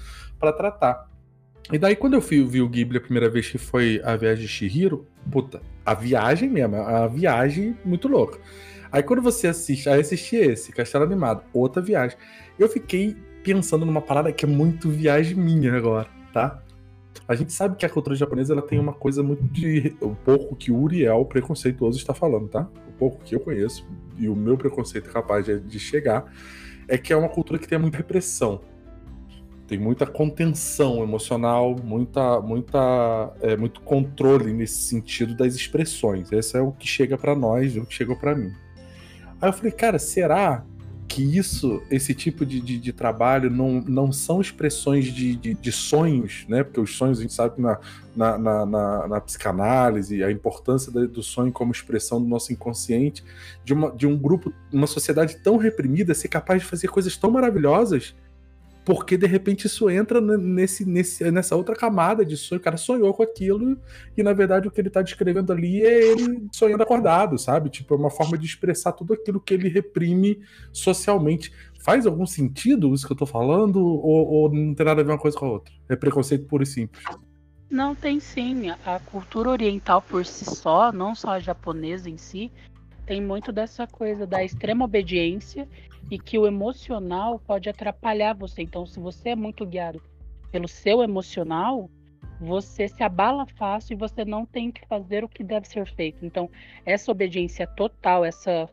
[0.53, 1.10] tratar.
[1.71, 4.45] E daí, quando eu fui, vi o Ghibli a primeira vez que foi a viagem
[4.45, 8.39] de Shihiro, puta, a viagem mesmo, a viagem muito louca.
[8.91, 12.17] Aí quando você assiste, aí assisti esse, Castelo Animado, outra viagem.
[12.59, 16.61] Eu fiquei pensando numa parada que é muito viagem minha agora, tá?
[17.25, 19.95] A gente sabe que a cultura japonesa ela tem uma coisa muito de.
[20.01, 22.67] Um pouco que o Uriel preconceituoso está falando, tá?
[22.89, 23.87] O pouco que eu conheço,
[24.17, 26.25] e o meu preconceito é capaz de chegar,
[26.87, 28.61] é que é uma cultura que tem muita repressão.
[29.71, 36.29] Tem muita contenção emocional, muita, muita, é, muito controle nesse sentido das expressões.
[36.29, 38.51] Esse é o que chega pra nós, é o que chegou pra mim.
[39.41, 40.65] Aí eu falei, cara, será
[41.07, 45.71] que isso, esse tipo de, de, de trabalho não, não são expressões de, de, de
[45.71, 46.65] sonhos, né?
[46.65, 47.79] Porque os sonhos a gente sabe que na,
[48.13, 53.23] na, na, na, na psicanálise, a importância do sonho como expressão do nosso inconsciente,
[53.63, 57.31] de, uma, de um grupo, uma sociedade tão reprimida, ser capaz de fazer coisas tão
[57.31, 58.13] maravilhosas,
[58.83, 62.59] porque de repente isso entra nesse, nesse, nessa outra camada de sonho.
[62.59, 63.77] O cara sonhou com aquilo
[64.17, 67.69] e na verdade o que ele tá descrevendo ali é ele sonhando acordado, sabe?
[67.69, 70.39] Tipo, é uma forma de expressar tudo aquilo que ele reprime
[70.71, 71.53] socialmente.
[71.79, 73.77] Faz algum sentido isso que eu tô falando?
[73.77, 75.73] Ou, ou não tem nada a ver uma coisa com a outra?
[75.87, 77.03] É preconceito puro e simples.
[77.69, 78.69] Não, tem sim.
[78.85, 82.51] A cultura oriental por si só, não só a japonesa em si,
[83.05, 85.67] tem muito dessa coisa da extrema obediência
[86.09, 88.61] e que o emocional pode atrapalhar você.
[88.61, 90.01] Então, se você é muito guiado
[90.51, 91.89] pelo seu emocional,
[92.39, 96.25] você se abala fácil e você não tem que fazer o que deve ser feito.
[96.25, 96.49] Então,
[96.85, 98.69] essa obediência total, essa,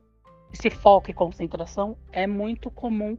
[0.53, 3.17] esse foco e concentração é muito comum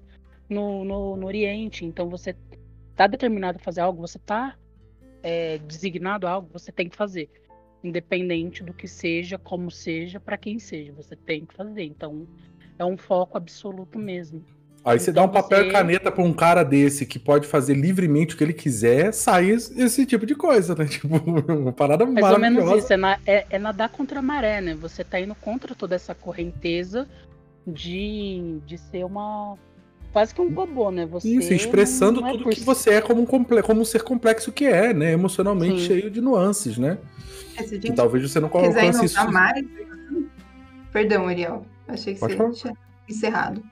[0.49, 1.85] no, no, no Oriente.
[1.85, 2.35] Então, você
[2.95, 4.57] tá determinado a fazer algo, você tá
[5.21, 7.29] é, designado algo, você tem que fazer.
[7.83, 11.83] Independente do que seja, como seja, para quem seja, você tem que fazer.
[11.83, 12.27] Então,
[12.79, 14.43] é um foco absoluto mesmo.
[14.83, 15.69] Aí então, você dá um papel você...
[15.69, 19.49] e caneta para um cara desse que pode fazer livremente o que ele quiser, sai
[19.49, 20.85] esse tipo de coisa, né?
[20.89, 22.39] Tipo, uma parada Mais maravilhosa.
[22.39, 24.73] Mais ou menos isso, é, na, é, é, nadar contra a maré, né?
[24.75, 27.07] Você tá indo contra toda essa correnteza
[27.67, 29.57] de, de ser uma.
[30.13, 31.05] Quase que um robô, né?
[31.05, 33.61] Você isso, expressando é tudo que você é como um, comple...
[33.61, 35.11] como um ser complexo que é, né?
[35.11, 35.87] Emocionalmente Sim.
[35.87, 36.97] cheio de nuances, né?
[37.57, 39.31] É, que talvez você não alcance isso.
[39.31, 39.63] Mais...
[40.91, 41.63] Perdão, Ariel.
[41.89, 42.77] Achei que Pode você tinha
[43.09, 43.63] encerrado.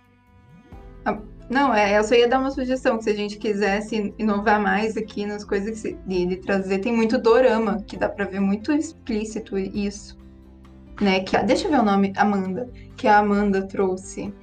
[1.05, 1.19] Ah,
[1.49, 4.97] não, é, eu só ia dar uma sugestão, que se a gente quisesse inovar mais
[4.97, 8.41] aqui nas coisas que se, de, de, trazer, tem muito dorama, que dá pra ver
[8.41, 10.17] muito explícito isso.
[10.99, 11.21] Né?
[11.21, 14.33] Que, deixa eu ver o nome, Amanda, que a Amanda trouxe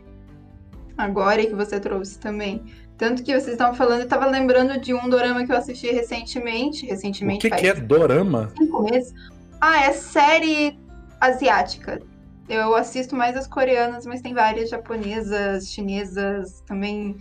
[0.96, 2.62] agora e que você trouxe também.
[2.96, 6.86] Tanto que vocês estavam falando, eu tava lembrando de um dorama que eu assisti recentemente.
[6.86, 7.46] Recentemente.
[7.46, 8.52] O que, que é dorama?
[8.56, 9.12] Cinco meses.
[9.60, 10.78] Ah, é série
[11.20, 12.00] asiática.
[12.48, 17.16] Eu assisto mais as coreanas, mas tem várias japonesas, chinesas, também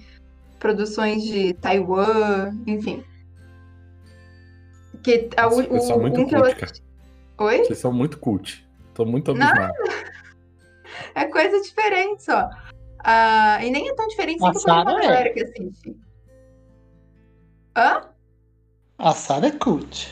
[0.59, 3.03] produções de Taiwan, enfim.
[5.01, 6.55] Que a, o, Vocês são muito um cult, eu...
[6.55, 6.73] cara.
[7.37, 7.57] Oi?
[7.59, 8.65] Vocês são muito cult.
[8.93, 9.73] Tô muito abismado.
[11.15, 12.45] É coisa diferente só.
[12.45, 15.95] Uh, e nem é tão diferente assim que eu uma galera que assiste.
[17.75, 18.09] Hã?
[18.97, 20.11] A Sara é cult.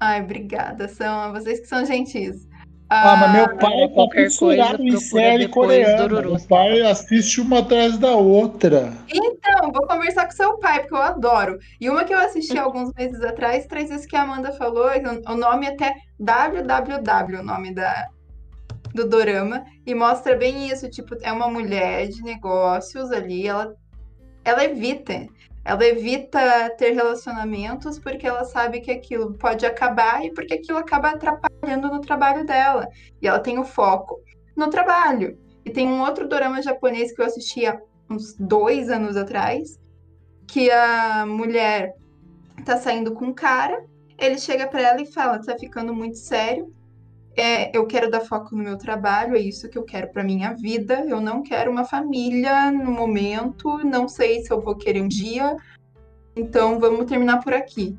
[0.00, 0.88] Ai, obrigada.
[0.88, 2.47] São vocês que são gentis.
[2.90, 6.22] Ah, mas meu pai é qualquer coisa em série coreana.
[6.22, 8.92] Meu pai assiste uma atrás da outra.
[9.12, 11.58] Então, vou conversar com seu pai, porque eu adoro.
[11.78, 14.88] E uma que eu assisti alguns meses atrás, traz isso que a Amanda falou,
[15.26, 18.08] o nome é até www, o nome da,
[18.94, 23.74] do dorama, e mostra bem isso, tipo, é uma mulher de negócios ali, ela,
[24.44, 25.26] ela evita
[25.68, 31.10] ela evita ter relacionamentos porque ela sabe que aquilo pode acabar e porque aquilo acaba
[31.10, 32.88] atrapalhando no trabalho dela.
[33.20, 34.18] E ela tem o foco
[34.56, 35.38] no trabalho.
[35.66, 37.78] E tem um outro drama japonês que eu assisti há
[38.08, 39.78] uns dois anos atrás,
[40.46, 41.92] que a mulher
[42.64, 43.84] tá saindo com um cara,
[44.16, 46.74] ele chega para ela e fala: tá ficando muito sério,
[47.40, 50.54] é, eu quero dar foco no meu trabalho, é isso que eu quero para minha
[50.54, 51.04] vida.
[51.08, 55.56] Eu não quero uma família no momento, não sei se eu vou querer um dia.
[56.34, 57.96] Então vamos terminar por aqui.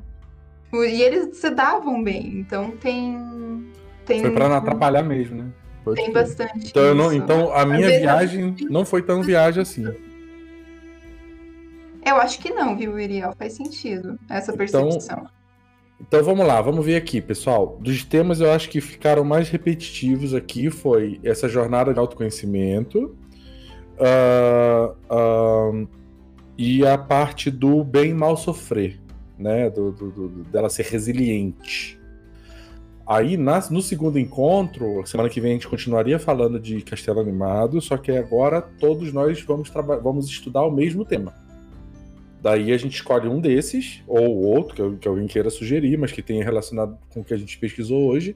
[0.74, 3.72] E eles se davam bem, então tem.
[4.06, 5.52] tem foi para não atrapalhar mesmo, né?
[5.84, 6.68] Pode tem bastante.
[6.68, 9.86] Então, não, então a minha viagem não foi tão viagem assim.
[12.06, 13.34] Eu acho que não, viu, Iriel?
[13.38, 15.18] Faz sentido essa então, percepção.
[15.20, 15.39] Então,
[16.02, 17.78] então vamos lá, vamos ver aqui, pessoal.
[17.82, 23.16] Dos temas eu acho que ficaram mais repetitivos aqui foi essa jornada de autoconhecimento
[24.00, 25.88] uh, uh,
[26.58, 29.00] e a parte do bem mal sofrer,
[29.38, 29.70] né?
[29.70, 32.00] Do, do, do, dela ser resiliente.
[33.06, 37.82] Aí na, no segundo encontro, semana que vem a gente continuaria falando de Castelo Animado,
[37.82, 39.70] só que agora todos nós vamos,
[40.02, 41.49] vamos estudar o mesmo tema.
[42.42, 46.22] Daí a gente escolhe um desses, ou outro, que, que alguém queira sugerir, mas que
[46.22, 48.36] tenha relacionado com o que a gente pesquisou hoje.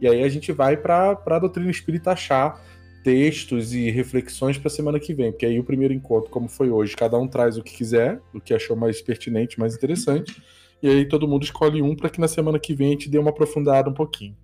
[0.00, 2.64] E aí a gente vai para a doutrina espírita achar
[3.02, 5.32] textos e reflexões para a semana que vem.
[5.32, 8.40] Porque aí o primeiro encontro, como foi hoje, cada um traz o que quiser, o
[8.40, 10.40] que achou mais pertinente, mais interessante.
[10.82, 13.18] E aí todo mundo escolhe um para que na semana que vem a gente dê
[13.18, 14.36] uma aprofundada um pouquinho.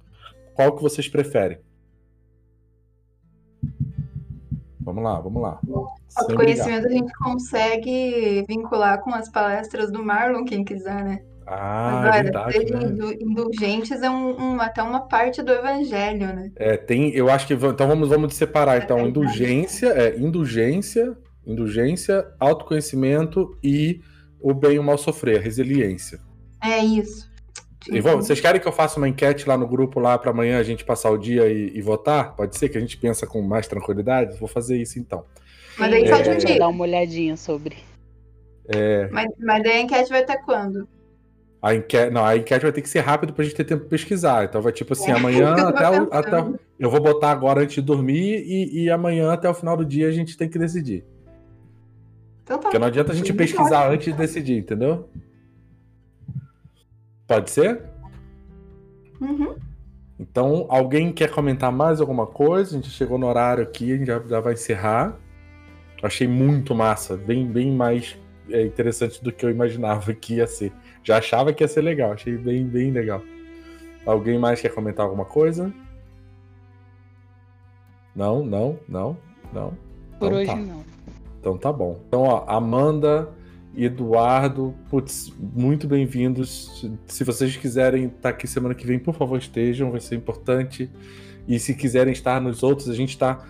[0.53, 1.59] Qual que vocês preferem?
[4.87, 5.59] Vamos lá, vamos lá.
[5.67, 11.23] O conhecimento a gente consegue vincular com as palestras do Marlon, quem quiser, né?
[11.45, 13.17] Ah, Agora, é verdade, né?
[13.21, 16.53] indulgentes é um, um, até uma parte do evangelho, né?
[16.55, 22.25] É, tem, eu acho que então vamos vamos separar então é indulgência, é indulgência, indulgência,
[22.39, 24.01] autoconhecimento e
[24.41, 26.21] o bem e o mal sofrer, resiliência.
[26.63, 27.29] É isso.
[27.91, 30.59] E vamos, vocês querem que eu faça uma enquete lá no grupo lá para amanhã
[30.59, 32.35] a gente passar o dia e, e, votar?
[32.35, 34.39] Pode ser que a gente pensa com mais tranquilidade?
[34.39, 35.25] Vou fazer isso então.
[35.79, 36.59] Mas aí só de um dia.
[36.59, 37.77] Dar uma olhadinha sobre.
[38.69, 39.09] É...
[39.13, 40.89] Mas, mas daí a enquete vai até quando?
[41.63, 43.89] A enquete, não, a enquete vai ter que ser rápido pra gente ter tempo de
[43.89, 44.45] pesquisar.
[44.45, 47.77] Então vai tipo assim, é, amanhã até, o, até o, Eu vou botar agora antes
[47.77, 51.05] de dormir e, e amanhã até o final do dia a gente tem que decidir.
[52.43, 52.63] Então tá.
[52.63, 55.09] Porque não adianta a gente pesquisar antes de decidir, entendeu?
[57.27, 57.83] Pode ser?
[59.21, 59.57] Uhum.
[60.19, 62.71] Então, alguém quer comentar mais alguma coisa?
[62.71, 65.19] A gente chegou no horário aqui, a gente já, já vai encerrar.
[66.03, 68.17] Achei muito massa, bem, bem mais
[68.51, 70.73] é, interessante do que eu imaginava que ia ser.
[71.03, 73.23] Já achava que ia ser legal, achei bem, bem legal.
[74.05, 75.73] Alguém mais quer comentar alguma coisa?
[78.15, 79.17] Não, não, não,
[79.53, 79.77] não.
[80.19, 80.57] Por então, hoje tá.
[80.57, 80.85] não.
[81.41, 82.01] Então tá bom.
[82.07, 83.29] Então, ó, Amanda
[83.77, 86.89] Eduardo, putz, muito bem-vindos.
[87.07, 90.91] Se vocês quiserem estar aqui semana que vem, por favor, estejam, vai ser importante.
[91.47, 93.45] E se quiserem estar nos outros, a gente está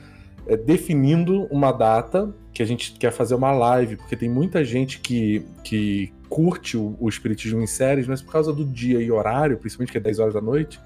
[0.48, 4.98] é, definindo uma data que a gente quer fazer uma live, porque tem muita gente
[4.98, 9.56] que, que curte o, o Espiritismo em séries, mas por causa do dia e horário,
[9.58, 10.80] principalmente que é 10 horas da noite,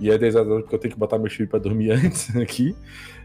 [0.00, 1.92] e é 10 horas da noite porque eu tenho que botar meu filho para dormir
[1.94, 2.74] antes aqui,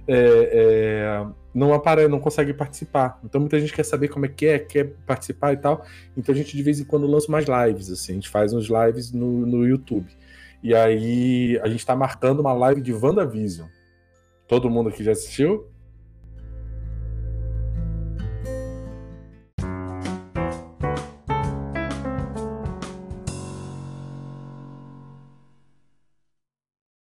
[0.08, 0.20] é,
[0.54, 1.26] é,
[1.58, 3.20] não aparece, não consegue participar.
[3.24, 5.84] Então muita gente quer saber como é que é, quer participar e tal.
[6.16, 8.68] Então a gente de vez em quando lança umas lives, assim, a gente faz uns
[8.68, 10.08] lives no, no YouTube.
[10.62, 13.68] E aí a gente está marcando uma live de WandaVision.
[14.48, 15.68] Todo mundo aqui já assistiu?